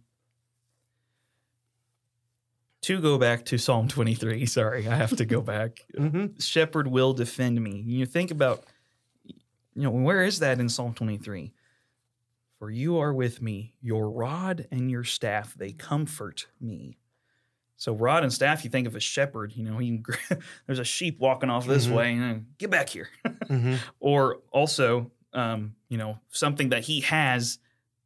To 2.85 2.99
go 2.99 3.19
back 3.19 3.45
to 3.47 3.59
Psalm 3.59 3.89
23, 3.89 4.47
sorry, 4.47 4.89
I 4.89 4.95
have 4.95 5.15
to 5.17 5.27
go 5.27 5.43
back. 5.43 5.85
mhm. 5.99 6.43
Shepherd 6.43 6.87
will 6.87 7.13
defend 7.13 7.61
me. 7.63 7.83
You 7.87 8.07
think 8.07 8.31
about, 8.31 8.65
you 9.81 9.87
know, 9.87 9.91
where 9.91 10.23
is 10.23 10.41
that 10.41 10.61
in 10.61 10.69
Psalm 10.69 10.93
23? 10.95 11.53
For 12.59 12.71
you 12.71 12.99
are 12.99 13.13
with 13.15 13.41
me, 13.41 13.75
your 13.81 14.11
rod 14.11 14.67
and 14.71 14.91
your 14.91 15.05
staff, 15.05 15.55
they 15.55 15.73
comfort 15.73 16.47
me. 16.61 16.99
So, 17.77 17.95
rod 17.95 18.23
and 18.23 18.31
staff, 18.33 18.63
you 18.63 18.69
think 18.71 18.87
of 18.87 18.95
a 18.95 19.01
shepherd, 19.01 19.55
you 19.57 19.65
know, 19.65 19.79
he, 19.79 20.03
there's 20.67 20.79
a 20.79 20.85
sheep 20.85 21.19
walking 21.19 21.49
off 21.49 21.67
this 21.67 21.87
Mhm. 21.87 21.95
way, 21.95 22.13
and 22.15 22.47
get 22.59 22.71
back 22.71 22.89
here. 22.91 23.09
Mhm. 23.49 23.79
or 23.99 24.41
also 24.53 25.11
um, 25.33 25.75
you 25.89 25.97
know 25.97 26.19
something 26.31 26.71
that 26.71 26.83
he 26.85 27.01
has 27.03 27.59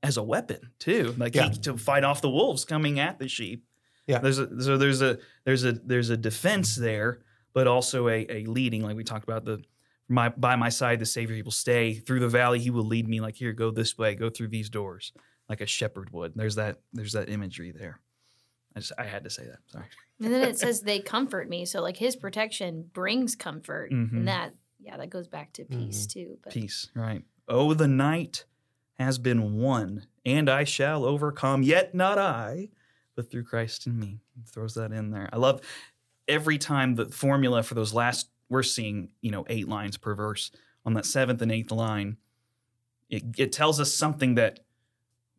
as 0.02 0.18
a 0.18 0.22
weapon 0.22 0.70
too 0.78 1.14
like 1.16 1.34
Yeah. 1.34 1.48
he, 1.48 1.56
to 1.60 1.78
fight 1.78 2.04
off 2.04 2.20
the 2.20 2.28
wolves 2.30 2.66
coming 2.66 3.00
at 3.00 3.18
the 3.18 3.28
sheep 3.28 3.64
Yeah. 4.06 4.18
there's 4.18 4.38
a 4.38 4.62
so 4.62 4.76
there's 4.76 5.00
a 5.00 5.18
there's 5.44 5.64
a 5.64 5.72
there's 5.72 6.10
a 6.10 6.16
defense 6.18 6.76
there 6.76 7.20
but 7.54 7.66
also 7.66 8.08
a, 8.08 8.26
a 8.30 8.44
leading 8.44 8.82
like 8.82 8.94
we 8.96 9.04
talked 9.04 9.24
about 9.24 9.44
the 9.46 9.62
my 10.08 10.28
by 10.28 10.56
my 10.56 10.68
side 10.68 10.98
the 10.98 11.06
savior 11.06 11.34
he 11.34 11.42
will 11.42 11.50
stay 11.50 11.94
through 11.94 12.20
the 12.20 12.28
valley 12.28 12.58
he 12.58 12.70
will 12.70 12.84
lead 12.84 13.08
me 13.08 13.20
like 13.20 13.34
here 13.36 13.52
go 13.52 13.70
this 13.70 13.96
way 13.96 14.14
go 14.14 14.28
through 14.28 14.48
these 14.48 14.68
doors 14.68 15.12
like 15.48 15.60
a 15.60 15.66
shepherd 15.66 16.10
would 16.12 16.32
there's 16.34 16.56
that 16.56 16.78
there's 16.92 17.12
that 17.12 17.28
imagery 17.30 17.72
there 17.72 18.00
i 18.76 18.80
just 18.80 18.92
i 18.98 19.04
had 19.04 19.24
to 19.24 19.30
say 19.30 19.44
that 19.44 19.58
sorry 19.66 19.86
And 20.20 20.32
then 20.32 20.48
it 20.48 20.58
says 20.58 20.80
they 20.82 21.00
comfort 21.00 21.48
me. 21.48 21.64
So 21.66 21.82
like 21.82 21.96
his 21.96 22.14
protection 22.14 22.88
brings 22.92 23.34
comfort. 23.34 23.90
Mhm. 23.90 24.12
And 24.12 24.28
that 24.28 24.54
yeah, 24.78 24.96
that 24.96 25.10
goes 25.10 25.26
back 25.26 25.52
to 25.54 25.64
peace 25.64 26.06
too. 26.06 26.38
But 26.42 26.52
Peace, 26.52 26.88
right. 26.94 27.24
Oh, 27.48 27.74
the 27.74 27.88
night 27.88 28.44
has 28.98 29.18
been 29.18 29.54
won, 29.54 30.06
and 30.24 30.48
I 30.48 30.62
shall 30.64 31.04
overcome, 31.04 31.62
yet 31.64 31.94
not 31.96 32.16
I, 32.16 32.68
but 33.16 33.28
through 33.28 33.42
Christ 33.44 33.88
in 33.88 33.98
me. 33.98 34.20
Throws 34.46 34.74
that 34.74 34.92
in 34.92 35.10
there. 35.10 35.28
I 35.32 35.36
love 35.38 35.62
every 36.28 36.58
time 36.58 36.94
the 36.94 37.06
formula 37.06 37.62
for 37.64 37.74
those 37.74 37.92
last, 37.92 38.28
we're 38.54 38.62
seeing, 38.62 39.08
you 39.20 39.32
know, 39.32 39.44
eight 39.48 39.68
lines 39.68 39.96
per 39.96 40.14
verse. 40.14 40.52
On 40.86 40.94
that 40.94 41.06
seventh 41.06 41.42
and 41.42 41.50
eighth 41.50 41.72
line, 41.72 42.18
it, 43.10 43.24
it 43.36 43.52
tells 43.52 43.80
us 43.80 43.92
something 43.92 44.36
that 44.36 44.60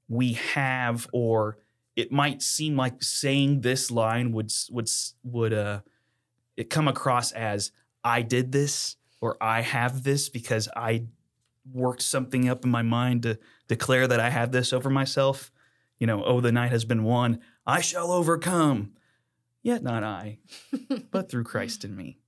we 0.10 0.34
have, 0.34 1.08
or 1.13 1.58
it 1.95 2.12
might 2.12 2.41
seem 2.41 2.75
like 2.75 3.01
saying 3.01 3.62
this 3.62 3.89
line 3.89 4.34
would, 4.34 4.51
would, 4.69 4.89
would, 5.23 5.54
uh, 5.54 5.80
it 6.58 6.69
come 6.69 6.89
across 6.89 7.32
as, 7.32 7.71
I 8.04 8.21
did 8.21 8.51
this 8.51 8.97
or 9.21 9.38
I 9.41 9.62
have 9.62 10.04
this 10.04 10.28
because 10.28 10.67
I 10.75 11.06
worked 11.71 12.01
something 12.01 12.49
up 12.49 12.65
in 12.65 12.69
my 12.69 12.82
mind 12.82 13.23
to 13.23 13.39
declare 13.69 14.08
that 14.08 14.19
I 14.19 14.30
have 14.30 14.51
this 14.51 14.73
over 14.73 14.89
myself. 14.89 15.51
You 15.99 16.08
know, 16.08 16.23
oh, 16.23 16.41
the 16.41 16.51
night 16.51 16.71
has 16.71 16.84
been 16.86 17.04
won. 17.04 17.39
I 17.65 17.80
shall 17.80 18.12
overcome. 18.12 18.91
Yet 19.63 19.82
not 19.82 20.04
I, 20.04 20.39
but 21.12 21.32
through 21.32 21.45
Christ 21.45 21.86
in 21.86 21.95
me. 21.95 22.19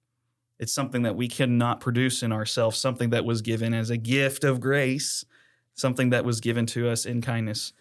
It's 0.60 0.74
something 0.74 1.04
that 1.04 1.16
we 1.16 1.28
cannot 1.28 1.80
produce 1.80 2.24
in 2.24 2.32
ourselves, 2.32 2.78
something 2.78 3.12
that 3.12 3.26
was 3.26 3.42
given 3.42 3.74
as 3.74 3.90
a 3.90 3.98
gift 3.98 4.44
of 4.44 4.60
grace, 4.60 5.24
something 5.76 6.10
that 6.10 6.26
was 6.26 6.40
given 6.42 6.66
to 6.68 6.90
us 6.90 7.06
in 7.06 7.22
kindness 7.22 7.74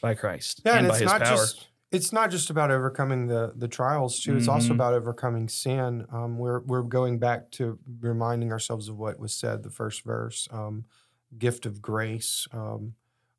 by 0.00 0.14
Christ 0.14 0.62
Yeah, 0.64 0.72
and, 0.72 0.80
and, 0.80 0.88
by 0.88 0.94
it's 0.94 1.00
his 1.02 1.10
not 1.12 1.20
power. 1.22 1.36
just 1.36 1.66
it's 1.92 2.12
not 2.12 2.30
just 2.30 2.50
about 2.50 2.70
overcoming 2.70 3.26
the 3.26 3.52
the 3.56 3.66
trials 3.66 4.20
too. 4.20 4.36
It's 4.36 4.46
also 4.46 4.68
Mhm. 4.68 4.76
about 4.76 4.94
overcoming 4.94 5.48
sin. 5.48 6.06
Um, 6.12 6.38
we're 6.38 6.60
we're 6.60 6.82
going 6.82 7.18
back 7.18 7.50
to 7.52 7.78
reminding 8.00 8.52
ourselves 8.52 8.88
of 8.88 8.96
what 8.96 9.18
was 9.18 9.32
said 9.32 9.62
the 9.64 9.70
first 9.70 10.04
verse. 10.04 10.46
Um, 10.52 10.84
gift 11.38 11.66
of 11.66 11.80
grace. 11.82 12.46
Um, 12.52 12.94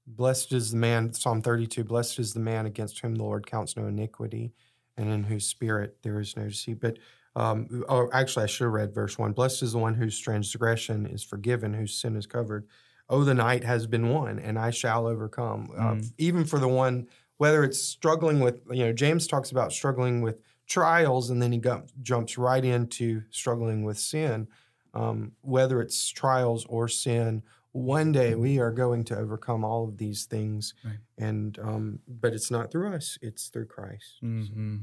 blessed 0.08 0.51
is 0.51 0.71
the 0.71 0.77
man. 0.77 1.13
Psalm 1.13 1.41
thirty 1.41 1.65
two. 1.67 1.86
Blessed 1.86 2.19
is 2.19 2.34
the 2.34 2.39
man 2.41 2.65
against 2.65 2.99
whom 2.99 3.15
the 3.15 3.23
Lord 3.23 3.47
counts 3.47 3.77
no 3.77 3.88
iniquity, 3.88 4.54
and 4.97 5.10
in 5.10 5.23
whose 5.23 5.45
spirit 5.47 5.99
there 6.04 6.19
is 6.19 6.36
no 6.36 6.49
deceit. 6.49 6.82
But 6.82 6.97
um, 7.35 7.83
or 7.87 8.13
actually, 8.15 8.43
I 8.43 8.47
should 8.47 8.65
have 8.65 8.73
read 8.73 8.93
verse 8.93 9.17
one. 9.17 9.31
Blessed 9.33 9.63
is 9.63 9.71
the 9.73 9.77
one 9.79 9.95
whose 9.95 10.19
transgression 10.19 11.05
is 11.05 11.23
forgiven, 11.23 11.73
whose 11.73 11.93
sin 11.99 12.15
is 12.15 12.25
covered. 12.25 12.67
Oh, 13.09 13.23
the 13.23 13.33
night 13.33 13.63
has 13.63 13.87
been 13.87 14.09
won, 14.09 14.39
and 14.39 14.57
I 14.59 14.71
shall 14.71 15.07
overcome. 15.07 15.69
Uh, 15.77 15.95
Mm. 15.95 16.13
even 16.17 16.45
for 16.45 16.59
the 16.59 16.67
one, 16.67 17.07
whether 17.37 17.63
it's 17.63 17.81
struggling 17.81 18.39
with, 18.39 18.61
you 18.69 18.85
know, 18.85 18.93
James 18.93 19.27
talks 19.27 19.51
about 19.51 19.71
struggling 19.73 20.21
with 20.21 20.39
trials, 20.67 21.29
and 21.29 21.41
then 21.41 21.51
he 21.51 21.61
jumps 22.01 22.37
right 22.37 22.63
into 22.63 23.23
struggling 23.29 23.83
with 23.83 23.97
sin. 23.97 24.47
Um, 24.93 25.33
whether 25.41 25.81
it's 25.81 26.09
trials 26.09 26.65
or 26.67 26.87
sin, 26.87 27.43
one 27.71 28.11
day 28.11 28.35
we 28.35 28.59
are 28.59 28.71
going 28.71 29.05
to 29.05 29.17
overcome 29.17 29.63
all 29.63 29.87
of 29.87 29.97
these 29.97 30.25
things, 30.25 30.73
Right. 30.83 30.97
and 31.17 31.57
um, 31.59 31.99
but 32.07 32.33
it's 32.33 32.51
not 32.51 32.71
through 32.71 32.93
us; 32.93 33.17
it's 33.21 33.47
through 33.47 33.67
Christ. 33.67 34.19
Mm-hmm. 34.21 34.77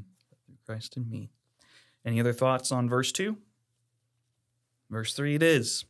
Through 0.46 0.56
Christ 0.66 0.96
in 0.96 1.08
me. 1.11 1.30
Any 2.09 2.21
other 2.21 2.33
thoughts 2.33 2.73
on 2.73 2.88
verse 2.88 3.12
2? 3.12 3.37
Verse 4.88 5.12
3 5.12 5.35
it 5.35 5.42
is. 5.42 5.85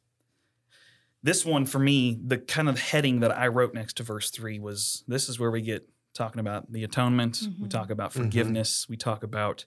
This 1.22 1.46
one 1.46 1.64
for 1.64 1.78
me, 1.78 2.18
the 2.20 2.38
kind 2.38 2.68
of 2.68 2.80
heading 2.80 3.20
that 3.20 3.30
I 3.30 3.46
wrote 3.46 3.72
next 3.72 3.98
to 3.98 4.02
verse 4.02 4.28
3 4.32 4.58
was 4.58 5.04
this 5.06 5.28
is 5.28 5.38
where 5.38 5.52
we 5.52 5.62
get 5.62 5.88
talking 6.14 6.40
about 6.40 6.72
the 6.72 6.82
atonement, 6.82 7.42
we 7.60 7.68
Mhm. 7.68 7.70
talk 7.70 7.90
about 7.90 8.10
Mhm. 8.10 8.24
forgiveness, 8.24 8.88
we 8.88 8.96
talk 8.96 9.22
about 9.22 9.64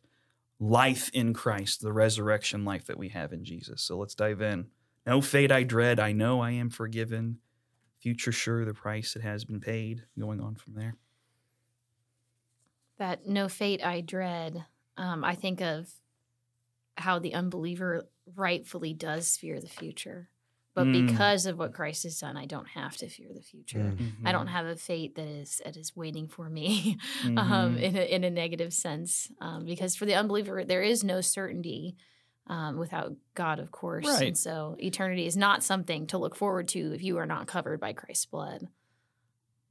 life 0.59 1.09
in 1.13 1.33
Christ, 1.33 1.79
the 1.79 1.93
resurrection 1.93 2.65
life 2.65 2.83
that 2.87 2.97
we 2.97 3.07
have 3.09 3.31
in 3.31 3.45
Jesus. 3.45 3.81
So 3.81 3.97
let's 3.97 4.13
dive 4.13 4.41
in. 4.41 4.69
No 5.07 5.21
fate 5.21 5.53
I 5.53 5.63
dread, 5.63 6.01
I 6.01 6.11
know 6.11 6.41
I 6.41 6.51
am 6.51 6.69
forgiven. 6.69 7.39
Future 8.01 8.33
sure, 8.33 8.65
the 8.65 8.73
price 8.73 9.15
it 9.15 9.21
has 9.21 9.45
been 9.45 9.61
paid. 9.61 10.03
Going 10.19 10.41
on 10.41 10.55
from 10.55 10.73
there. 10.73 10.97
that 12.97 13.25
no 13.25 13.49
fate 13.49 13.83
I 13.83 14.01
dread, 14.01 14.65
um, 14.95 15.23
I 15.23 15.33
think 15.33 15.59
of 15.59 15.91
how 17.01 17.19
the 17.19 17.33
unbeliever 17.33 18.07
rightfully 18.35 18.93
does 18.93 19.35
fear 19.37 19.59
the 19.59 19.67
future. 19.67 20.29
But 20.73 20.87
Mm. 20.87 21.07
because 21.07 21.45
of 21.47 21.59
what 21.59 21.73
Christ 21.73 22.03
has 22.03 22.17
done, 22.19 22.37
I 22.37 22.45
don't 22.45 22.69
have 22.69 22.95
to 22.97 23.09
fear 23.09 23.27
the 23.33 23.41
future. 23.41 23.93
Mm. 23.97 24.11
I 24.23 24.31
don't 24.31 24.47
have 24.47 24.65
a 24.65 24.77
fate 24.77 25.15
that 25.15 25.27
is 25.27 25.61
that 25.65 25.75
is 25.75 25.97
waiting 25.97 26.29
for 26.29 26.49
me 26.49 26.97
um, 27.25 27.75
Mhm. 27.75 27.81
in, 27.81 27.95
a, 27.97 28.01
in 28.15 28.23
a 28.23 28.29
negative 28.29 28.73
sense. 28.73 29.29
Um, 29.41 29.65
because 29.65 29.97
for 29.97 30.05
the 30.05 30.15
unbeliever, 30.15 30.63
there 30.63 30.81
is 30.81 31.03
no 31.03 31.19
certainty 31.19 31.97
um, 32.47 32.77
without 32.77 33.13
God, 33.35 33.59
of 33.59 33.71
course. 33.71 34.07
Right. 34.07 34.27
And 34.29 34.37
so 34.37 34.75
eternity 34.79 35.25
is 35.25 35.35
not 35.37 35.61
something 35.63 36.07
to 36.07 36.17
look 36.17 36.35
forward 36.35 36.67
to 36.69 36.93
if 36.93 37.03
you 37.03 37.17
are 37.17 37.25
not 37.25 37.47
covered 37.47 37.79
by 37.79 37.93
Christ's 37.93 38.25
blood. 38.25 38.67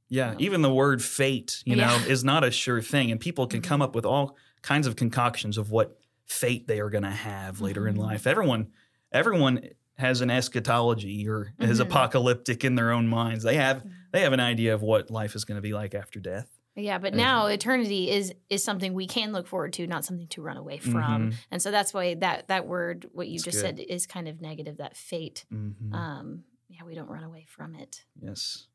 Yeah, 0.07 0.31
Yeah. 0.31 0.37
even 0.39 0.61
the 0.61 0.73
word 0.73 1.01
fate, 1.03 1.63
you 1.65 1.75
know, 1.75 1.95
is 2.07 2.23
not 2.23 2.43
a 2.43 2.51
sure 2.51 2.81
thing. 2.81 3.11
And 3.11 3.19
people 3.19 3.47
can 3.47 3.61
Mhm. 3.61 3.65
come 3.65 3.81
up 3.81 3.95
with 3.95 4.05
all 4.05 4.37
kinds 4.61 4.85
of 4.87 4.95
concoctions 4.95 5.57
of 5.57 5.71
what 5.71 5.99
fate 6.31 6.67
they 6.67 6.79
are 6.79 6.89
going 6.89 7.03
to 7.03 7.09
have 7.09 7.61
later 7.61 7.87
in 7.87 7.95
Mhm. 7.95 7.99
life. 7.99 8.25
Everyone 8.27 8.71
everyone 9.11 9.67
has 9.97 10.21
an 10.21 10.31
eschatology 10.31 11.27
or 11.27 11.53
is 11.59 11.79
Mhm. 11.79 11.83
apocalyptic 11.83 12.63
in 12.63 12.75
their 12.75 12.91
own 12.91 13.07
minds. 13.07 13.43
They 13.43 13.55
have 13.57 13.85
they 14.11 14.21
have 14.21 14.33
an 14.33 14.39
idea 14.39 14.73
of 14.73 14.81
what 14.81 15.11
life 15.11 15.35
is 15.35 15.43
going 15.45 15.57
to 15.57 15.61
be 15.61 15.73
like 15.73 15.93
after 15.93 16.19
death. 16.19 16.49
Yeah, 16.75 16.97
but 16.99 17.13
now 17.13 17.47
eternity 17.47 18.09
is 18.09 18.33
is 18.49 18.63
something 18.63 18.93
we 18.93 19.05
can 19.07 19.33
look 19.33 19.47
forward 19.47 19.73
to, 19.73 19.85
not 19.87 20.05
something 20.05 20.27
to 20.29 20.41
run 20.41 20.55
away 20.57 20.77
from. 20.77 21.31
Mhm. 21.31 21.35
And 21.51 21.61
so 21.61 21.69
that's 21.69 21.93
why 21.93 22.13
that 22.15 22.47
that 22.47 22.65
word, 22.65 23.09
what 23.11 23.27
you 23.27 23.37
just 23.39 23.61
good. 23.61 23.77
said, 23.77 23.79
is 23.79 24.07
kind 24.07 24.27
of 24.29 24.39
negative. 24.41 24.77
That 24.77 24.95
fate. 24.95 25.43
Mhm. 25.51 25.93
Um, 25.93 26.45
yeah, 26.69 26.83
we 26.85 26.95
don't 26.95 27.09
run 27.09 27.23
away 27.25 27.45
from 27.49 27.75
it. 27.75 28.05
Yes. 28.21 28.67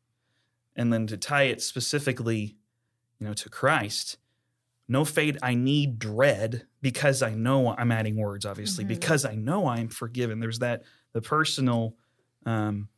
And 0.76 0.92
then 0.92 1.07
to 1.07 1.16
tie 1.16 1.44
it 1.44 1.62
specifically, 1.62 2.57
you 3.18 3.26
know, 3.26 3.32
to 3.32 3.48
Christ, 3.48 4.18
no 4.89 5.05
fate 5.05 5.37
I 5.43 5.55
need 5.55 5.99
dread 5.99 6.66
because 6.80 7.22
I 7.22 7.34
know 7.34 7.74
I'm 7.76 7.91
adding 7.93 8.16
words, 8.16 8.47
obviously, 8.47 8.84
Mhm. 8.84 8.89
because 8.89 9.24
I 9.24 9.34
know 9.34 9.66
I'm 9.66 9.89
forgiven. 9.89 10.39
There's 10.41 10.61
that 10.61 10.82
the 11.12 11.20
personal 11.22 11.97
um 12.45 12.89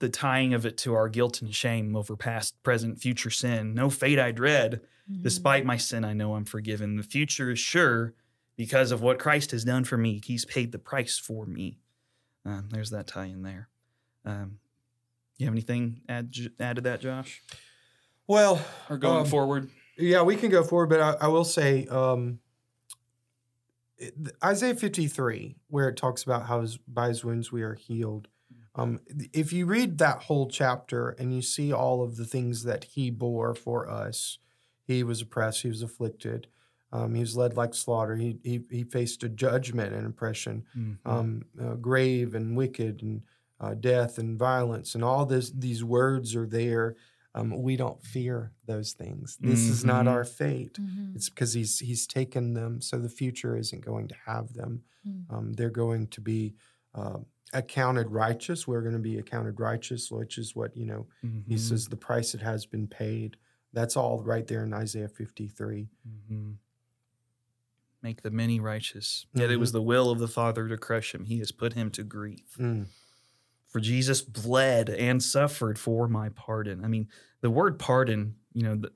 the 0.00 0.08
tying 0.08 0.54
of 0.54 0.64
it 0.64 0.76
to 0.78 0.94
our 0.94 1.08
guilt 1.08 1.42
and 1.42 1.52
shame 1.52 1.96
over 1.96 2.16
past, 2.16 2.62
present, 2.62 3.00
future 3.00 3.30
sin. 3.30 3.74
No 3.74 3.90
fate 3.90 4.18
I 4.20 4.30
dread. 4.30 4.80
Mm-hmm. 5.10 5.22
Despite 5.22 5.64
my 5.66 5.76
sin, 5.76 6.04
I 6.04 6.12
know 6.12 6.34
I'm 6.36 6.44
forgiven. 6.44 6.96
The 6.96 7.02
future 7.02 7.50
is 7.50 7.58
sure 7.58 8.14
because 8.56 8.92
of 8.92 9.02
what 9.02 9.18
Christ 9.18 9.50
has 9.50 9.64
done 9.64 9.82
for 9.84 9.96
me. 9.96 10.20
He's 10.24 10.44
paid 10.44 10.70
the 10.70 10.78
price 10.78 11.18
for 11.18 11.46
me. 11.46 11.80
Um, 12.44 12.68
there's 12.70 12.90
that 12.90 13.08
tie 13.08 13.24
in 13.26 13.42
there. 13.42 13.68
Um, 14.24 14.60
you 15.36 15.46
have 15.46 15.54
anything 15.54 16.02
add 16.08 16.32
add 16.60 16.76
to 16.76 16.82
that, 16.82 17.00
Josh, 17.00 17.42
Well, 18.28 18.64
or 18.90 18.98
going 18.98 19.22
Um, 19.22 19.26
forward? 19.26 19.70
Yeah, 19.98 20.22
we 20.22 20.36
can 20.36 20.50
go 20.50 20.62
forward, 20.62 20.88
but 20.90 21.00
I, 21.00 21.24
I 21.24 21.28
will 21.28 21.44
say 21.44 21.86
um, 21.86 22.38
Isaiah 24.44 24.74
53, 24.76 25.56
where 25.68 25.88
it 25.88 25.96
talks 25.96 26.22
about 26.22 26.46
how 26.46 26.60
his, 26.60 26.76
by 26.76 27.08
his 27.08 27.24
wounds 27.24 27.50
we 27.50 27.62
are 27.62 27.74
healed. 27.74 28.28
Um, 28.76 29.00
if 29.32 29.52
you 29.52 29.66
read 29.66 29.98
that 29.98 30.22
whole 30.22 30.48
chapter 30.48 31.10
and 31.10 31.34
you 31.34 31.42
see 31.42 31.72
all 31.72 32.02
of 32.02 32.16
the 32.16 32.24
things 32.24 32.62
that 32.62 32.84
he 32.84 33.10
bore 33.10 33.54
for 33.56 33.88
us, 33.90 34.38
he 34.84 35.02
was 35.02 35.20
oppressed, 35.20 35.62
he 35.62 35.68
was 35.68 35.82
afflicted, 35.82 36.46
um, 36.92 37.14
he 37.14 37.20
was 37.20 37.36
led 37.36 37.56
like 37.56 37.74
slaughter, 37.74 38.14
he, 38.14 38.38
he, 38.44 38.60
he 38.70 38.84
faced 38.84 39.24
a 39.24 39.28
judgment 39.28 39.94
and 39.94 40.06
oppression, 40.06 40.64
Mhm. 40.76 40.98
um, 41.04 41.42
uh, 41.60 41.74
grave 41.74 42.36
and 42.36 42.56
wicked 42.56 43.02
and 43.02 43.24
uh, 43.60 43.74
death 43.74 44.18
and 44.18 44.38
violence 44.38 44.94
and 44.94 45.02
all 45.02 45.26
this 45.26 45.50
these 45.50 45.82
words 45.82 46.36
are 46.36 46.46
there 46.46 46.94
um, 47.34 47.62
we 47.62 47.76
don't 47.76 48.02
fear 48.02 48.52
those 48.66 48.92
things 48.92 49.36
this 49.40 49.68
is 49.68 49.84
not 49.84 50.06
Mhm. 50.06 50.10
our 50.10 50.24
fate 50.24 50.74
Mhm. 50.80 51.14
it's 51.14 51.28
because 51.28 51.52
he's 51.52 51.78
he's 51.78 52.06
taken 52.06 52.54
them 52.54 52.80
so 52.80 52.98
the 52.98 53.08
future 53.08 53.56
isn't 53.56 53.84
going 53.84 54.08
to 54.08 54.14
have 54.26 54.54
them 54.54 54.82
Mm. 55.06 55.24
um, 55.30 55.52
they're 55.52 55.70
going 55.70 56.06
to 56.08 56.20
be 56.20 56.54
um 56.94 57.26
accounted 57.52 58.10
righteous 58.10 58.66
we're 58.66 58.82
going 58.82 58.94
to 58.94 58.98
be 58.98 59.18
accounted 59.18 59.58
righteous 59.60 60.10
which 60.10 60.36
is 60.38 60.54
what 60.56 60.76
you 60.76 60.84
know 60.86 61.06
he 61.46 61.54
Mhm. 61.54 61.58
says 61.58 61.86
the 61.88 61.96
price 61.96 62.34
it 62.34 62.40
has 62.42 62.66
been 62.66 62.86
paid 62.88 63.36
that's 63.72 63.96
all 63.96 64.22
right 64.22 64.46
there 64.46 64.64
in 64.64 64.72
isaiah 64.74 65.08
53 65.08 65.88
Mhm. 66.06 66.56
Make 68.00 68.22
the 68.22 68.30
many 68.30 68.60
righteous. 68.60 69.26
Yet 69.34 69.50
it 69.50 69.56
was 69.56 69.72
the 69.72 69.82
will 69.82 70.08
of 70.10 70.20
the 70.20 70.28
Father 70.28 70.68
to 70.68 70.76
crush 70.78 71.12
him. 71.14 71.24
He 71.24 71.40
has 71.40 71.50
put 71.50 71.72
him 71.72 71.90
to 71.90 72.04
grief. 72.04 72.56
Mm. 72.56 72.86
For 73.68 73.80
Jesus 73.80 74.22
bled 74.22 74.88
and 74.88 75.22
suffered 75.22 75.78
for 75.78 76.08
my 76.08 76.30
pardon. 76.30 76.84
I 76.84 76.88
mean, 76.88 77.08
the 77.42 77.50
word 77.50 77.78
pardon, 77.78 78.36
you 78.52 78.62
know, 78.62 78.76
the, 78.76 78.92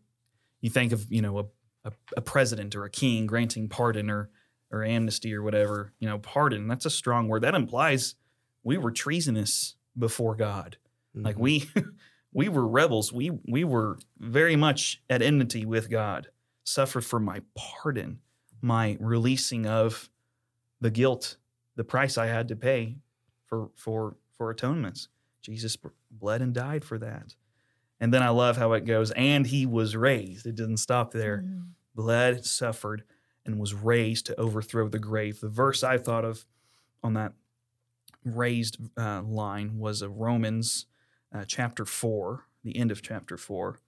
you 0.61 0.70
think 0.70 0.93
of, 0.93 1.07
you 1.12 1.20
know, 1.23 1.39
a, 1.39 1.45
a, 1.85 1.93
a 2.16 2.20
president 2.23 2.75
or 2.75 2.85
a 2.85 2.91
king 2.91 3.27
granting 3.27 3.68
pardon 3.68 4.09
or, 4.11 4.31
or 4.70 4.83
amnesty 4.83 5.35
or 5.35 5.43
whatever, 5.43 5.93
you 5.99 6.09
know, 6.09 6.18
pardon, 6.18 6.68
that's 6.68 6.87
a 6.87 6.91
strong 6.91 7.29
word. 7.29 7.43
That 7.43 7.55
implies 7.55 8.14
we 8.62 8.79
were 8.79 8.91
treasonous 8.93 9.75
before 9.99 10.35
God. 10.35 10.79
Like 11.14 11.37
Mhm. 11.37 11.41
we 11.41 11.70
we 12.33 12.49
were 12.49 12.66
rebels. 12.66 13.12
We 13.12 13.31
we 13.47 13.64
were 13.64 13.99
very 14.18 14.57
much 14.57 15.03
at 15.11 15.20
enmity 15.20 15.66
with 15.66 15.91
God. 15.91 16.29
Suffered 16.64 17.05
for 17.05 17.20
my 17.20 17.43
pardon, 17.55 18.20
my 18.62 18.97
releasing 19.01 19.66
of 19.66 20.09
the 20.81 20.91
guilt, 20.91 21.37
the 21.77 21.85
price 21.85 22.16
I 22.16 22.27
had 22.29 22.49
to 22.49 22.57
pay 22.57 22.97
for 23.47 23.70
for 23.77 24.16
for 24.43 24.51
atonements. 24.51 25.07
Jesus 25.40 25.76
bled 26.11 26.43
and 26.43 26.53
died 26.53 26.84
for 26.84 26.99
that. 26.99 27.36
And 28.01 28.12
then 28.12 28.24
I 28.24 28.30
love 28.30 28.57
how 28.57 28.72
it 28.72 28.84
goes, 28.84 29.12
and 29.12 29.47
he 29.47 29.66
was 29.66 29.95
raised. 29.95 30.47
It 30.47 30.57
didn't 30.57 30.78
stop 30.78 31.12
there. 31.12 31.43
Mhm. 31.43 31.68
Bled, 31.95 32.45
suffered, 32.45 33.05
and 33.47 33.61
was 33.61 33.72
raised 33.72 34.26
to 34.26 34.40
overthrow 34.40 34.88
the 34.88 34.99
grave. 34.99 35.38
The 35.38 35.49
verse 35.49 35.84
I 35.84 35.97
thought 35.97 36.24
of 36.24 36.45
on 37.05 37.14
that 37.14 37.34
raised 38.24 38.78
uh, 38.99 39.22
line 39.22 39.78
was 39.78 40.03
a 40.03 40.09
Romans 40.09 40.86
uh, 41.30 41.45
chapter 41.47 41.84
4, 41.84 42.45
the 42.64 42.76
end 42.76 42.90
of 42.90 43.01
chapter 43.01 43.36
4. 43.36 43.78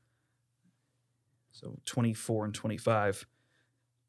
So 1.51 1.81
24 1.85 2.45
and 2.45 2.55
25 2.55 3.27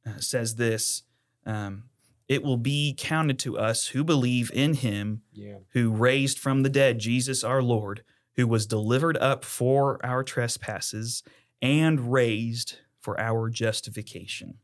uh, 0.05 0.19
says 0.19 0.57
this 0.57 1.01
um, 1.47 1.89
It 2.27 2.43
will 2.43 2.57
be 2.57 2.95
counted 2.97 3.37
to 3.39 3.57
us 3.57 3.87
who 3.87 4.03
believe 4.03 4.51
in 4.53 4.75
him 4.75 5.21
yeah 5.31 5.57
who 5.73 5.91
raised 5.91 6.39
from 6.39 6.63
the 6.63 6.69
dead 6.69 6.99
Jesus 6.99 7.43
our 7.43 7.61
Lord, 7.61 8.03
who 8.35 8.47
was 8.47 8.65
delivered 8.65 9.17
up 9.17 9.45
for 9.45 10.03
our 10.05 10.23
trespasses 10.23 11.23
and 11.61 12.11
raised 12.11 12.77
for 12.99 13.19
our 13.19 13.49
justification. 13.49 14.55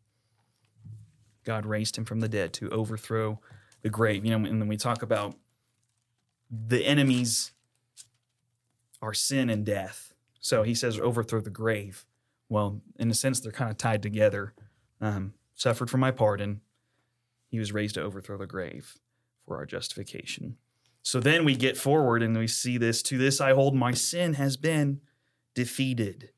God 1.44 1.66
raised 1.66 1.98
him 1.98 2.06
from 2.06 2.20
the 2.20 2.30
dead 2.30 2.54
to 2.54 2.70
overthrow 2.70 3.40
the 3.82 3.90
grave. 3.90 4.26
You 4.26 4.38
know, 4.38 4.50
and 4.50 4.62
then 4.62 4.68
we 4.68 4.78
talk 4.78 5.02
about 5.02 5.36
the 6.50 6.86
enemies 6.86 7.52
are 9.02 9.14
sin 9.14 9.50
and 9.50 9.66
death. 9.66 10.14
So 10.40 10.64
he 10.64 10.76
says 10.76 11.00
overthrow 11.00 11.42
the 11.42 11.50
grave. 11.50 12.06
Well, 12.50 12.82
in 13.00 13.10
a 13.10 13.14
sense, 13.14 13.40
they're 13.40 13.52
kind 13.52 13.72
of 13.72 13.78
tied 13.78 14.02
together. 14.02 14.54
Um, 15.00 15.34
suffered 15.56 15.90
for 15.90 15.98
my 15.98 16.12
pardon. 16.12 16.62
He 17.52 17.60
was 17.60 17.72
raised 17.72 17.94
to 17.96 18.02
overthrow 18.02 18.38
the 18.38 18.48
grave 18.48 18.96
for 19.46 19.58
our 19.58 19.66
justification. 19.68 20.58
So 21.04 21.20
then 21.20 21.46
we 21.46 21.56
get 21.56 21.78
forward 21.78 22.24
and 22.24 22.36
we 22.36 22.48
see 22.48 22.78
this 22.80 23.04
to 23.04 23.18
this 23.20 23.40
I 23.40 23.54
hold 23.54 23.76
my 23.76 23.92
sin 23.94 24.34
has 24.36 24.58
been 24.58 25.02
defeated. 25.54 26.32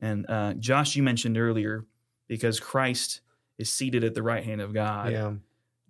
And 0.00 0.28
uh, 0.28 0.54
Josh, 0.54 0.96
you 0.96 1.02
mentioned 1.02 1.38
earlier, 1.38 1.86
because 2.26 2.60
Christ 2.60 3.20
is 3.58 3.72
seated 3.72 4.04
at 4.04 4.14
the 4.14 4.22
right 4.22 4.44
hand 4.44 4.60
of 4.60 4.72
God. 4.74 5.12
yeah 5.12 5.32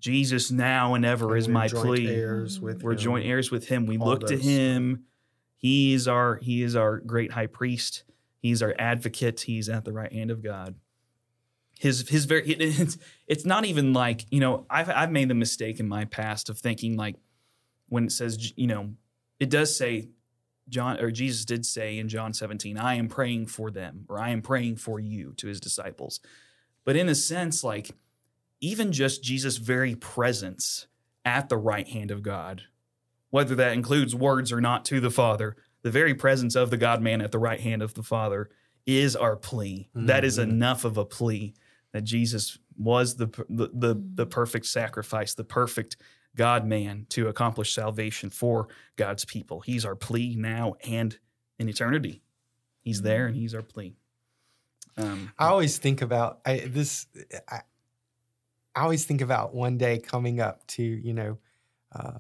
Jesus 0.00 0.52
now 0.52 0.94
and 0.94 1.04
ever 1.04 1.30
And 1.30 1.38
is 1.38 1.48
my 1.48 1.66
plea. 1.66 2.08
heirs 2.08 2.60
with 2.60 2.84
We're 2.84 2.92
him. 2.92 2.98
joint 2.98 3.26
heirs 3.26 3.50
with 3.50 3.66
him. 3.66 3.84
We 3.86 3.98
All 3.98 4.06
look 4.06 4.26
to 4.28 4.36
him. 4.38 5.04
He 5.56 5.92
is 5.92 6.06
our 6.06 6.36
he 6.36 6.62
is 6.62 6.76
our 6.76 6.98
great 6.98 7.32
high 7.32 7.48
priest. 7.48 8.04
He's 8.38 8.62
our 8.62 8.76
advocate. 8.78 9.40
He's 9.40 9.68
at 9.68 9.84
the 9.84 9.92
right 9.92 10.12
hand 10.12 10.30
of 10.30 10.40
God. 10.40 10.76
His 11.78 12.08
his 12.08 12.24
very 12.24 12.42
it's, 12.50 12.98
it's 13.26 13.44
not 13.46 13.64
even 13.64 13.92
like 13.92 14.26
you 14.30 14.40
know 14.40 14.66
I've 14.68 14.90
I've 14.90 15.10
made 15.12 15.28
the 15.28 15.34
mistake 15.34 15.80
in 15.80 15.88
my 15.88 16.04
past 16.04 16.48
of 16.50 16.58
thinking 16.58 16.96
like 16.96 17.16
when 17.88 18.04
it 18.04 18.12
says 18.12 18.52
you 18.56 18.66
know 18.66 18.94
it 19.38 19.48
does 19.48 19.76
say 19.76 20.08
John 20.68 20.98
or 21.00 21.10
Jesus 21.10 21.44
did 21.44 21.64
say 21.64 21.98
in 21.98 22.08
John 22.08 22.34
17 22.34 22.76
I 22.76 22.94
am 22.94 23.08
praying 23.08 23.46
for 23.46 23.70
them 23.70 24.04
or 24.08 24.18
I 24.18 24.30
am 24.30 24.42
praying 24.42 24.76
for 24.76 24.98
you 25.00 25.32
to 25.38 25.46
his 25.46 25.60
disciples. 25.60 26.20
But 26.84 26.96
in 26.96 27.08
a 27.08 27.14
sense 27.14 27.62
like 27.62 27.90
even 28.60 28.90
just 28.92 29.22
Jesus' 29.22 29.56
very 29.58 29.94
presence 29.94 30.88
at 31.24 31.48
the 31.48 31.56
right 31.56 31.86
hand 31.86 32.10
of 32.10 32.22
God, 32.22 32.62
whether 33.30 33.54
that 33.54 33.72
includes 33.72 34.14
words 34.16 34.50
or 34.50 34.60
not 34.60 34.84
to 34.86 34.98
the 34.98 35.10
Father, 35.10 35.56
the 35.82 35.90
very 35.92 36.14
presence 36.14 36.56
of 36.56 36.70
the 36.70 36.76
God 36.76 37.00
man 37.00 37.20
at 37.20 37.30
the 37.30 37.38
right 37.38 37.60
hand 37.60 37.82
of 37.82 37.94
the 37.94 38.02
Father 38.02 38.50
is 38.84 39.14
our 39.14 39.36
plea. 39.36 39.90
That 39.94 40.24
is 40.24 40.38
Mhm. 40.38 40.44
enough 40.44 40.84
of 40.84 40.96
a 40.96 41.04
plea 41.04 41.54
that 41.92 42.04
Jesus 42.04 42.58
was 42.76 43.16
the, 43.16 43.26
the, 43.48 43.70
the, 43.72 44.02
the 44.14 44.26
perfect 44.26 44.66
sacrifice, 44.66 45.34
the 45.34 45.44
perfect 45.44 45.96
God 46.36 46.66
man 46.66 47.06
to 47.10 47.28
accomplish 47.28 47.74
salvation 47.74 48.30
for 48.30 48.68
God's 48.96 49.24
people. 49.24 49.60
He's 49.60 49.84
our 49.84 49.96
plea 49.96 50.36
now 50.36 50.74
and 50.84 51.18
in 51.58 51.68
eternity. 51.68 52.22
He's 52.80 53.02
there 53.02 53.26
and 53.26 53.36
he's 53.36 53.54
our 53.54 53.62
plea. 53.62 53.96
Um, 54.96 55.32
I 55.38 55.46
always 55.46 55.78
think 55.78 56.02
about 56.02 56.40
I, 56.44 56.64
this. 56.66 57.06
I, 57.48 57.60
I 58.74 58.82
always 58.82 59.04
think 59.04 59.20
about 59.20 59.54
one 59.54 59.78
day 59.78 59.98
coming 59.98 60.40
up 60.40 60.66
to 60.68 60.82
you 60.82 61.12
know, 61.12 61.38
uh, 61.94 62.18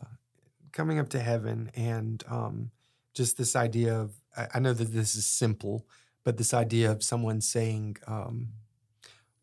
coming 0.72 0.98
up 0.98 1.08
to 1.10 1.20
heaven, 1.20 1.70
and 1.74 2.22
um, 2.28 2.70
just 3.14 3.36
this 3.36 3.56
idea 3.56 3.98
of 3.98 4.12
I, 4.36 4.48
I 4.54 4.58
know 4.60 4.72
that 4.72 4.92
this 4.92 5.16
is 5.16 5.26
simple, 5.26 5.86
but 6.24 6.36
this 6.36 6.54
idea 6.54 6.90
of 6.90 7.02
someone 7.02 7.40
saying, 7.40 7.96
um, 8.06 8.48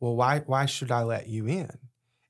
"Well, 0.06 0.16
why 0.16 0.40
why 0.46 0.66
should 0.68 0.92
I 0.92 1.02
let 1.04 1.28
you 1.28 1.48
in?" 1.48 1.72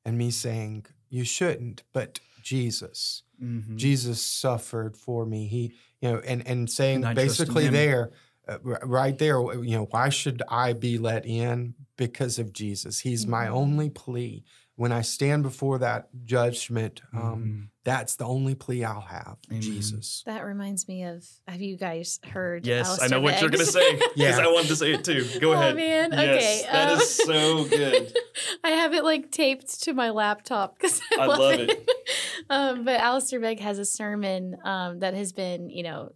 and 0.06 0.18
me 0.18 0.32
saying, 0.32 0.86
"You 1.10 1.26
shouldn't," 1.26 1.84
but 1.94 2.20
Jesus. 2.42 3.24
mhm. 3.42 3.76
Jesus 3.76 4.22
suffered 4.22 4.96
for 4.96 5.26
me. 5.26 5.48
He, 5.48 5.74
you 6.00 6.12
know, 6.12 6.20
and 6.20 6.48
and 6.48 6.70
saying 6.70 6.98
And 6.98 7.06
I 7.08 7.14
trust 7.14 7.42
in 7.42 7.46
basically 7.48 7.68
there, 7.68 8.12
uh, 8.48 8.60
right 8.84 9.18
there, 9.18 9.40
you 9.64 9.76
know, 9.76 9.88
why 9.92 10.08
should 10.10 10.42
I 10.48 10.72
be 10.74 10.98
let 10.98 11.26
in? 11.26 11.74
Because 11.98 12.40
of 12.40 12.54
Jesus. 12.54 13.00
He's 13.00 13.28
my 13.28 13.48
Mhm. 13.48 13.52
only 13.52 13.90
plea. 13.90 14.44
When 14.78 14.92
I 14.92 15.02
stand 15.02 15.44
before 15.44 15.80
that 15.80 16.10
judgment, 16.26 17.02
um, 17.14 17.22
Mhm. 17.22 17.70
that's 17.86 18.18
the 18.18 18.26
only 18.26 18.56
plea 18.56 18.84
I'll 18.84 19.00
have. 19.00 19.38
Amen. 19.50 19.62
Jesus. 19.62 20.22
That 20.26 20.44
reminds 20.44 20.86
me 20.90 21.04
of 21.04 21.26
have 21.48 21.62
you 21.62 21.78
guys 21.78 22.20
heard? 22.26 22.68
Yes, 22.68 22.86
I 22.86 22.90
Alistair 22.90 23.10
know 23.10 23.22
what 23.22 23.40
you're 23.40 23.50
going 23.50 23.66
to 23.66 23.72
say 23.72 23.94
because 23.94 24.12
Yeah. 24.18 24.38
I 24.38 24.48
wanted 24.48 24.68
to 24.68 24.76
say 24.76 24.92
it 24.94 25.06
too. 25.06 25.26
Go 25.40 25.52
oh, 25.52 25.54
ahead. 25.54 25.78
man. 25.78 26.12
Yes, 26.12 26.64
okay. 26.64 26.72
that 26.74 26.92
um, 26.92 27.00
is 27.00 27.16
so 27.16 27.64
good. 27.66 28.18
I 28.66 28.72
have 28.72 28.94
it 28.94 29.06
like 29.06 29.32
taped 29.32 29.82
to 29.84 29.94
my 29.94 30.10
laptop 30.10 30.78
because 30.78 31.02
I, 31.18 31.22
I 31.22 31.26
love, 31.28 31.40
love 31.40 31.60
it. 31.60 31.90
um, 32.50 32.84
but 32.84 33.00
Alistair 33.00 33.40
Begg 33.40 33.62
has 33.62 33.80
a 33.80 33.86
sermon 33.86 34.58
um, 34.66 35.00
that 35.00 35.14
has 35.14 35.32
been, 35.32 35.70
you 35.70 35.84
know, 35.84 36.10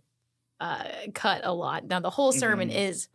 uh, 0.60 0.84
cut 1.14 1.42
a 1.46 1.54
lot. 1.54 1.86
Now 1.86 2.02
the 2.02 2.10
whole 2.10 2.34
sermon 2.34 2.68
Mhm. 2.70 2.76
is 2.90 3.08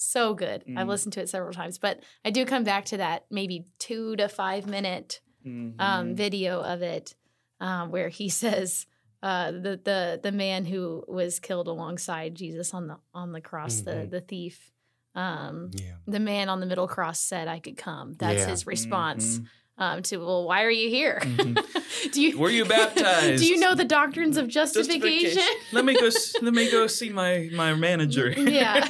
so 0.00 0.34
good. 0.34 0.64
I've 0.76 0.86
Mhm. 0.86 0.88
listened 0.88 1.12
to 1.14 1.20
it 1.20 1.28
several 1.28 1.52
times, 1.52 1.78
but 1.78 2.02
I 2.24 2.30
do 2.30 2.44
come 2.44 2.64
back 2.64 2.86
to 2.86 2.96
that 2.96 3.26
maybe 3.30 3.66
two 3.78 4.16
to 4.16 4.28
five 4.28 4.66
minute 4.66 5.20
um, 5.44 5.74
Mhm. 5.78 6.16
video 6.16 6.60
of 6.62 6.82
it 6.82 7.14
um, 7.60 7.90
where 7.90 8.08
he 8.08 8.28
says 8.42 8.86
uh, 9.22 9.50
the 9.52 9.78
the 9.84 10.18
the 10.22 10.32
man 10.32 10.64
who 10.64 11.04
was 11.06 11.38
killed 11.40 11.68
alongside 11.68 12.34
Jesus 12.34 12.72
on 12.72 12.86
the 12.88 12.96
on 13.12 13.32
the 13.32 13.40
cross, 13.40 13.82
the 13.82 13.90
Mhm. 13.92 14.10
the 14.10 14.20
thief. 14.22 14.72
Um, 15.14 15.70
Yeah. 15.74 15.96
the 16.06 16.20
man 16.20 16.48
on 16.48 16.60
the 16.60 16.66
middle 16.66 16.86
cross 16.88 17.20
said, 17.20 17.48
"I 17.48 17.58
could 17.58 17.76
come." 17.76 18.14
That's 18.14 18.38
Yeah. 18.40 18.50
his 18.50 18.66
response 18.66 19.38
Mhm. 19.40 19.46
Um, 19.80 20.02
to, 20.02 20.18
"Well, 20.18 20.44
why 20.46 20.62
are 20.62 20.70
you 20.70 20.88
here? 20.90 21.18
Mhm. 21.22 22.12
do 22.12 22.22
you 22.22 22.38
Were 22.38 22.50
you 22.50 22.64
baptized? 22.64 23.42
do 23.42 23.46
you 23.48 23.58
know 23.58 23.74
the 23.74 23.84
doctrines 23.84 24.36
of 24.36 24.46
justification?" 24.46 25.42
let 25.72 25.84
me 25.84 25.94
go. 25.98 26.08
Let 26.42 26.54
me 26.54 26.70
go 26.70 26.86
see 26.86 27.08
my 27.10 27.48
my 27.52 27.74
manager. 27.74 28.30
Yeah. 28.38 28.86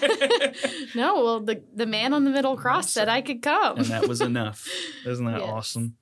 no, 0.94 1.22
well, 1.24 1.40
the 1.40 1.62
the 1.74 1.86
man 1.86 2.12
on 2.12 2.24
the 2.24 2.30
middle 2.30 2.56
cross 2.56 2.90
said 2.92 3.08
I 3.08 3.20
could 3.22 3.40
come. 3.42 3.78
and 3.78 3.86
that 3.86 4.06
was 4.08 4.20
enough. 4.20 4.68
Isn't 5.06 5.24
that 5.26 5.40
Yes. 5.40 5.48
awesome? 5.48 5.96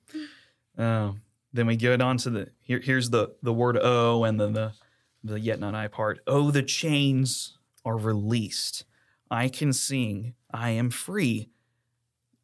Uh, 0.77 1.11
then 1.53 1.67
we 1.67 1.75
get 1.75 2.01
on 2.01 2.17
to 2.17 2.29
the 2.29 2.49
here. 2.61 2.79
Here's 2.83 3.09
the 3.09 3.35
the 3.43 3.53
word 3.53 3.77
"oh" 3.81 4.23
and 4.23 4.39
then 4.39 4.53
the 4.53 4.73
the 5.23 5.39
yet 5.39 5.59
not 5.59 5.75
I 5.75 5.87
part. 5.87 6.19
Oh, 6.25 6.49
the 6.51 6.63
chains 6.63 7.57
are 7.85 7.97
released. 7.97 8.85
I 9.29 9.49
can 9.49 9.73
sing. 9.73 10.33
I 10.51 10.71
am 10.71 10.89
free. 10.89 11.49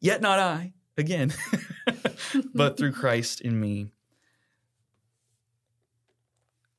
Yet 0.00 0.20
not 0.20 0.38
I 0.38 0.72
again, 0.96 1.32
but 2.54 2.76
through 2.76 2.92
Christ 3.00 3.40
in 3.40 3.58
me. 3.60 3.88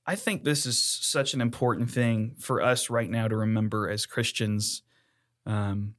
I 0.05 0.15
think 0.15 0.43
this 0.43 0.65
is 0.65 0.81
such 0.81 1.33
an 1.33 1.41
important 1.41 1.91
thing 1.91 2.35
for 2.39 2.61
us 2.61 2.89
right 2.89 3.09
now 3.09 3.27
to 3.27 3.35
remember 3.35 3.89
as 3.89 4.05
Christians, 4.05 4.81
um, 5.45 5.95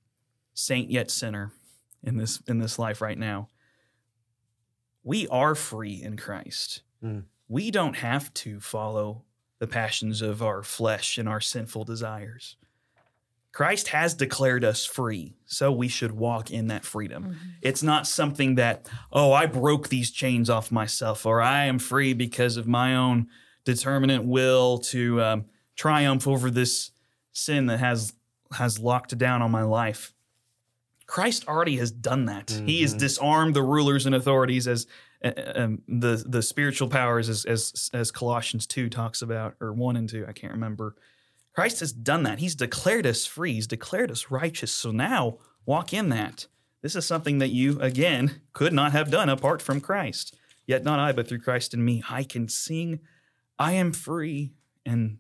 saint 0.55 0.91
yet 0.91 1.11
sinner 1.11 1.53
in 2.03 2.17
this 2.17 2.41
in 2.49 2.59
this 2.59 2.79
life 2.79 3.01
right 3.03 3.19
now. 3.19 3.49
We 5.03 5.29
are 5.29 5.55
free 5.55 6.03
in 6.03 6.17
Christ. 6.17 6.83
Mm. 7.05 7.25
We 7.49 7.71
don't 7.71 7.97
have 7.97 8.33
to 8.35 8.61
follow 8.61 9.25
the 9.59 9.67
passions 9.67 10.23
of 10.23 10.43
our 10.43 10.63
flesh 10.63 11.19
and 11.19 11.29
our 11.29 11.41
sinful 11.41 11.85
desires. 11.85 12.57
Christ 13.53 13.89
has 13.89 14.15
declared 14.15 14.65
us 14.65 14.85
free, 14.85 15.35
so 15.47 15.73
we 15.73 15.89
should 15.89 16.13
walk 16.13 16.51
in 16.51 16.69
that 16.69 16.85
freedom. 16.85 17.25
Mhm. 17.25 17.37
It's 17.63 17.83
not 17.83 18.07
something 18.07 18.55
that, 18.57 18.89
oh, 19.13 19.33
I 19.33 19.47
broke 19.47 19.89
these 19.89 20.11
chains 20.11 20.49
off 20.51 20.71
myself, 20.71 21.27
or 21.27 21.41
I 21.41 21.65
am 21.65 21.79
free 21.79 22.13
because 22.13 22.57
of 22.57 22.67
my 22.69 22.95
own 22.95 23.29
determinate 23.65 24.25
will 24.25 24.79
to 24.79 25.21
um, 25.23 25.45
triumph 25.77 26.27
over 26.29 26.51
this 26.51 26.91
sin 27.33 27.67
that 27.67 27.79
has 27.81 28.13
has 28.53 28.79
locked 28.79 29.17
down 29.19 29.43
on 29.43 29.51
my 29.51 29.63
life. 29.63 30.15
Christ 31.07 31.47
already 31.49 31.77
has 31.77 31.91
done 31.91 32.27
that. 32.27 32.51
He 32.65 32.81
has 32.83 32.95
Mhm. 32.95 32.99
disarmed 32.99 33.55
the 33.55 33.63
rulers 33.63 34.07
and 34.07 34.15
authorities 34.15 34.67
as 34.69 34.87
uh, 35.25 35.33
um, 35.57 35.83
the 35.89 36.23
the 36.27 36.43
spiritual 36.43 36.89
powers, 36.89 37.29
as, 37.29 37.45
as 37.45 37.91
as 37.93 38.11
Colossians 38.13 38.67
two 38.67 38.89
talks 38.89 39.21
about, 39.21 39.57
or 39.61 39.73
one 39.73 39.97
and 39.97 40.09
two, 40.09 40.25
I 40.29 40.33
can't 40.33 40.53
remember. 40.53 40.95
Christ 41.59 41.81
has 41.81 41.93
done 41.93 42.23
that. 42.23 42.39
He's 42.39 42.55
declared 42.55 43.05
us 43.05 43.27
free. 43.27 43.55
He's 43.55 43.67
declared 43.67 44.13
us 44.13 44.31
righteous. 44.31 44.71
So 44.71 44.93
now 44.93 45.39
walk 45.67 45.93
in 45.93 46.09
that. 46.11 46.47
This 46.83 46.95
is 46.95 47.05
something 47.05 47.41
that 47.41 47.49
you, 47.49 47.81
again, 47.81 48.43
could 48.53 48.73
not 48.73 48.93
have 48.93 49.11
done 49.11 49.29
apart 49.29 49.61
from 49.61 49.81
Christ. 49.81 50.37
Yet 50.69 50.85
not 50.85 51.01
I, 51.01 51.11
but 51.11 51.27
through 51.27 51.41
Christ 51.41 51.75
in 51.75 51.85
me, 51.85 52.01
I 52.09 52.23
can 52.23 52.49
sing, 52.49 53.01
I 53.59 53.73
am 53.73 53.91
free. 53.91 54.53
And 54.87 55.19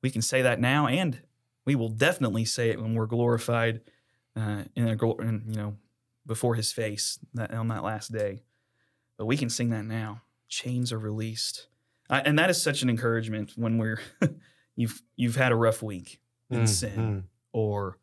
we 0.00 0.12
can 0.12 0.22
say 0.22 0.42
that 0.42 0.60
now, 0.60 0.86
and 0.86 1.22
we 1.66 1.74
will 1.74 1.88
definitely 1.88 2.44
say 2.44 2.70
it 2.70 2.80
when 2.80 2.94
we're 2.94 3.06
glorified 3.06 3.80
uh, 4.36 4.62
in, 4.76 4.86
a, 4.86 5.20
in, 5.22 5.42
you 5.48 5.56
know, 5.56 5.76
before 6.24 6.54
his 6.54 6.70
face 6.70 7.18
that, 7.34 7.52
on 7.52 7.66
that 7.66 7.82
last 7.82 8.12
day. 8.12 8.44
But 9.18 9.26
we 9.26 9.36
can 9.36 9.50
sing 9.50 9.70
that 9.70 9.86
now. 9.86 10.22
Chains 10.46 10.92
are 10.92 11.00
released. 11.00 11.66
I, 12.08 12.20
and 12.20 12.38
that 12.38 12.48
is 12.48 12.62
such 12.62 12.82
an 12.82 12.90
encouragement 12.90 13.54
when 13.56 13.76
we're 13.76 13.98
you've 14.80 15.02
you've 15.16 15.36
had 15.36 15.52
a 15.52 15.56
rough 15.56 15.82
week 15.82 16.20
in 16.50 16.66
sin 16.66 16.96
Mhm. 16.98 17.22
or 17.52 17.98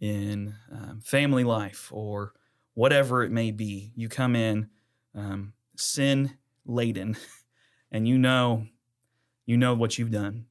in 0.00 0.54
um, 0.72 1.00
family 1.00 1.44
life 1.44 1.90
or 1.92 2.32
whatever 2.74 3.22
it 3.22 3.30
may 3.30 3.50
be. 3.50 3.92
You 3.96 4.08
come 4.08 4.34
in 4.36 4.70
um, 5.14 5.52
sin 5.76 6.38
laden, 6.64 7.16
and 7.92 8.06
you 8.08 8.16
know, 8.16 8.66
you 9.44 9.56
know 9.56 9.74
what 9.74 9.98
you've 9.98 10.10
done. 10.12 10.46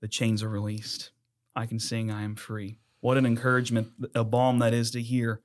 The 0.00 0.08
chains 0.08 0.42
are 0.42 0.48
released. 0.48 1.10
I 1.56 1.66
can 1.66 1.78
sing. 1.78 2.10
I 2.10 2.22
am 2.22 2.36
free. 2.36 2.78
What 3.00 3.16
an 3.18 3.26
encouragement, 3.26 3.88
a 4.14 4.24
balm 4.24 4.58
that 4.60 4.72
is 4.72 4.90
to 4.92 5.02
hear. 5.02 5.40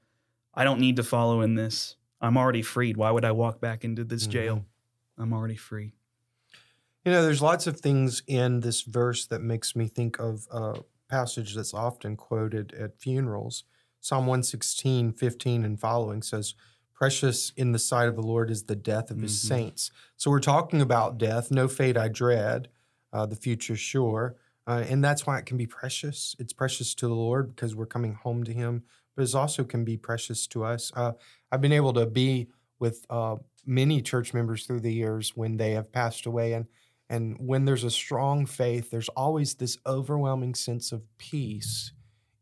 I 0.53 0.63
don't 0.63 0.79
need 0.79 0.95
to 0.97 1.03
follow 1.03 1.41
in 1.41 1.55
this. 1.55 1.95
I'm 2.21 2.37
already 2.37 2.61
freed. 2.61 2.97
Why 2.97 3.11
would 3.11 3.25
I 3.25 3.31
walk 3.31 3.59
back 3.61 3.83
into 3.83 4.03
this 4.03 4.27
jail? 4.27 4.65
I'm 5.17 5.33
already 5.33 5.55
free. 5.55 5.93
You 7.05 7.11
know, 7.13 7.23
there's 7.23 7.41
lots 7.41 7.65
of 7.65 7.79
things 7.79 8.21
in 8.27 8.59
this 8.59 8.81
verse 8.81 9.25
that 9.27 9.41
makes 9.41 9.75
me 9.75 9.87
think 9.87 10.19
of 10.19 10.47
a 10.51 10.79
passage 11.07 11.55
that's 11.55 11.73
often 11.73 12.15
quoted 12.15 12.73
at 12.73 12.99
funerals. 12.99 13.63
Psalm 14.01 14.27
116, 14.27 15.13
15 15.13 15.63
and 15.63 15.79
following 15.79 16.21
says, 16.21 16.55
Precious 16.93 17.51
in 17.55 17.71
the 17.71 17.79
sight 17.79 18.09
of 18.09 18.15
the 18.17 18.21
Lord 18.21 18.51
is 18.51 18.63
the 18.63 18.75
death 18.75 19.09
of 19.09 19.19
his 19.21 19.31
Mhm. 19.33 19.47
saints. 19.47 19.91
So 20.17 20.29
we're 20.29 20.41
talking 20.41 20.81
about 20.81 21.17
death. 21.17 21.49
No 21.49 21.69
fate 21.69 21.95
I 21.95 22.09
dread, 22.09 22.69
uh, 23.13 23.25
the 23.25 23.37
future 23.37 23.77
sure. 23.77 24.35
Uh, 24.67 24.83
and 24.89 25.01
that's 25.03 25.25
why 25.25 25.39
it 25.39 25.45
can 25.45 25.55
be 25.55 25.65
precious. 25.65 26.35
It's 26.39 26.51
precious 26.51 26.93
to 26.95 27.07
the 27.07 27.15
Lord 27.15 27.55
because 27.55 27.73
we're 27.73 27.85
coming 27.85 28.13
home 28.15 28.43
to 28.43 28.51
him, 28.53 28.83
but 29.15 29.23
it 29.27 29.33
also 29.33 29.63
can 29.63 29.85
be 29.85 29.95
precious 29.95 30.45
to 30.47 30.65
us. 30.65 30.91
Uh, 30.93 31.13
I've 31.51 31.61
been 31.61 31.71
able 31.71 31.93
to 31.93 32.05
be 32.05 32.49
with 32.79 33.05
uh, 33.09 33.37
many 33.65 34.01
church 34.01 34.33
members 34.33 34.65
through 34.67 34.81
the 34.81 34.93
years 34.93 35.35
when 35.37 35.55
they 35.55 35.71
have 35.71 35.91
passed 35.93 36.25
away. 36.25 36.51
And 36.53 36.67
and 37.09 37.35
when 37.39 37.65
there's 37.65 37.83
a 37.83 37.91
strong 37.91 38.45
faith, 38.45 38.91
there's 38.91 39.09
always 39.09 39.55
this 39.55 39.77
overwhelming 39.85 40.55
sense 40.55 40.91
of 40.91 41.01
peace 41.17 41.91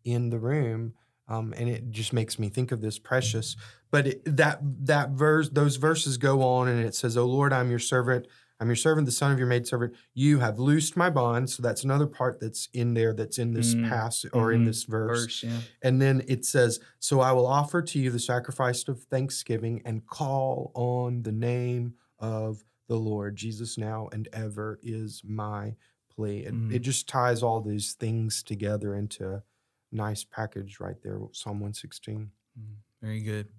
in 0.04 0.30
the 0.30 0.40
room. 0.40 0.94
Um, 1.30 1.54
and 1.58 1.68
it 1.70 1.90
just 1.92 2.14
makes 2.14 2.40
me 2.40 2.48
think 2.50 2.72
of 2.72 2.80
this 2.82 3.00
precious. 3.00 3.56
But 3.92 4.08
it, 4.08 4.38
that 4.38 4.60
that 4.86 5.10
verse, 5.12 5.50
those 5.50 5.76
verses 5.76 6.18
go 6.18 6.42
on, 6.42 6.68
and 6.70 6.86
it 6.86 6.96
says, 6.96 7.18
"O 7.18 7.26
Lord, 7.26 7.52
I'm 7.54 7.70
your 7.70 7.80
servant. 7.80 8.28
I'm 8.60 8.68
your 8.68 8.76
servant, 8.78 9.06
the 9.06 9.12
son 9.12 9.32
of 9.32 9.38
your 9.38 9.48
maidservant. 9.48 9.94
You 10.14 10.40
have 10.40 10.58
loosed 10.58 10.96
my 10.98 11.10
bonds." 11.10 11.56
So 11.56 11.62
that's 11.64 11.84
another 11.84 12.08
part 12.08 12.40
that's 12.40 12.70
in 12.74 12.94
there, 12.94 13.14
that's 13.14 13.38
in 13.40 13.54
this 13.54 13.76
Mm, 13.76 13.90
passage 13.90 14.32
or 14.34 14.52
in 14.54 14.62
mhm. 14.62 14.66
this 14.68 14.84
verse. 14.86 15.22
Verse, 15.26 15.44
yeah. 15.44 15.60
And 15.82 16.02
then 16.02 16.24
it 16.28 16.46
says, 16.46 16.80
So 17.00 17.20
I 17.20 17.34
will 17.34 17.46
offer 17.48 17.82
to 17.82 18.00
you 18.00 18.10
the 18.10 18.20
sacrifice 18.20 18.88
of 18.88 19.04
thanksgiving 19.04 19.82
and 19.86 20.06
call 20.08 20.72
on 20.76 21.24
the 21.24 21.32
name 21.34 21.96
of 22.20 22.64
the 22.88 22.96
Lord. 22.98 23.36
Jesus 23.36 23.78
now 23.78 24.10
and 24.12 24.28
ever 24.34 24.80
is 24.82 25.22
my 25.26 25.76
plea. 26.10 26.40
It, 26.46 26.54
Mm. 26.54 26.74
it 26.74 26.80
just 26.80 27.08
ties 27.08 27.44
all 27.44 27.62
these 27.62 27.94
things 27.94 28.42
together 28.44 28.96
into 28.96 29.30
a 29.34 29.44
nice 29.92 30.24
package 30.24 30.80
right 30.80 31.02
there, 31.04 31.20
Psalm 31.32 31.60
116. 31.60 32.32
Mm, 32.60 32.64
Very 33.02 33.22
good. 33.22 33.50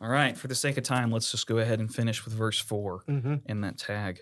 All 0.00 0.08
right. 0.08 0.36
For 0.36 0.48
the 0.48 0.54
sake 0.54 0.78
of 0.78 0.84
time, 0.84 1.10
let's 1.10 1.30
just 1.30 1.46
go 1.46 1.58
ahead 1.58 1.78
and 1.80 1.92
finish 1.94 2.24
with 2.24 2.32
verse 2.34 2.58
4 2.58 3.04
Mm-hmm. 3.08 3.34
in 3.46 3.60
that 3.62 3.76
tag. 3.78 4.20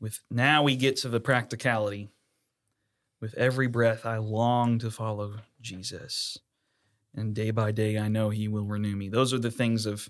With 0.00 0.20
now 0.30 0.62
we 0.62 0.76
get 0.76 0.96
to 0.96 1.08
the 1.08 1.20
practicality. 1.20 2.08
With 3.20 3.34
every 3.34 3.66
breath 3.66 4.06
I 4.06 4.16
long 4.18 4.78
to 4.78 4.90
follow 4.90 5.36
Jesus. 5.60 6.38
And 7.14 7.34
day 7.34 7.50
by 7.50 7.70
day 7.72 7.98
I 7.98 8.08
know 8.08 8.30
he 8.30 8.48
will 8.48 8.64
renew 8.64 8.96
me. 8.96 9.08
Those 9.10 9.34
are 9.34 9.38
the 9.38 9.50
things 9.50 9.84
of 9.84 10.08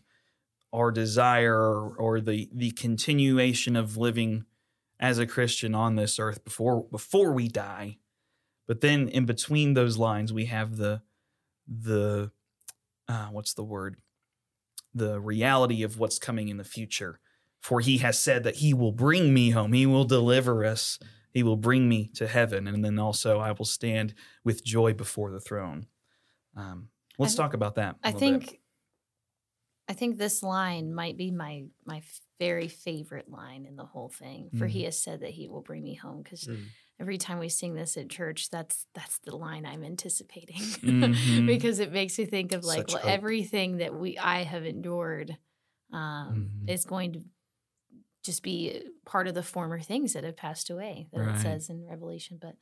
our 0.73 0.91
desire 0.91 1.57
or, 1.57 1.95
or 1.97 2.21
the 2.21 2.49
the 2.53 2.71
continuation 2.73 3.77
of 3.77 3.97
living 3.97 4.45
as 4.99 5.19
a 5.19 5.27
Christian 5.27 5.75
on 5.75 5.97
this 5.97 6.19
earth 6.19 6.45
before 6.45 6.85
before 6.91 7.33
we 7.33 7.49
die. 7.49 7.99
But 8.67 8.81
then 8.81 9.09
in 9.09 9.27
between 9.27 9.75
those 9.75 9.97
lines 9.99 10.33
we 10.33 10.47
have 10.47 10.77
the 10.77 11.03
the 11.67 12.31
uh, 13.09 13.27
what's 13.27 13.55
the 13.55 13.65
word? 13.65 13.97
The 14.95 15.21
reality 15.21 15.83
of 15.83 15.99
what's 15.99 16.19
coming 16.19 16.49
in 16.49 16.57
the 16.57 16.65
future. 16.65 17.21
For 17.61 17.81
he 17.81 17.99
has 17.99 18.19
said 18.19 18.45
that 18.45 18.57
he 18.57 18.73
will 18.73 18.93
bring 18.93 19.35
me 19.35 19.51
home. 19.51 19.73
He 19.73 19.87
will 19.87 20.05
deliver 20.05 20.65
us 20.65 20.99
He 21.33 21.43
will 21.43 21.57
bring 21.57 21.89
me 21.89 22.11
to 22.15 22.27
heaven, 22.27 22.67
and 22.67 22.85
then 22.85 22.99
also 22.99 23.39
I 23.39 23.53
will 23.53 23.65
stand 23.65 24.15
with 24.45 24.65
joy 24.65 24.95
before 24.95 25.31
the 25.31 25.41
throne. 25.41 25.87
Um, 26.57 26.89
let's 27.19 27.35
talk 27.35 27.55
about 27.55 27.77
that. 27.77 27.97
I 28.03 28.11
little 28.11 28.21
bit. 28.41 28.60
I 29.91 29.93
think 29.93 30.17
this 30.17 30.43
line 30.43 30.95
might 30.95 31.17
be 31.17 31.31
my 31.33 31.65
my 31.85 32.01
very 32.39 32.69
favorite 32.69 33.29
line 33.29 33.67
in 33.67 33.75
the 33.77 33.85
whole 33.85 34.09
thing. 34.09 34.51
For 34.57 34.67
Mm. 34.67 34.71
he 34.71 34.83
has 34.85 34.97
said 34.97 35.21
that 35.21 35.31
he 35.31 35.49
will 35.49 35.63
bring 35.63 35.83
me 35.83 35.95
home 35.95 36.23
because 36.23 36.47
Mm. 36.47 36.67
every 37.01 37.19
time 37.19 37.39
we 37.41 37.49
sing 37.49 37.75
this 37.75 37.97
at 37.97 38.09
church, 38.09 38.51
that's 38.51 38.87
that's 38.95 39.19
the 39.19 39.35
line 39.37 39.67
I'm 39.67 39.83
anticipating 39.83 40.57
Mhm. 40.91 41.47
because 41.47 41.81
it 41.81 41.91
makes 41.93 42.17
me 42.19 42.27
think 42.27 42.53
of 42.53 42.63
like 42.65 42.87
well, 42.89 43.03
everything 43.05 43.79
that 43.79 43.93
we 43.99 44.17
I 44.17 44.45
have 44.45 44.65
endured 44.65 45.37
um, 45.93 46.51
Mhm. 46.67 46.71
is 46.71 46.85
going 46.85 47.13
to 47.15 47.21
just 48.23 48.43
be 48.45 48.81
part 49.05 49.27
of 49.27 49.35
the 49.35 49.43
former 49.43 49.81
things 49.81 50.13
that 50.13 50.23
have 50.23 50.37
passed 50.37 50.71
away 50.71 51.09
that 51.13 51.21
Right. 51.21 51.35
it 51.37 51.41
says 51.41 51.69
in 51.69 51.85
Revelation. 51.85 52.39
But 52.41 52.55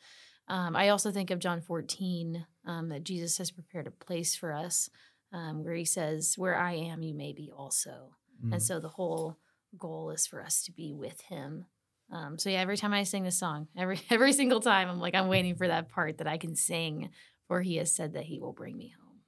um, 0.47 0.75
I 0.75 0.89
also 0.89 1.11
think 1.13 1.31
of 1.31 1.41
John 1.41 1.61
14 1.61 2.47
um, 2.65 2.89
that 2.89 3.05
Jesus 3.05 3.37
has 3.37 3.51
prepared 3.51 3.87
a 3.87 3.91
place 3.91 4.35
for 4.35 4.55
us 4.55 4.89
um, 5.33 5.65
where 5.65 5.75
he 5.75 5.85
says, 5.85 6.35
Where 6.39 6.57
I 6.57 6.75
am, 6.75 7.03
you 7.03 7.15
may 7.15 7.33
be 7.33 7.51
also. 7.55 8.17
Mm. 8.45 8.55
And 8.55 8.63
so 8.63 8.81
the 8.81 8.89
whole 8.89 9.37
goal 9.79 10.11
is 10.11 10.27
for 10.27 10.43
us 10.43 10.63
to 10.65 10.73
be 10.73 10.93
with 10.95 11.21
him. 11.23 11.67
Um, 12.11 12.39
so 12.39 12.49
yeah, 12.51 12.61
every 12.61 12.77
time 12.79 12.93
I 12.95 13.03
sing 13.03 13.25
this 13.25 13.39
song, 13.39 13.69
every 13.77 14.01
every 14.11 14.33
single 14.33 14.61
time, 14.61 14.89
I'm 14.89 15.01
like, 15.01 15.15
I'm 15.15 15.29
waiting 15.29 15.57
for 15.57 15.69
that 15.69 15.89
part 15.89 16.19
that 16.19 16.27
I 16.27 16.39
can 16.39 16.57
sing, 16.57 17.11
for 17.47 17.61
he 17.61 17.77
has 17.77 17.95
said 17.95 18.15
that 18.15 18.25
he 18.25 18.39
will 18.41 18.53
bring 18.55 18.77
me 18.77 18.95
home. 18.99 19.21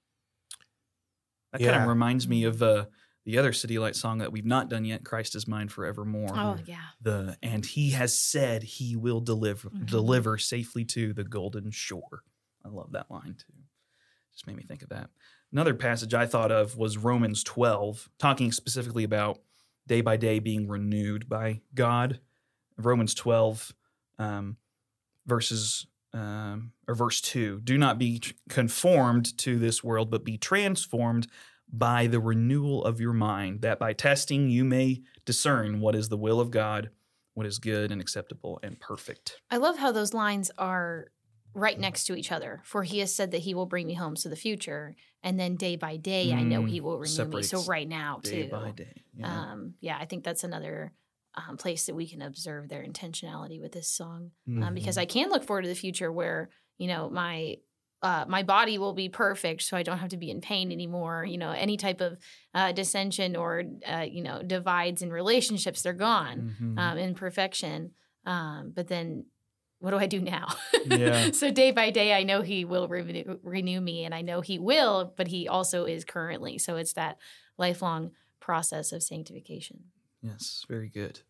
that 1.52 1.60
kind 1.60 1.82
of 1.82 1.88
reminds 1.88 2.28
me 2.28 2.44
of 2.44 2.62
uh, 2.62 2.86
the 3.26 3.36
other 3.38 3.52
CityAlight 3.52 3.96
song 3.96 4.18
that 4.18 4.32
we've 4.32 4.46
not 4.46 4.70
done 4.70 4.84
yet, 4.84 5.04
"Christ 5.04 5.34
is 5.34 5.46
Mine 5.46 5.68
Forevermore." 5.68 6.32
Oh 6.34 6.58
yeah, 6.64 6.78
the 7.02 7.36
and 7.42 7.64
he 7.66 7.90
has 7.90 8.16
said 8.16 8.62
he 8.62 8.96
will 8.96 9.20
deliver 9.20 9.68
Mhm. 9.68 9.86
deliver 9.86 10.38
safely 10.38 10.84
to 10.86 11.12
the 11.12 11.24
golden 11.24 11.70
shore. 11.70 12.22
I 12.64 12.68
love 12.68 12.92
that 12.92 13.10
line 13.10 13.34
too. 13.38 13.59
Just 14.32 14.46
made 14.46 14.56
me 14.56 14.64
think 14.64 14.82
of 14.82 14.88
that. 14.90 15.10
Another 15.52 15.74
passage 15.74 16.14
I 16.14 16.26
thought 16.26 16.52
of 16.52 16.76
was 16.76 16.96
Romans 16.96 17.42
12, 17.44 18.08
talking 18.18 18.52
specifically 18.52 19.04
about 19.04 19.40
day 19.86 20.00
by 20.00 20.16
day 20.16 20.38
being 20.38 20.68
renewed 20.68 21.28
by 21.28 21.60
God. 21.74 22.20
Romans 22.78 23.14
12, 23.14 23.74
um, 24.18 24.56
verses 25.26 25.86
um, 26.12 26.72
or 26.88 26.94
verse 26.94 27.20
2 27.20 27.60
do 27.62 27.78
not 27.78 27.98
be 27.98 28.20
conformed 28.48 29.36
to 29.38 29.58
this 29.58 29.84
world 29.84 30.10
but 30.10 30.24
be 30.24 30.36
transformed 30.36 31.28
by 31.72 32.08
the 32.08 32.18
renewal 32.18 32.84
of 32.84 33.00
your 33.00 33.12
mind 33.12 33.60
that 33.62 33.78
by 33.78 33.92
testing 33.92 34.50
you 34.50 34.64
may 34.64 35.02
discern 35.24 35.80
what 35.80 35.94
is 35.94 36.08
the 36.08 36.16
will 36.16 36.40
of 36.40 36.50
god 36.50 36.90
what 37.34 37.46
is 37.46 37.60
good 37.60 37.92
and 37.92 38.00
acceptable 38.00 38.58
and 38.64 38.80
perfect 38.80 39.40
I 39.52 39.58
love 39.58 39.78
how 39.78 39.92
those 39.92 40.12
lines 40.12 40.50
are 40.58 41.12
right 41.54 41.78
next 41.78 42.04
to 42.04 42.14
each 42.14 42.30
other. 42.32 42.60
For 42.64 42.82
he 42.84 42.98
has 43.00 43.14
said 43.14 43.30
that 43.32 43.38
he 43.38 43.54
will 43.54 43.66
bring 43.66 43.86
me 43.86 43.94
home 43.94 44.14
to 44.16 44.28
the 44.28 44.36
future, 44.36 44.94
and 45.22 45.38
then 45.38 45.56
day 45.56 45.76
by 45.76 45.96
day, 45.96 46.32
I 46.32 46.42
know 46.42 46.62
Mm, 46.62 46.70
he 46.70 46.80
will 46.80 46.98
renew 46.98 47.24
me. 47.26 47.42
So 47.42 47.62
right 47.64 47.88
now 47.88 48.20
day 48.22 48.44
too. 48.44 48.48
by 48.50 48.70
day 48.70 49.02
yeah. 49.14 49.40
Um, 49.52 49.74
yeah, 49.80 49.98
I 50.00 50.04
think 50.06 50.24
that's 50.24 50.44
another 50.44 50.92
um, 51.34 51.56
place 51.56 51.86
that 51.86 51.94
we 51.94 52.08
can 52.08 52.22
observe 52.22 52.68
their 52.68 52.82
intentionality 52.84 53.60
with 53.60 53.72
this 53.72 53.88
song. 53.88 54.30
Mm-hmm. 54.48 54.62
um, 54.62 54.74
because 54.74 54.98
I 54.98 55.04
can 55.04 55.28
look 55.30 55.44
forward 55.44 55.62
to 55.62 55.68
the 55.68 55.74
future 55.74 56.10
where 56.10 56.50
you 56.78 56.88
know 56.88 57.10
my 57.10 57.56
uh, 58.02 58.24
my 58.26 58.42
body 58.42 58.78
will 58.78 58.94
be 58.94 59.10
perfect, 59.10 59.60
so 59.62 59.76
I 59.76 59.82
don't 59.82 59.98
have 59.98 60.08
to 60.10 60.16
be 60.16 60.30
in 60.30 60.40
pain 60.40 60.72
anymore. 60.72 61.22
You 61.24 61.36
know, 61.36 61.50
any 61.50 61.76
type 61.76 62.00
of 62.00 62.16
uh, 62.54 62.72
dissension 62.72 63.36
or 63.36 63.62
uh, 63.86 64.06
you 64.10 64.22
know 64.22 64.42
divides 64.42 65.02
in 65.02 65.10
relationships, 65.12 65.82
they're 65.82 65.92
gone. 65.92 66.56
Mhm. 66.62 66.78
Um, 66.78 66.96
imperfection. 66.98 67.90
Um, 68.24 68.72
but 68.74 68.88
then, 68.88 69.26
what 69.80 69.90
do 69.90 69.96
I 69.96 70.06
do 70.06 70.20
now? 70.20 70.46
Yeah. 70.86 71.30
so 71.32 71.50
day 71.50 71.70
by 71.72 71.90
day, 71.90 72.12
I 72.14 72.22
know 72.22 72.42
He 72.42 72.64
will 72.64 72.86
renew, 72.88 73.38
renew 73.42 73.80
me, 73.80 74.04
and 74.04 74.14
I 74.14 74.22
know 74.22 74.40
He 74.40 74.58
will, 74.58 75.12
but 75.16 75.28
He 75.28 75.48
also 75.48 75.84
is 75.86 76.04
currently. 76.04 76.58
So 76.58 76.76
it's 76.76 76.92
that 76.94 77.18
lifelong 77.58 78.12
process 78.40 78.92
of 78.92 79.02
sanctification. 79.02 79.84
yes 80.22 80.64
very 80.68 80.88
good 80.88 81.20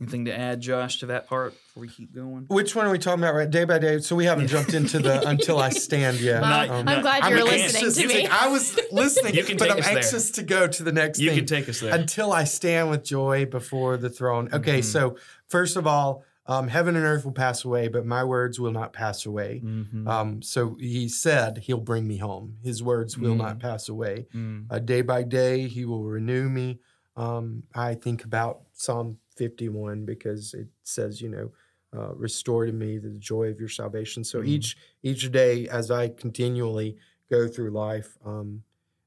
anything 0.00 0.26
to 0.26 0.38
add 0.38 0.60
josh 0.60 1.00
to 1.00 1.06
that 1.06 1.26
part 1.26 1.52
before 1.54 1.80
we 1.80 1.88
keep 1.88 2.14
going 2.14 2.44
Which 2.48 2.76
one 2.76 2.86
are 2.86 2.90
we 2.90 2.98
talking 3.00 3.24
about? 3.24 3.34
Right, 3.34 3.50
day 3.50 3.64
by 3.64 3.78
day. 3.80 3.98
So 3.98 4.14
we 4.14 4.26
haven't 4.26 4.46
jumped 4.46 4.72
into 4.74 5.00
the 5.00 5.26
until 5.28 5.58
I 5.58 5.70
stand 5.70 6.20
yet. 6.20 6.40
Well, 6.40 6.50
Not- 6.50 6.70
I'm 6.70 6.84
not- 6.84 7.02
glad 7.02 7.22
I'm 7.24 7.36
you're 7.36 7.48
anxious 7.48 7.82
listening 7.82 8.08
to 8.10 8.14
me. 8.14 8.26
I 8.28 8.46
was 8.48 8.78
listening, 8.92 9.34
You 9.38 9.42
can 9.44 9.56
but 9.56 9.72
I'm 9.72 9.78
us 9.78 9.86
there. 9.86 9.96
anxious 9.96 10.30
to 10.32 10.42
go 10.44 10.68
to 10.68 10.82
the 10.84 10.92
next 10.92 11.18
you 11.18 11.30
thing. 11.30 11.38
can 11.38 11.46
take 11.46 11.68
us 11.68 11.80
there 11.80 11.92
until 11.94 12.32
I 12.32 12.44
stand 12.44 12.90
with 12.90 13.02
joy 13.02 13.46
before 13.46 13.96
the 13.96 14.08
throne. 14.10 14.48
Okay, 14.52 14.80
Mhm. 14.80 14.84
so 14.84 15.16
first 15.48 15.76
of 15.76 15.86
all, 15.86 16.22
um, 16.48 16.68
heaven 16.68 16.96
and 16.96 17.04
earth 17.04 17.24
will 17.24 17.32
pass 17.32 17.64
away, 17.64 17.88
but 17.88 18.06
my 18.06 18.24
words 18.24 18.58
will 18.58 18.70
not 18.72 18.92
pass 18.92 19.26
away. 19.26 19.60
Mhm. 19.64 20.08
Um, 20.08 20.42
so 20.42 20.76
he 20.80 21.08
said 21.08 21.58
he'll 21.58 21.78
bring 21.80 22.08
me 22.08 22.16
home. 22.16 22.56
His 22.62 22.82
words 22.82 23.18
will 23.18 23.34
Mm. 23.34 23.38
not 23.38 23.60
pass 23.60 23.88
away. 23.88 24.26
Mm. 24.34 24.66
Uh, 24.70 24.78
day 24.78 25.02
by 25.02 25.22
day, 25.24 25.68
he 25.68 25.84
will 25.84 26.04
renew 26.04 26.48
me. 26.48 26.80
Um, 27.16 27.64
I 27.74 27.94
think 27.94 28.24
about 28.24 28.62
Psalm 28.72 29.18
51 29.36 30.04
because 30.06 30.54
it 30.54 30.68
says, 30.82 31.20
you 31.20 31.28
know, 31.28 31.52
uh, 31.94 32.14
restore 32.14 32.66
to 32.66 32.72
me 32.72 32.98
the 32.98 33.10
joy 33.10 33.48
of 33.48 33.58
your 33.60 33.68
salvation. 33.68 34.24
So 34.24 34.40
Mm. 34.40 34.46
each 34.48 34.76
each 35.02 35.30
day, 35.32 35.68
as 35.68 35.90
I 35.90 36.08
continually 36.08 36.96
go 37.30 37.46
through 37.48 37.70
life, 37.70 38.16
um, 38.24 38.62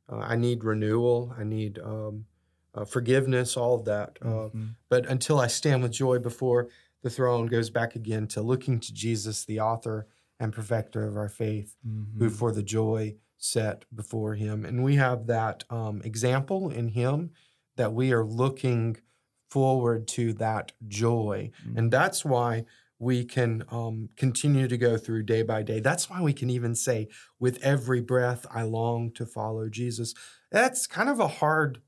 uh, 0.10 0.18
I 0.18 0.36
need 0.36 0.64
renewal. 0.64 1.34
I 1.38 1.44
need 1.44 1.80
um, 1.80 2.26
uh, 2.74 2.86
forgiveness, 2.86 3.58
all 3.58 3.76
of 3.76 3.86
that. 3.86 4.18
Uh, 4.22 4.50
Mhm. 4.50 4.76
but 4.90 5.06
until 5.08 5.40
I 5.40 5.48
stand 5.48 5.84
with 5.84 5.92
joy 5.92 6.20
before 6.20 6.70
the 7.02 7.10
throne, 7.10 7.48
goes 7.48 7.70
back 7.70 7.96
again 7.96 8.28
to 8.28 8.42
looking 8.42 8.80
to 8.80 8.94
Jesus, 8.94 9.46
the 9.46 9.60
author 9.60 10.08
and 10.40 10.54
perfecter 10.54 11.08
of 11.08 11.18
our 11.18 11.30
faith 11.30 11.76
who 12.18 12.30
Mhm. 12.30 12.32
for 12.32 12.52
the 12.52 12.64
joy 12.64 13.16
set 13.38 13.86
before 13.94 14.36
him. 14.36 14.66
And 14.66 14.84
we 14.84 14.96
have 14.96 15.28
that 15.28 15.64
um, 15.70 16.02
example 16.04 16.70
in 16.70 16.90
him 16.90 17.32
that 17.76 17.94
we 17.94 18.12
are 18.14 18.26
looking 18.26 18.98
forward 19.50 20.08
to 20.08 20.34
that 20.34 20.72
joy. 20.88 21.52
Mm. 21.68 21.78
And 21.78 21.92
that's 21.92 22.24
why 22.24 22.66
we 23.00 23.26
can 23.26 23.64
um, 23.70 24.10
continue 24.16 24.68
to 24.68 24.78
go 24.78 24.96
through 24.98 25.24
day 25.24 25.42
by 25.42 25.64
day. 25.64 25.80
That's 25.80 26.10
why 26.10 26.22
we 26.22 26.34
can 26.34 26.50
even 26.52 26.76
say, 26.76 27.08
with 27.40 27.58
every 27.64 28.00
breath, 28.02 28.46
I 28.52 28.62
long 28.64 29.12
to 29.14 29.26
follow 29.26 29.70
Jesus. 29.70 30.14
That's 30.52 30.86
kind 30.86 31.10
of 31.10 31.20
a 31.20 31.28
hard 31.28 31.82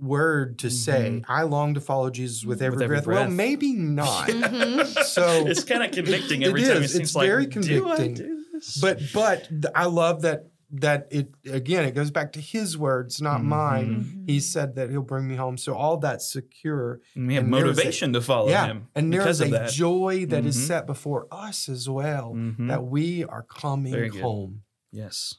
word 0.00 0.58
to 0.60 0.70
say. 0.70 1.22
I 1.28 1.42
long 1.42 1.74
to 1.74 1.80
follow 1.80 2.10
Jesus 2.10 2.44
with 2.44 2.60
Mhm. 2.60 2.62
every, 2.62 2.76
With 2.78 2.82
every 2.84 3.00
breath. 3.02 3.06
Well, 3.06 3.30
maybe 3.30 3.72
not. 3.72 4.28
Mhm. 4.28 5.04
so 5.04 5.46
it's 5.46 5.64
kind 5.64 5.82
of 5.82 5.90
convicting 5.92 6.42
It 6.42 6.48
every 6.48 6.62
time. 6.62 6.78
It 6.78 6.82
is. 6.84 6.92
seems 6.92 7.02
It's 7.08 7.14
like, 7.14 7.26
very 7.26 7.46
do 7.46 7.88
I 7.88 7.96
convicting. 7.96 8.14
do 8.14 8.44
this? 8.54 8.78
but 8.80 9.00
but 9.14 9.48
I 9.74 9.86
love 9.86 10.22
that 10.22 10.46
that 10.72 11.08
it 11.10 11.34
again 11.50 11.84
it 11.84 11.96
goes 11.96 12.12
back 12.12 12.32
to 12.34 12.40
his 12.40 12.78
words, 12.78 13.20
not 13.20 13.40
Mhm. 13.40 13.44
mine. 13.44 14.04
Mhm. 14.04 14.28
He 14.30 14.38
said 14.38 14.76
that 14.76 14.88
he'll 14.90 15.02
bring 15.02 15.26
me 15.26 15.34
home. 15.34 15.58
So 15.58 15.74
all 15.74 15.96
that's 15.96 16.30
secure. 16.32 17.00
And 17.16 17.26
we 17.26 17.34
have 17.34 17.44
and 17.44 17.52
there 17.52 17.66
is 17.66 17.76
a- 17.78 17.82
motivation 17.82 18.12
to 18.12 18.20
follow 18.20 18.50
yeah. 18.50 18.66
him 18.66 18.86
And 18.94 19.12
there 19.12 19.20
because 19.20 19.40
of 19.40 19.48
a 19.48 19.50
that. 19.50 19.70
joy 19.70 20.26
that 20.26 20.46
is 20.46 20.66
set 20.66 20.86
before 20.86 21.26
us 21.32 21.68
as 21.68 21.88
well. 21.88 22.34
That 22.60 22.84
we 22.86 23.24
are 23.24 23.42
coming 23.42 24.10
home. 24.18 24.62
yes. 24.92 25.34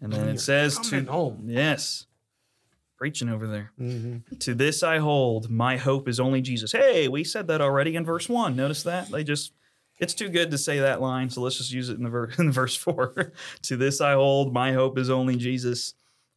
And 0.00 0.12
then 0.12 0.28
are 0.28 0.32
it 0.32 0.40
says 0.40 0.78
to 0.90 1.04
home. 1.04 1.44
yes, 1.48 2.06
preaching 3.04 3.28
over 3.28 3.46
there. 3.46 3.70
hmm 3.76 4.16
To 4.38 4.54
this 4.54 4.82
I 4.82 4.96
hold. 4.96 5.50
My 5.50 5.76
hope 5.76 6.08
is 6.08 6.18
only 6.18 6.40
Jesus. 6.40 6.72
Hey, 6.72 7.06
we 7.06 7.22
said 7.22 7.48
that 7.48 7.60
already 7.60 7.96
in 7.96 8.04
verse 8.06 8.30
one. 8.30 8.56
Notice 8.56 8.82
that 8.84 9.10
they 9.10 9.22
just. 9.22 9.52
It's 9.98 10.14
too 10.14 10.30
good 10.30 10.50
to 10.52 10.56
say 10.58 10.78
that 10.78 11.02
line, 11.02 11.28
so 11.28 11.42
let's 11.42 11.58
just 11.58 11.70
use 11.70 11.90
it 11.90 11.98
in 11.98 12.02
the 12.02 12.08
ver- 12.08 12.30
in 12.38 12.50
verse 12.50 12.74
four. 12.74 13.32
to 13.64 13.76
this 13.76 14.00
I 14.00 14.14
hold. 14.14 14.54
My 14.54 14.72
hope 14.72 14.96
is 14.96 15.10
only 15.10 15.36
Jesus. 15.36 15.92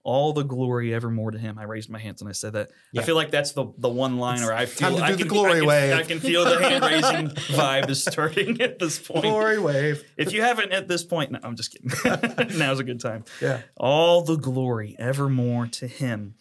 All 0.07 0.31
the 0.31 0.43
glory 0.43 0.93
evermore 0.93 1.31
to 1.31 1.37
Him. 1.37 1.59
I 1.59 1.63
raised 1.63 1.89
my 1.89 1.99
hands 1.99 2.21
and 2.21 2.29
I 2.29 2.31
said 2.31 2.53
that. 2.53 2.69
I 2.97 3.01
feel 3.01 3.15
like 3.15 3.29
that's 3.29 3.51
the 3.51 3.65
the 3.77 3.89
one 3.89 4.17
line 4.17 4.39
liner 4.39 4.53
I 4.53 4.65
feel. 4.65 4.91
time 4.91 4.97
to 4.99 5.03
I 5.03 5.11
do 5.11 5.17
the 5.17 5.25
glory 5.25 5.51
I 5.51 5.59
can, 5.59 5.67
wave. 5.67 5.93
I 5.95 6.03
can 6.03 6.19
feel 6.21 6.45
the 6.45 6.59
hand 6.61 6.83
raising 6.85 7.27
vibe 7.57 7.89
is 7.89 8.03
starting 8.03 8.61
at 8.61 8.79
this 8.79 8.99
point. 8.99 9.23
Glory 9.23 9.59
wave. 9.59 10.05
If 10.15 10.31
you 10.31 10.41
haven't 10.43 10.71
at 10.71 10.87
this 10.87 11.03
point, 11.03 11.33
no, 11.33 11.39
I'm 11.43 11.57
just 11.57 11.73
kidding. 11.73 12.57
Now's 12.57 12.79
a 12.79 12.85
good 12.85 13.01
time. 13.01 13.25
Yeah. 13.41 13.63
All 13.75 14.21
the 14.21 14.37
glory 14.37 14.95
evermore 14.97 15.67
to 15.67 15.87
him. 15.87 16.35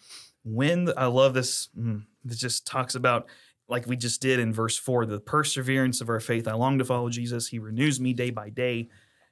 When 0.45 0.85
the- 0.85 0.97
I 0.97 1.07
love 1.07 1.33
this, 1.33 1.67
mm, 1.77 2.03
it 2.25 2.37
just 2.37 2.65
talks 2.65 2.95
about, 2.95 3.27
like 3.67 3.85
we 3.85 3.97
just 3.97 4.21
did 4.21 4.39
in 4.39 4.53
verse 4.53 4.77
four, 4.77 5.05
the 5.05 5.19
perseverance 5.19 5.99
of 5.99 6.07
our 6.07 6.21
faith. 6.21 6.47
I 6.47 6.53
long 6.53 6.77
to 6.79 6.85
follow 6.85 7.09
Jesus. 7.09 7.49
He 7.49 7.59
renews 7.59 7.99
me 7.99 8.13
day 8.13 8.29
by 8.29 8.49
day. 8.49 8.87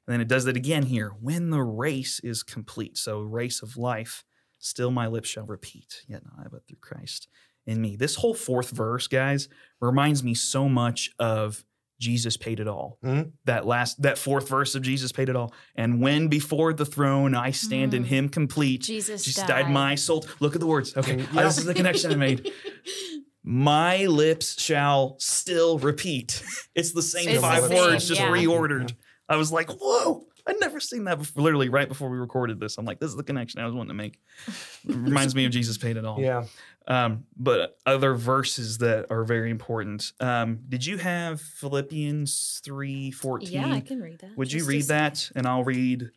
And 0.08 0.14
then 0.14 0.22
it 0.22 0.28
does 0.28 0.46
that 0.46 0.56
again 0.58 0.84
here. 0.84 1.12
When 1.20 1.50
the 1.50 1.62
race 1.64 2.20
is 2.24 2.44
complete, 2.44 2.98
so 2.98 3.22
race 3.22 3.62
of 3.62 3.76
life, 3.78 4.24
still 4.60 4.92
my 4.92 5.08
lips 5.08 5.30
shall 5.30 5.46
repeat, 5.46 6.04
yet 6.08 6.24
not 6.24 6.46
I, 6.46 6.50
but 6.50 6.68
through 6.68 6.78
Christ 6.82 7.28
in 7.66 7.82
me. 7.82 7.96
This 7.96 8.16
whole 8.16 8.34
fourth 8.36 8.70
verse, 8.70 9.08
guys, 9.08 9.50
reminds 9.82 10.24
me 10.24 10.34
so 10.36 10.70
much 10.70 11.10
of 11.18 11.66
Jesus 12.00 12.36
paid 12.38 12.60
it 12.60 12.68
all. 12.68 13.00
Mhm. 13.04 13.32
That 13.46 13.66
last, 13.66 14.02
that 14.02 14.18
fourth 14.18 14.48
verse 14.50 14.76
of 14.76 14.82
Jesus 14.84 15.12
paid 15.12 15.30
it 15.30 15.36
all. 15.36 15.54
And 15.76 16.02
when 16.02 16.28
before 16.28 16.74
the 16.74 16.86
throne 16.86 17.34
I 17.34 17.52
stand 17.52 17.94
in 17.94 18.04
Mm. 18.04 18.08
Him 18.08 18.30
complete, 18.30 18.82
Jesus, 18.84 19.24
Jesus 19.24 19.42
died. 19.48 19.64
died 19.64 19.72
my 19.72 19.96
soul. 19.96 20.26
Look 20.42 20.56
at 20.56 20.60
the 20.60 20.68
words. 20.68 20.96
Okay, 20.96 21.16
Mm, 21.18 21.38
uh, 21.38 21.44
this 21.44 21.58
is 21.58 21.66
the 21.66 21.74
connection 21.74 22.12
I 22.12 22.16
made. 22.16 22.52
My 23.48 24.06
lips 24.08 24.60
shall 24.62 25.16
still 25.20 25.78
repeat. 25.78 26.44
It's 26.74 26.92
the 26.94 27.02
same 27.04 27.30
It's 27.30 27.36
the 27.38 27.42
five 27.42 27.64
same, 27.66 27.78
words, 27.78 28.08
just 28.08 28.20
yeah. 28.20 28.30
reordered. 28.30 28.94
I 29.28 29.36
was 29.38 29.52
like, 29.52 29.70
whoa. 29.72 30.26
I'd 30.48 30.60
never 30.60 30.80
seen 30.80 31.06
that 31.06 31.18
before. 31.18 31.42
Literally, 31.42 31.70
right 31.70 31.88
before 31.88 32.08
we 32.08 32.18
recorded 32.20 32.60
this, 32.60 32.78
I'm 32.78 32.86
like, 32.86 33.00
"This 33.00 33.10
is 33.10 33.16
the 33.16 33.24
connection 33.24 33.60
I 33.62 33.66
was 33.66 33.74
wanting 33.74 33.88
to 33.88 33.96
make." 33.96 34.20
It 34.88 34.96
reminds 34.96 35.34
me 35.34 35.46
of 35.46 35.52
Jesus 35.52 35.80
paid 35.80 35.98
it 35.98 36.06
all. 36.06 36.22
Yeah. 36.22 36.46
Um, 36.88 37.26
but 37.36 37.80
other 37.88 38.14
verses 38.14 38.78
that 38.78 39.08
are 39.10 39.24
very 39.24 39.50
important. 39.50 40.12
Um, 40.20 40.60
did 40.70 40.86
you 40.86 41.00
have 41.00 41.42
Philippians 41.42 42.62
three 42.64 43.10
fourteen? 43.10 43.54
Yeah, 43.54 43.74
I 43.74 43.80
can 43.80 44.00
read 44.00 44.20
that. 44.20 44.38
Would 44.38 44.52
you 44.52 44.60
Just 44.60 44.70
a 44.70 44.74
read 44.74 44.86
second. 44.86 45.16
that? 45.16 45.32
And 45.36 45.48
I'll 45.48 45.64
read 45.64 46.12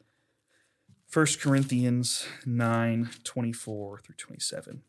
1 1.11 1.27
Corinthians 1.41 2.27
9 2.45 3.09
24 3.25 3.99
through 4.01 4.15
27. 4.15 4.83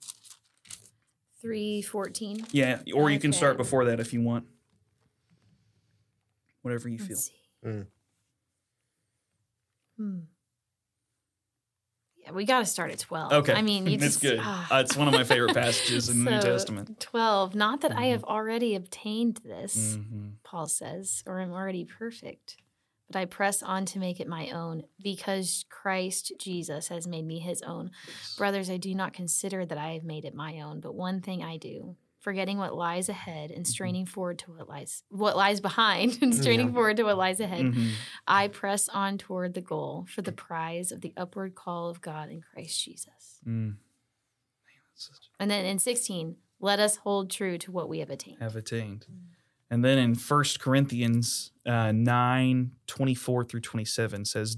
314. 1.41 2.47
Yeah, 2.51 2.81
or 2.93 3.09
you 3.09 3.19
can 3.19 3.31
start 3.31 3.55
before 3.55 3.85
that 3.85 4.01
if 4.01 4.11
you 4.11 4.19
want. 4.21 4.45
Whatever 6.61 6.89
you 6.89 6.97
feel. 6.97 7.15
Let's 7.15 7.31
see. 7.63 7.85
Mm. 9.99 10.03
Hmm. 10.05 10.19
Yeah, 12.23 12.31
we 12.31 12.45
got 12.45 12.59
to 12.59 12.65
start 12.65 12.91
at 12.91 12.99
12. 12.99 13.31
Okay. 13.31 13.53
I 13.53 13.61
mean, 13.61 13.85
you 13.87 13.93
it's 13.95 14.03
just, 14.03 14.21
good. 14.21 14.39
ah. 14.41 14.67
Uh, 14.77 14.79
it's 14.81 14.95
one 14.95 15.07
of 15.07 15.13
my 15.13 15.23
favorite 15.23 15.53
passages 15.55 16.09
in 16.09 16.25
the 16.25 16.31
New 16.31 16.41
Testament. 16.41 16.99
12. 16.99 17.55
Not 17.55 17.81
that 17.81 17.95
I 17.97 18.05
Mhm. 18.07 18.11
have 18.11 18.23
already 18.25 18.75
obtained 18.75 19.37
this, 19.43 19.97
Mhm. 19.97 20.33
Paul 20.43 20.67
says, 20.67 21.23
or 21.25 21.39
am 21.39 21.51
already 21.53 21.85
perfect, 21.85 22.57
but 23.07 23.15
I 23.15 23.25
press 23.25 23.63
on 23.63 23.85
to 23.87 23.99
make 23.99 24.19
it 24.19 24.27
my 24.27 24.49
own 24.51 24.83
because 25.01 25.65
Christ 25.69 26.33
Jesus 26.37 26.89
has 26.89 27.07
made 27.07 27.25
me 27.25 27.39
his 27.39 27.61
own. 27.61 27.91
Brothers, 28.37 28.69
I 28.69 28.77
do 28.77 28.93
not 28.93 29.13
consider 29.13 29.65
that 29.65 29.77
I 29.77 29.93
have 29.93 30.03
made 30.03 30.25
it 30.25 30.35
my 30.35 30.59
own, 30.61 30.81
but 30.81 30.93
one 30.95 31.21
thing 31.21 31.41
I 31.41 31.57
do, 31.57 31.95
forgetting 32.19 32.57
what 32.57 32.75
lies 32.75 33.09
ahead 33.09 33.49
and 33.51 33.65
straining 33.67 34.05
forward 34.05 34.37
to 34.39 34.51
what 34.51 34.67
lies 34.69 35.03
what 35.09 35.35
lies 35.37 35.59
behind 35.61 36.17
and 36.21 36.35
straining 36.35 36.67
Yeah. 36.67 36.73
forward 36.73 36.97
to 36.97 37.03
what 37.03 37.17
lies 37.17 37.39
ahead. 37.39 37.65
Mhm. 37.65 37.91
I 38.27 38.47
press 38.49 38.89
on 38.89 39.17
toward 39.17 39.53
the 39.53 39.61
goal 39.61 40.05
for 40.09 40.21
the 40.21 40.31
prize 40.31 40.91
of 40.91 41.01
the 41.01 41.13
upward 41.17 41.55
call 41.55 41.89
of 41.89 42.01
God 42.01 42.29
in 42.29 42.41
Christ 42.41 42.83
Jesus. 42.83 43.39
Mm. 43.45 43.47
Man, 43.47 43.77
that's 44.91 45.07
such- 45.07 45.29
And 45.39 45.49
then 45.49 45.65
in 45.65 45.79
16, 45.79 46.35
let 46.59 46.79
us 46.79 46.97
hold 46.97 47.31
true 47.31 47.57
to 47.59 47.71
what 47.71 47.87
we 47.87 47.99
have 47.99 48.09
attained. 48.09 48.39
have 48.41 48.55
attained. 48.57 49.05
And 49.71 49.85
then 49.85 49.99
in 49.99 50.15
1 50.15 50.43
Corinthians 50.59 51.51
uh, 51.65 51.91
9 51.91 52.71
24 52.87 53.43
through 53.45 53.59
27 53.61 54.25
says, 54.25 54.57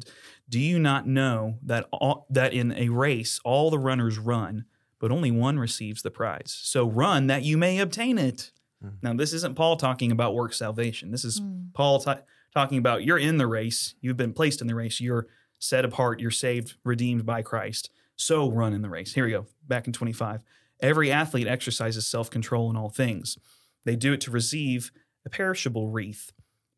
Do 0.50 0.58
you 0.58 0.80
not 0.80 1.06
know 1.06 1.58
that, 1.64 1.86
all, 1.92 2.26
that 2.30 2.54
in 2.54 2.72
a 2.72 2.88
race 2.90 3.40
all 3.44 3.70
the 3.70 3.78
runners 3.78 4.18
run, 4.18 4.66
but 5.02 5.12
only 5.12 5.32
one 5.32 5.60
receives 5.60 6.02
the 6.02 6.12
prize? 6.12 6.58
So 6.64 6.88
run 6.88 7.28
that 7.28 7.44
you 7.44 7.58
may 7.58 7.80
obtain 7.80 8.18
it. 8.18 8.52
Mhm. 8.84 8.94
Now, 9.02 9.14
this 9.14 9.34
isn't 9.34 9.56
Paul 9.56 9.76
talking 9.76 10.12
about 10.12 10.34
work 10.36 10.54
salvation. 10.54 11.12
This 11.12 11.26
is 11.26 11.42
Mm. 11.42 11.74
Paul 11.74 12.00
ta- 12.00 12.22
talking 12.54 12.78
about 12.78 13.04
you're 13.04 13.18
in 13.18 13.38
the 13.38 13.48
race, 13.48 13.96
you've 14.02 14.18
been 14.18 14.34
placed 14.34 14.62
in 14.62 14.68
the 14.68 14.76
race, 14.76 15.02
you're 15.02 15.28
set 15.60 15.84
apart, 15.86 16.20
you're 16.20 16.32
saved, 16.32 16.76
redeemed 16.84 17.26
by 17.26 17.42
Christ. 17.42 17.90
So 18.16 18.50
run 18.52 18.74
in 18.74 18.82
the 18.82 18.90
race. 18.90 19.14
Here 19.14 19.26
we 19.26 19.32
go, 19.32 19.48
back 19.68 19.88
in 19.88 19.94
25. 19.94 20.42
Every 20.80 21.12
athlete 21.12 21.48
exercises 21.48 22.08
self 22.08 22.30
control 22.30 22.70
in 22.70 22.76
all 22.76 22.90
things. 22.90 23.38
They 23.86 23.96
do 23.96 24.14
it 24.14 24.22
to 24.22 24.32
receive 24.32 24.92
a 25.26 25.30
perishable 25.30 25.90
wreath, 25.90 26.32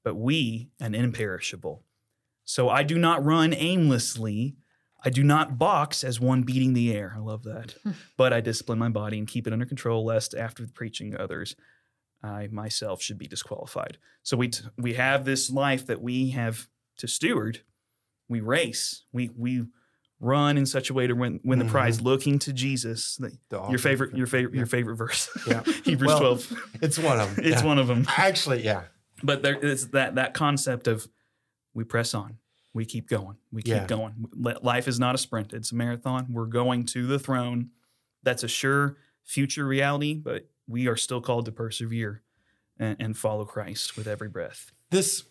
but 0.04 0.16
we 0.16 0.70
an 0.80 0.94
imperishable. 0.96 1.84
So 2.46 2.70
I 2.70 2.84
do 2.84 2.98
not 2.98 3.24
run 3.24 3.54
aimlessly. 3.54 4.56
I 5.06 5.10
do 5.10 5.24
not 5.24 5.58
box 5.58 6.04
as 6.04 6.20
one 6.20 6.44
beating 6.44 6.74
the 6.74 6.94
air. 6.94 7.14
I 7.16 7.20
love 7.20 7.44
that. 7.44 7.76
but 8.18 8.32
I 8.34 8.40
discipline 8.42 8.80
my 8.80 8.90
body 8.90 9.18
and 9.18 9.28
keep 9.28 9.48
it 9.48 9.54
under 9.54 9.66
control, 9.66 10.06
lest 10.06 10.34
after 10.34 10.66
preaching 10.68 11.12
to 11.12 11.22
others, 11.22 11.56
I 12.24 12.48
myself 12.52 13.02
should 13.02 13.18
be 13.18 13.28
disqualified. 13.28 13.98
So 14.24 14.38
we 14.38 14.48
t- 14.50 14.64
we 14.78 14.94
have 14.94 15.26
this 15.26 15.50
life 15.50 15.86
that 15.88 16.02
we 16.02 16.30
have 16.30 16.70
to 16.98 17.08
steward. 17.08 17.62
We 18.30 18.40
race. 18.40 19.04
We 19.12 19.30
we 19.38 19.66
run 20.22 20.58
in 20.58 20.66
such 20.66 20.90
a 20.90 20.94
way 20.94 21.06
to 21.06 21.14
win, 21.14 21.42
win 21.44 21.60
the 21.60 21.66
Mhm. 21.66 21.70
prize, 21.72 22.00
looking 22.02 22.40
to 22.40 22.54
Jesus. 22.54 23.18
The- 23.18 23.38
The 23.50 23.68
your 23.68 23.78
favorite 23.80 24.14
of- 24.14 24.18
your 24.18 24.28
favorite 24.28 24.54
yeah. 24.54 24.60
your 24.60 24.68
favorite 24.68 24.96
verse. 24.96 25.30
Yeah. 25.46 25.64
Hebrews 25.84 26.08
Well, 26.08 26.20
twelve. 26.20 26.64
It's 26.82 26.98
one 26.98 27.20
of 27.20 27.36
them. 27.36 27.44
It's 27.46 27.62
yeah. 27.62 27.68
one 27.68 27.78
of 27.78 27.88
them. 27.88 28.06
Actually, 28.08 28.64
yeah. 28.64 28.84
But 29.22 29.42
there 29.42 29.58
is 29.60 29.90
that 29.90 30.16
that 30.16 30.34
concept 30.34 30.88
of 30.88 31.10
we 31.74 31.84
press 31.84 32.14
on, 32.14 32.38
we 32.74 32.86
keep 32.86 33.08
going, 33.08 33.38
we 33.52 33.62
keep 33.62 33.74
Yeah. 33.74 33.86
going. 33.86 34.26
Life 34.34 34.88
is 34.88 35.00
not 35.00 35.16
a 35.16 35.18
sprint; 35.18 35.54
it's 35.54 35.72
a 35.72 35.76
marathon. 35.76 36.28
We're 36.32 36.46
going 36.48 36.86
to 36.88 37.06
the 37.06 37.20
throne. 37.20 37.70
That's 38.24 38.44
a 38.44 38.48
sure 38.48 38.98
future 39.24 39.66
reality, 39.66 40.16
but 40.16 40.48
we 40.68 40.88
are 40.88 40.96
still 40.96 41.22
called 41.22 41.46
to 41.46 41.52
persevere 41.52 42.22
and, 42.80 42.96
and 43.00 43.18
follow 43.18 43.46
Christ 43.46 43.96
with 43.98 44.08
every 44.08 44.30
breath. 44.30 44.72
This, 44.90 45.24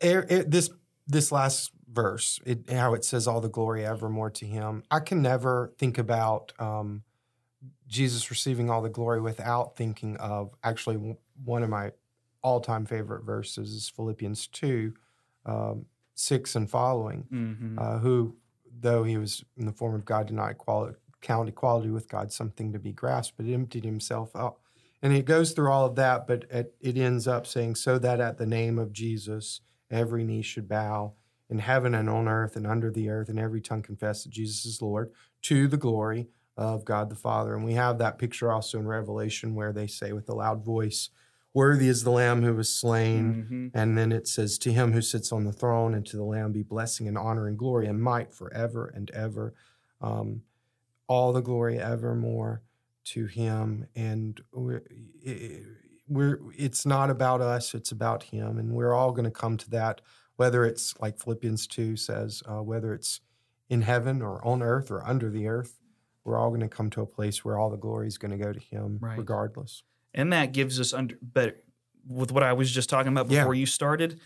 this, 0.00 0.70
this 1.06 1.32
last 1.32 1.70
verse, 1.90 2.40
it, 2.44 2.68
how 2.70 2.94
it 2.94 3.04
says, 3.04 3.26
"All 3.26 3.40
the 3.40 3.48
glory 3.48 3.84
evermore 3.86 4.30
to 4.30 4.46
Him." 4.46 4.82
I 4.90 5.00
can 5.00 5.22
never 5.22 5.72
think 5.78 5.98
about 5.98 6.52
um, 6.58 7.02
Jesus 7.86 8.28
receiving 8.30 8.68
all 8.70 8.82
the 8.82 8.90
glory 8.90 9.20
without 9.20 9.76
thinking 9.76 10.16
of 10.16 10.54
actually 10.62 11.16
one 11.44 11.62
of 11.62 11.70
my 11.70 11.92
all-time 12.42 12.86
favorite 12.86 13.24
verses 13.24 13.70
is 13.70 13.88
Philippians 13.88 14.46
two, 14.48 14.94
um, 15.46 15.86
six 16.16 16.56
and 16.56 16.68
following. 16.68 17.26
Mm-hmm. 17.32 17.78
uh, 17.78 17.98
who, 17.98 18.34
though 18.80 19.04
he 19.04 19.16
was 19.16 19.44
in 19.56 19.66
the 19.66 19.72
form 19.72 19.94
of 19.94 20.04
God, 20.04 20.26
did 20.26 20.34
not 20.34 20.50
equal, 20.50 20.92
count 21.20 21.48
equality 21.48 21.90
with 21.90 22.08
God 22.08 22.32
something 22.32 22.72
to 22.72 22.80
be 22.80 22.92
grasped, 22.92 23.36
but 23.36 23.46
emptied 23.46 23.84
himself 23.84 24.34
up. 24.34 24.60
And 25.02 25.12
it 25.12 25.24
goes 25.24 25.52
through 25.52 25.70
all 25.70 25.86
of 25.86 25.94
that, 25.96 26.26
but 26.26 26.46
it, 26.50 26.74
it 26.80 26.96
ends 26.96 27.28
up 27.28 27.46
saying, 27.46 27.76
so 27.76 27.98
that 27.98 28.20
at 28.20 28.38
the 28.38 28.46
name 28.46 28.78
of 28.78 28.92
Jesus, 28.92 29.60
every 29.90 30.24
knee 30.24 30.42
should 30.42 30.68
bow 30.68 31.12
in 31.48 31.58
heaven 31.58 31.94
and 31.94 32.10
on 32.10 32.26
earth 32.26 32.56
and 32.56 32.66
under 32.66 32.90
the 32.90 33.08
earth, 33.08 33.28
and 33.28 33.38
every 33.38 33.60
tongue 33.60 33.82
confess 33.82 34.24
that 34.24 34.30
Jesus 34.30 34.64
is 34.64 34.82
Lord 34.82 35.12
to 35.42 35.68
the 35.68 35.76
glory 35.76 36.28
of 36.56 36.84
God 36.84 37.10
the 37.10 37.14
Father. 37.14 37.54
And 37.54 37.64
we 37.64 37.74
have 37.74 37.98
that 37.98 38.18
picture 38.18 38.50
also 38.50 38.78
in 38.78 38.86
Revelation 38.86 39.54
where 39.54 39.72
they 39.72 39.86
say 39.86 40.12
with 40.12 40.28
a 40.28 40.34
loud 40.34 40.64
voice, 40.64 41.10
Worthy 41.56 41.88
is 41.88 42.04
the 42.04 42.10
Lamb 42.10 42.42
who 42.42 42.52
was 42.54 42.68
slain. 42.68 43.34
Mm-hmm. 43.34 43.66
And 43.72 43.96
then 43.96 44.12
it 44.12 44.28
says, 44.28 44.58
To 44.58 44.70
him 44.70 44.92
who 44.92 45.00
sits 45.00 45.32
on 45.32 45.44
the 45.44 45.54
throne 45.54 45.94
and 45.94 46.04
to 46.04 46.18
the 46.18 46.22
Lamb 46.22 46.52
be 46.52 46.62
blessing 46.62 47.08
and 47.08 47.16
honor 47.16 47.48
and 47.48 47.56
glory 47.56 47.86
and 47.86 47.98
might 47.98 48.34
forever 48.34 48.92
and 48.94 49.10
ever. 49.12 49.54
Um, 50.02 50.42
all 51.06 51.32
the 51.32 51.40
glory 51.40 51.78
evermore 51.78 52.60
to 53.06 53.24
him. 53.24 53.86
And 53.96 54.38
we're, 54.52 54.82
we're, 56.06 56.40
it's 56.58 56.84
not 56.84 57.08
about 57.08 57.40
us, 57.40 57.72
it's 57.72 57.90
about 57.90 58.24
him. 58.24 58.58
And 58.58 58.72
we're 58.74 58.92
all 58.92 59.12
going 59.12 59.24
to 59.24 59.30
come 59.30 59.56
to 59.56 59.70
that, 59.70 60.02
whether 60.36 60.62
it's 60.66 60.92
like 61.00 61.18
Philippians 61.18 61.66
2 61.68 61.96
says, 61.96 62.42
uh, 62.46 62.62
whether 62.62 62.92
it's 62.92 63.22
in 63.70 63.80
heaven 63.80 64.20
or 64.20 64.46
on 64.46 64.62
earth 64.62 64.90
or 64.90 65.02
under 65.06 65.30
the 65.30 65.46
earth. 65.46 65.80
We're 66.22 66.36
all 66.36 66.50
going 66.50 66.60
to 66.60 66.68
come 66.68 66.90
to 66.90 67.00
a 67.00 67.06
place 67.06 67.46
where 67.46 67.56
all 67.56 67.70
the 67.70 67.78
glory 67.78 68.08
is 68.08 68.18
going 68.18 68.32
to 68.36 68.44
go 68.44 68.52
to 68.52 68.60
him, 68.60 68.98
Right. 69.00 69.16
regardless. 69.16 69.84
And 70.16 70.32
that 70.32 70.52
gives 70.52 70.80
us 70.80 70.92
under 70.92 71.16
but 71.22 71.62
with 72.08 72.32
what 72.32 72.42
I 72.42 72.52
was 72.54 72.70
just 72.70 72.88
talking 72.90 73.12
about 73.12 73.30
Yeah. 73.30 73.40
before 73.42 73.54
you 73.54 73.66
started, 73.66 74.20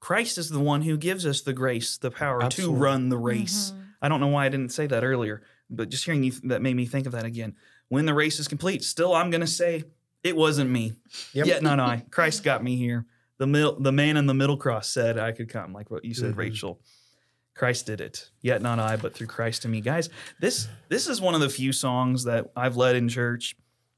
Christ 0.00 0.38
is 0.38 0.48
the 0.50 0.58
one 0.60 0.82
who 0.82 0.96
gives 0.96 1.24
us 1.26 1.40
the 1.42 1.52
grace, 1.52 1.96
the 1.98 2.10
power 2.10 2.42
Absolutely. 2.42 2.76
to 2.76 2.80
run 2.82 3.08
the 3.08 3.18
race. 3.18 3.70
Mhm. 3.72 3.82
I 4.02 4.08
don't 4.08 4.20
know 4.20 4.26
why 4.28 4.46
I 4.46 4.48
didn't 4.48 4.70
say 4.70 4.86
that 4.88 5.04
earlier, 5.04 5.42
but 5.70 5.88
just 5.88 6.04
hearing 6.04 6.24
you 6.24 6.32
that 6.44 6.60
made 6.62 6.74
me 6.74 6.86
think 6.86 7.06
of 7.06 7.12
that 7.12 7.24
again. 7.24 7.54
When 7.88 8.06
the 8.06 8.14
race 8.14 8.40
is 8.40 8.48
complete, 8.48 8.82
still 8.82 9.14
I'm 9.14 9.30
going 9.30 9.40
to 9.42 9.46
say 9.46 9.84
it 10.24 10.36
wasn't 10.36 10.70
me. 10.70 10.94
Yep. 11.32 11.46
Yet 11.46 11.62
not 11.62 11.78
I. 11.78 12.04
Christ 12.10 12.42
got 12.42 12.64
me 12.64 12.76
here. 12.76 13.06
The 13.38 13.46
mil- 13.46 13.78
the 13.78 13.92
man 13.92 14.16
in 14.16 14.26
the 14.26 14.34
middle 14.34 14.56
cross 14.56 14.88
said 14.88 15.18
I 15.18 15.30
could 15.32 15.48
come, 15.48 15.72
like 15.72 15.90
what 15.90 16.04
you 16.04 16.14
said, 16.14 16.34
Mhm. 16.34 16.38
Rachel. 16.38 16.80
Christ 17.54 17.86
did 17.86 18.00
it. 18.00 18.30
Yet 18.40 18.62
not 18.62 18.78
I, 18.80 18.96
but 18.96 19.14
through 19.14 19.26
Christ 19.28 19.64
in 19.64 19.70
me. 19.70 19.80
Guys, 19.80 20.08
this 20.40 20.66
this 20.88 21.06
is 21.06 21.20
one 21.20 21.34
of 21.34 21.40
the 21.40 21.48
few 21.50 21.72
songs 21.72 22.24
that 22.24 22.50
I've 22.56 22.76
led 22.76 22.96
in 22.96 23.08
church 23.08 23.54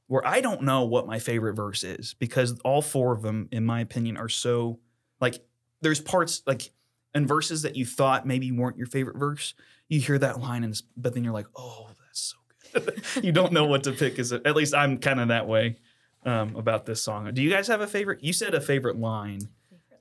where 0.07 0.25
I 0.25 0.41
don't 0.41 0.61
know 0.63 0.83
what 0.85 1.07
my 1.07 1.19
favorite 1.19 1.53
verse 1.55 1.83
is 1.83 2.13
because 2.19 2.59
all 2.63 2.81
four 2.81 3.11
of 3.13 3.21
them, 3.21 3.47
in 3.51 3.65
my 3.65 3.79
opinion, 3.81 4.17
are 4.17 4.29
so 4.29 4.79
like 5.19 5.39
there's 5.81 5.99
parts 6.01 6.41
like 6.45 6.71
and 7.13 7.27
verses 7.27 7.61
that 7.63 7.75
you 7.75 7.85
thought 7.85 8.25
maybe 8.27 8.51
weren't 8.51 8.77
your 8.77 8.87
favorite 8.87 9.17
verse. 9.17 9.53
You 9.87 9.99
hear 9.99 10.17
that 10.19 10.39
line 10.39 10.63
and 10.63 10.71
it's, 10.73 10.81
but 10.97 11.13
then 11.13 11.23
you're 11.23 11.33
like, 11.33 11.47
oh, 11.55 11.87
that's 12.05 12.33
so 12.73 12.79
good. 12.79 13.03
you 13.23 13.31
don't 13.31 13.51
know 13.53 13.65
what 13.65 13.83
to 13.83 13.91
pick. 13.91 14.19
Is 14.19 14.31
at 14.33 14.55
least 14.55 14.73
I'm 14.75 14.97
kind 14.97 15.19
of 15.19 15.27
that 15.29 15.47
way 15.47 15.77
um, 16.25 16.55
about 16.55 16.85
this 16.85 17.01
song. 17.01 17.31
Do 17.33 17.41
you 17.41 17.49
guys 17.49 17.67
have 17.67 17.81
a 17.81 17.87
favorite? 17.87 18.23
You 18.23 18.33
said 18.33 18.53
a 18.53 18.61
favorite 18.61 18.97
line. 18.99 19.47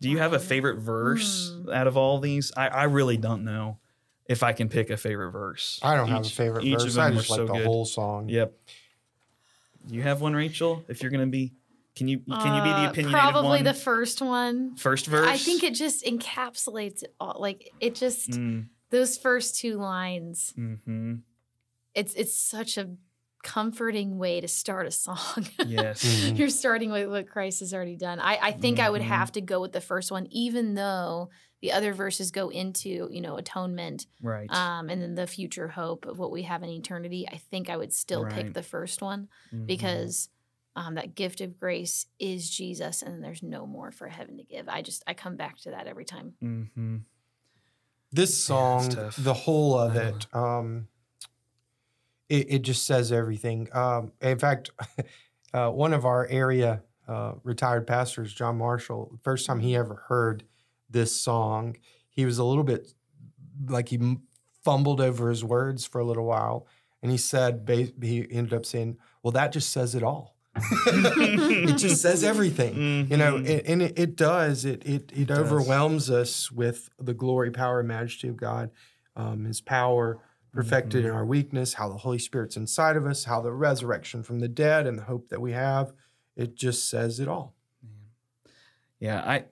Do 0.01 0.11
you 0.11 0.19
have 0.19 0.33
a 0.33 0.39
favorite 0.39 0.79
verse 0.81 1.55
Hmm. 1.63 1.71
out 1.71 1.87
of 1.87 1.97
all 1.97 2.19
these? 2.19 2.53
I, 2.57 2.69
I 2.69 2.85
really 2.85 3.17
don't 3.17 3.45
know 3.45 3.79
if 4.29 4.43
I 4.43 4.53
can 4.53 4.69
pick 4.69 4.91
a 4.91 4.97
favorite 4.97 5.31
verse. 5.31 5.79
I 5.83 5.97
don't 5.97 6.09
have 6.09 6.27
a 6.27 6.29
favorite 6.29 6.65
each 6.65 6.75
of 6.75 6.83
verse. 6.83 6.95
them 6.95 7.05
I 7.05 7.11
just 7.17 7.31
like 7.31 7.37
so 7.39 7.47
the 7.47 7.53
good. 7.55 7.67
whole 7.67 7.85
song. 7.85 8.29
Yep. 8.29 8.53
You 9.87 10.03
have 10.03 10.21
one, 10.21 10.35
Rachel. 10.35 10.85
If 10.89 11.03
you're 11.03 11.11
gonna 11.11 11.27
be, 11.27 11.53
can 11.97 12.09
you 12.09 12.19
can 12.19 12.55
you 12.55 12.63
be 12.63 12.73
the 12.73 12.87
Uh, 12.87 12.91
opinionated 12.91 13.21
Probably 13.33 13.49
one? 13.59 13.65
the 13.65 13.75
first 13.75 14.21
one. 14.23 14.77
first 14.77 15.07
verse. 15.07 15.27
I 15.29 15.37
think 15.39 15.63
it 15.63 15.75
just 15.75 16.05
encapsulates 16.05 17.03
it 17.03 17.15
all. 17.21 17.37
Like 17.39 17.71
it 17.81 17.95
just 17.95 18.31
Mm, 18.33 18.67
those 18.91 19.17
first 19.19 19.57
two 19.59 19.77
lines. 19.77 20.53
hmm 20.57 21.17
It's 21.95 22.15
it's 22.15 22.35
such 22.35 22.77
a 22.79 22.91
comforting 23.43 24.17
way 24.17 24.41
to 24.41 24.49
start 24.49 24.87
a 24.87 24.91
song. 24.91 25.47
Yes. 25.67 26.03
Mhm. 26.03 26.39
You're 26.39 26.49
starting 26.49 26.91
with 26.91 27.09
what 27.11 27.29
Christ 27.29 27.61
has 27.61 27.75
already 27.75 27.97
done. 27.97 28.19
I, 28.19 28.39
I 28.41 28.53
think 28.53 28.81
I 28.81 28.89
would 28.89 29.03
Mhm. 29.03 29.07
have 29.19 29.33
to 29.33 29.41
go 29.43 29.61
with 29.61 29.73
the 29.73 29.83
first 29.83 30.11
one, 30.11 30.27
even 30.31 30.75
though 30.75 31.29
the 31.65 31.73
other 31.73 31.95
verses 31.95 32.31
go 32.31 32.51
into, 32.51 33.09
you 33.11 33.23
know, 33.23 33.39
atonement 33.39 34.07
Right. 34.21 34.51
um, 34.51 34.91
and 34.91 35.01
then 35.01 35.15
the 35.15 35.27
future 35.27 35.67
hope 35.69 36.05
of 36.05 36.19
what 36.19 36.31
we 36.31 36.43
have 36.43 36.63
in 36.63 36.69
eternity. 36.69 37.27
I 37.27 37.39
think 37.39 37.71
I 37.71 37.79
would 37.79 37.91
still 37.91 38.25
Right. 38.25 38.35
pick 38.35 38.53
the 38.53 38.63
first 38.63 39.01
one 39.01 39.29
Mhm. 39.51 39.65
because 39.67 40.29
um, 40.77 40.97
that 40.97 41.15
gift 41.15 41.41
of 41.41 41.59
grace 41.59 42.07
is 42.19 42.51
Jesus, 42.51 43.01
and 43.01 43.25
there's 43.25 43.43
no 43.43 43.65
more 43.67 43.91
for 43.93 44.09
heaven 44.09 44.37
to 44.37 44.43
give. 44.45 44.69
I 44.69 44.83
just 44.83 45.03
I 45.07 45.15
come 45.15 45.37
back 45.37 45.57
to 45.61 45.71
that 45.71 45.87
every 45.87 46.05
time. 46.05 46.35
mm-hmm. 46.43 46.97
This 48.13 48.45
song, 48.45 48.85
it's 48.87 48.95
tough. 48.97 49.17
the 49.17 49.33
whole 49.33 49.79
of 49.79 49.97
it, 49.97 50.27
um, 50.35 50.89
it, 52.29 52.47
it 52.53 52.59
just 52.63 52.85
says 52.85 53.11
everything. 53.11 53.69
Um, 53.75 54.13
in 54.21 54.39
fact, 54.39 54.71
uh, 55.55 55.71
one 55.71 55.95
of 55.95 56.05
our 56.05 56.27
area 56.27 56.83
uh, 57.09 57.35
retired 57.43 57.87
pastors, 57.87 58.35
John 58.35 58.59
Marshall, 58.59 59.19
first 59.23 59.47
time 59.47 59.61
he 59.61 59.75
ever 59.77 59.95
heard 60.09 60.45
this 60.95 61.15
song, 61.15 61.77
he 62.09 62.25
was 62.25 62.39
a 62.39 62.45
little 62.45 62.65
bit 62.65 62.91
like 63.69 63.91
he 63.91 64.17
fumbled 64.65 65.03
over 65.03 65.29
his 65.29 65.45
words 65.45 65.85
for 65.85 66.01
a 66.01 66.05
little 66.05 66.25
while, 66.25 66.67
and 67.03 67.11
he 67.13 67.19
said 67.19 67.69
he 68.01 68.27
ended 68.31 68.55
up 68.55 68.65
saying, 68.65 68.97
"Well, 69.23 69.33
that 69.33 69.53
just 69.53 69.71
says 69.71 69.95
it 69.95 70.03
all. 70.03 70.35
it 70.87 71.77
just 71.77 72.01
says 72.01 72.25
everything." 72.25 73.09
you 73.11 73.17
know 73.19 73.35
Mhm. 73.35 73.51
and, 73.51 73.61
and 73.67 73.83
it, 73.83 73.99
it 73.99 74.17
does 74.17 74.65
it 74.65 74.83
it, 74.87 75.13
it 75.15 75.27
does. 75.27 75.39
overwhelms 75.41 76.11
us 76.11 76.51
with 76.51 76.89
the 76.99 77.13
glory 77.13 77.51
power 77.51 77.81
and 77.81 77.89
majesty 77.89 78.29
of 78.29 78.37
god 78.37 78.71
um, 79.17 79.45
his 79.45 79.61
power 79.61 80.19
perfected 80.53 81.01
Mm-hmm. 81.01 81.09
in 81.09 81.15
our 81.15 81.27
weakness 81.27 81.75
how 81.75 81.89
the 81.89 81.97
holy 81.97 82.21
spirit's 82.21 82.57
inside 82.57 82.97
of 82.97 83.05
us 83.05 83.25
how 83.25 83.41
the 83.41 83.51
resurrection 83.53 84.23
from 84.23 84.39
the 84.39 84.47
dead 84.49 84.87
and 84.87 84.97
the 84.97 85.03
hope 85.03 85.29
that 85.31 85.41
we 85.41 85.51
have 85.51 85.93
it 86.37 86.55
just 86.55 86.89
says 86.89 87.19
it 87.19 87.27
all 87.27 87.53
Yeah, 89.01 89.21
I 89.27 89.45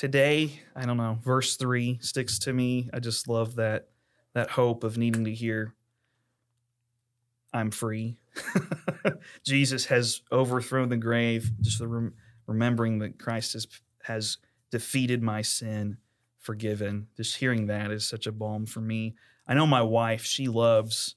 today, 0.00 0.62
I 0.74 0.86
don't 0.86 0.96
know, 0.96 1.18
verse 1.22 1.56
3 1.56 1.98
sticks 2.00 2.38
to 2.38 2.54
me. 2.54 2.88
I 2.90 3.00
just 3.00 3.28
love 3.28 3.56
that 3.56 3.88
that 4.32 4.48
hope 4.48 4.82
of 4.82 4.96
needing 4.96 5.26
to 5.26 5.34
hear 5.34 5.74
I'm 7.52 7.70
free. 7.70 8.16
Jesus 9.44 9.84
has 9.86 10.22
overthrown 10.32 10.88
the 10.88 10.96
grave, 10.96 11.50
just 11.60 11.80
the 11.80 11.88
rem- 11.88 12.14
remembering 12.46 13.00
that 13.00 13.18
Christ 13.18 13.52
has 13.52 13.66
has 14.04 14.38
defeated 14.70 15.22
my 15.22 15.42
sin, 15.42 15.98
forgiven. 16.38 17.08
Just 17.18 17.36
hearing 17.36 17.66
that 17.66 17.90
is 17.90 18.08
such 18.08 18.26
a 18.26 18.32
balm 18.32 18.64
for 18.64 18.80
me. 18.80 19.16
I 19.46 19.52
know 19.52 19.66
my 19.66 19.82
wife, 19.82 20.24
she 20.24 20.48
loves 20.48 21.16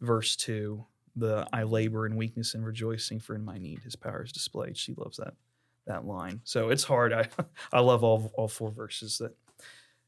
verse 0.00 0.36
2, 0.36 0.86
the 1.16 1.46
I 1.52 1.64
labor 1.64 2.06
in 2.06 2.16
weakness 2.16 2.54
and 2.54 2.64
rejoicing 2.64 3.20
for 3.20 3.34
in 3.34 3.44
my 3.44 3.58
need 3.58 3.80
his 3.80 3.94
power 3.94 4.22
is 4.22 4.32
displayed. 4.32 4.78
She 4.78 4.94
loves 4.96 5.18
that 5.18 5.34
that 5.86 6.04
line. 6.06 6.40
So 6.44 6.68
it's 6.70 6.84
hard. 6.84 7.12
I 7.12 7.28
I 7.72 7.80
love 7.80 8.02
all 8.04 8.32
all 8.36 8.48
four 8.48 8.70
verses 8.70 9.18
that 9.18 9.34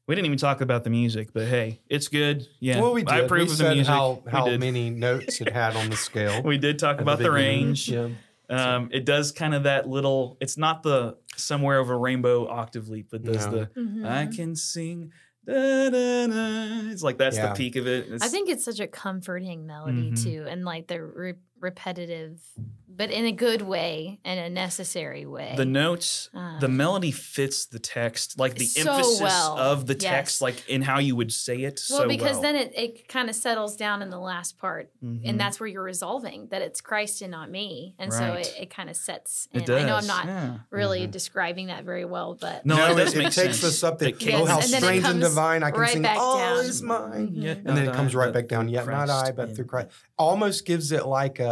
we 0.06 0.14
didn't 0.14 0.26
even 0.26 0.38
talk 0.38 0.60
about 0.60 0.84
the 0.84 0.90
music, 0.90 1.30
but 1.32 1.46
hey, 1.46 1.80
it's 1.88 2.08
good. 2.08 2.46
Yeah. 2.60 2.80
well 2.80 2.92
we 2.94 3.02
did 3.02 3.12
I 3.12 3.18
approve 3.20 3.40
we 3.48 3.52
of 3.52 3.58
the 3.58 3.64
said 3.64 3.74
music. 3.74 3.92
how, 3.92 4.22
We 4.24 4.30
how 4.30 4.44
did. 4.46 4.60
many 4.60 4.90
notes 4.90 5.40
it 5.40 5.52
had 5.52 5.76
on 5.76 5.90
the 5.90 5.96
scale 6.08 6.42
We 6.42 6.58
did 6.58 6.78
talk 6.78 7.00
about 7.00 7.18
the, 7.18 7.24
beginning. 7.30 7.66
range. 7.66 7.88
yeah 7.90 8.08
Um, 8.50 8.88
it 8.92 9.04
does 9.04 9.32
kind 9.32 9.54
of 9.54 9.64
that 9.64 9.86
little. 9.88 10.38
It's 10.40 10.56
not 10.56 10.82
the 10.82 11.18
somewhere 11.36 11.78
over 11.78 11.94
a 11.94 11.98
rainbow 11.98 12.48
octave 12.48 12.88
leap, 12.88 13.08
but 13.10 13.22
does 13.22 13.46
No. 13.46 13.66
the 13.74 14.02
I 14.08 14.26
can 14.34 14.56
sing. 14.56 15.12
Da, 15.46 15.88
da, 15.90 16.26
da. 16.26 16.90
It's 16.90 17.02
like 17.02 17.16
that's 17.18 17.36
Yeah. 17.36 17.48
the 17.48 17.54
peak 17.54 17.76
of 17.76 17.86
it. 17.86 18.06
It's, 18.10 18.24
I 18.24 18.28
think 18.28 18.48
it's 18.50 18.64
such 18.64 18.80
a 18.80 18.86
comforting 18.86 19.66
melody 19.66 20.10
Mhm. 20.12 20.22
too, 20.24 20.46
and 20.48 20.64
like 20.64 20.88
the 20.88 21.02
re- 21.02 21.34
repetitive, 21.60 22.40
but 22.88 23.10
in 23.10 23.24
a 23.26 23.32
good 23.32 23.62
way 23.62 24.18
and 24.24 24.40
a 24.40 24.48
necessary 24.50 25.24
way. 25.26 25.54
the 25.56 25.64
notes, 25.64 26.30
the 26.32 26.66
Um, 26.66 26.76
melody 26.76 27.10
fits 27.12 27.66
the 27.66 27.78
text, 27.78 28.38
like 28.38 28.56
the 28.56 28.64
So 28.66 28.90
emphasis 28.92 29.20
well. 29.20 29.56
of 29.58 29.86
the 29.86 29.94
Yes. 29.94 30.02
text, 30.02 30.42
like 30.42 30.68
in 30.68 30.82
how 30.82 30.98
you 30.98 31.14
would 31.14 31.32
say 31.32 31.58
it. 31.62 31.80
well, 31.90 32.00
so 32.00 32.08
because 32.08 32.32
well. 32.34 32.42
then 32.42 32.56
it, 32.56 32.72
it 32.76 33.08
kind 33.08 33.28
of 33.30 33.36
settles 33.36 33.76
down 33.76 34.02
in 34.02 34.10
the 34.10 34.18
last 34.18 34.58
part, 34.58 34.90
Mhm. 35.04 35.20
and 35.24 35.38
that's 35.40 35.60
where 35.60 35.66
you're 35.68 35.82
resolving 35.82 36.48
that 36.48 36.60
it's 36.62 36.80
Christ 36.80 37.22
and 37.22 37.30
not 37.30 37.50
me, 37.50 37.94
and 37.98 38.12
so 38.12 38.32
it, 38.34 38.52
it 38.58 38.70
kind 38.70 38.90
of 38.90 38.96
sets. 38.96 39.48
it 39.52 39.64
does. 39.66 39.82
I 39.84 39.86
know 39.86 39.96
I'm 39.96 40.06
not 40.06 40.26
yeah. 40.26 40.58
really 40.70 41.06
Mhm. 41.06 41.10
describing 41.12 41.66
that 41.68 41.84
very 41.84 42.04
well, 42.04 42.36
but 42.40 42.66
No, 42.66 42.74
it 42.92 42.96
does 42.96 43.14
it, 43.14 43.18
make 43.18 43.24
takes 43.26 43.60
sense. 43.60 43.64
us 43.64 43.84
up 43.84 43.98
there 43.98 44.08
It 44.08 44.34
oh 44.34 44.44
how 44.46 44.58
and 44.60 44.64
strange 44.68 45.04
and 45.04 45.20
divine 45.20 45.62
i 45.62 45.70
can 45.70 45.80
right 45.80 45.92
sing 45.92 46.04
all 46.06 46.38
down. 46.38 46.64
is 46.64 46.82
mine. 46.82 47.30
Yet 47.34 47.58
and 47.58 47.76
then 47.76 47.84
not 47.86 47.94
it 47.94 47.96
comes 47.96 48.14
right 48.14 48.32
back 48.32 48.48
down 48.48 48.64
through 48.66 48.74
yet 48.74 48.86
not 48.86 49.08
i 49.10 49.30
but 49.30 49.54
through 49.54 49.64
christ 49.66 49.88
almost 50.18 50.64
gives 50.66 50.90
it 50.92 51.06
like 51.06 51.38
a 51.38 51.47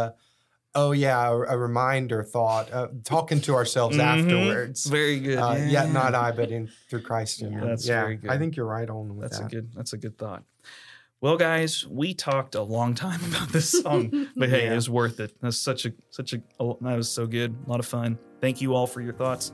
oh 0.77 0.91
yeah 0.93 1.27
a, 1.29 1.33
a 1.33 1.57
reminder 1.57 2.23
thought 2.23 2.71
uh, 2.71 2.87
talking 3.03 3.41
to 3.41 3.53
ourselves 3.55 3.97
Mhm. 3.97 4.01
afterwards 4.23 4.85
Very 4.85 5.19
good. 5.19 5.37
uh, 5.37 5.55
yeah. 5.57 5.65
yet 5.65 5.91
not 5.91 6.15
i 6.15 6.31
but 6.39 6.49
in 6.51 6.69
through 6.89 7.01
christ 7.01 7.41
in 7.41 7.51
Yeah. 7.53 7.61
That's 7.65 7.87
yeah 7.87 8.01
very 8.03 8.15
good. 8.17 8.29
i 8.31 8.37
think 8.37 8.55
you're 8.55 8.65
right 8.65 8.89
on 8.89 9.15
with 9.15 9.23
That's 9.31 9.39
that 9.39 9.47
a 9.47 9.55
good. 9.55 9.73
That's 9.75 9.93
a 9.93 9.97
good 9.97 10.17
thought. 10.17 10.43
Well, 11.19 11.35
guys, 11.35 11.83
we 11.87 12.13
talked 12.13 12.53
a 12.53 12.61
long 12.61 12.93
time 12.93 13.19
about 13.33 13.49
this 13.49 13.69
song, 13.81 14.27
but 14.37 14.49
hey, 14.49 14.65
Yeah. 14.65 14.73
it 14.73 14.75
was 14.75 14.87
worth 14.87 15.19
it. 15.19 15.33
That's 15.41 15.57
such 15.57 15.85
a 15.87 15.93
such 16.11 16.33
a. 16.33 16.37
that 16.59 16.95
was 16.95 17.09
so 17.09 17.25
good. 17.25 17.55
A 17.65 17.69
lot 17.69 17.79
of 17.79 17.87
fun. 17.87 18.19
Thank 18.39 18.61
you 18.61 18.75
all 18.75 18.85
for 18.85 19.01
your 19.01 19.13
thoughts, 19.13 19.51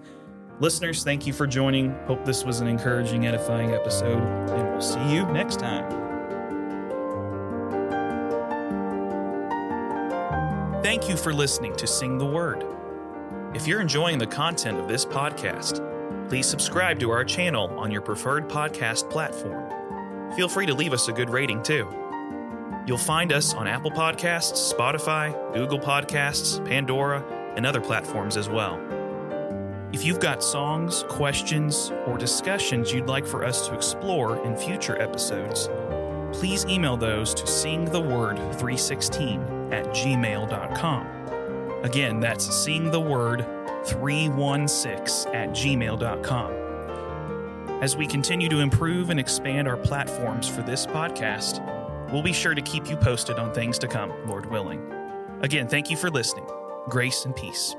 listeners. 0.60 1.06
Thank 1.06 1.26
you 1.26 1.32
for 1.32 1.48
joining. 1.48 1.96
Hope 2.06 2.26
this 2.26 2.44
was 2.44 2.60
an 2.60 2.68
encouraging, 2.68 3.26
edifying 3.28 3.72
episode, 3.72 4.22
and 4.52 4.72
we'll 4.72 4.82
see 4.82 5.14
you 5.14 5.26
next 5.32 5.58
time. 5.60 6.13
Thank 10.84 11.08
you 11.08 11.16
for 11.16 11.34
listening 11.34 11.74
to 11.78 11.88
Sing 11.88 12.18
the 12.18 12.26
Word. 12.26 12.66
If 13.56 13.66
you're 13.66 13.80
enjoying 13.80 14.18
the 14.18 14.28
content 14.28 14.78
of 14.78 14.90
this 14.90 15.06
podcast, 15.06 15.80
please 16.28 16.46
subscribe 16.46 17.00
to 17.00 17.10
our 17.10 17.24
channel 17.24 17.70
on 17.80 17.90
your 17.90 18.02
preferred 18.02 18.50
podcast 18.50 19.10
platform. 19.10 20.36
Feel 20.36 20.50
free 20.50 20.66
to 20.66 20.74
leave 20.74 20.92
us 20.92 21.08
a 21.08 21.14
good 21.14 21.30
rating 21.30 21.64
too. 21.64 21.88
You'll 22.86 22.98
find 22.98 23.32
us 23.32 23.54
on 23.54 23.66
Apple 23.66 23.92
Podcasts, 23.92 24.74
Spotify, 24.74 25.32
Google 25.54 25.80
Podcasts, 25.80 26.60
Pandora, 26.68 27.24
and 27.56 27.66
other 27.66 27.80
platforms 27.80 28.36
as 28.36 28.50
well. 28.50 28.78
If 29.94 30.04
you've 30.04 30.20
got 30.20 30.44
songs, 30.44 31.06
questions, 31.08 31.94
or 32.06 32.18
discussions 32.18 32.92
you'd 32.92 33.08
like 33.08 33.26
for 33.26 33.46
us 33.46 33.70
to 33.70 33.74
explore 33.74 34.46
in 34.46 34.58
future 34.58 35.02
episodes, 35.02 35.70
please 36.34 36.66
email 36.66 36.98
those 36.98 37.34
to 37.36 37.46
singtheword316 37.46 39.63
at 39.74 39.88
gmail.com. 39.88 41.08
Again, 41.84 42.20
that's 42.20 42.46
sing 42.56 42.92
the 42.92 43.02
word 43.02 43.46
316 43.86 45.34
at 45.34 45.50
gmail.com. 45.50 46.64
As 47.82 47.98
we 47.98 48.08
continue 48.08 48.48
to 48.48 48.60
improve 48.60 49.10
and 49.10 49.20
expand 49.20 49.68
our 49.68 49.76
platforms 49.76 50.48
for 50.48 50.62
this 50.62 50.86
podcast, 50.86 51.60
we'll 52.14 52.24
be 52.24 52.32
sure 52.32 52.56
to 52.56 52.62
keep 52.62 52.90
you 52.90 52.96
posted 52.96 53.38
on 53.38 53.54
things 53.54 53.78
to 53.80 53.88
come, 53.90 54.14
Lord 54.26 54.46
willing. 54.46 54.90
Again, 55.42 55.68
thank 55.68 55.90
you 55.90 55.98
for 55.98 56.10
listening. 56.10 56.46
Grace 56.88 57.26
and 57.26 57.36
peace. 57.36 57.76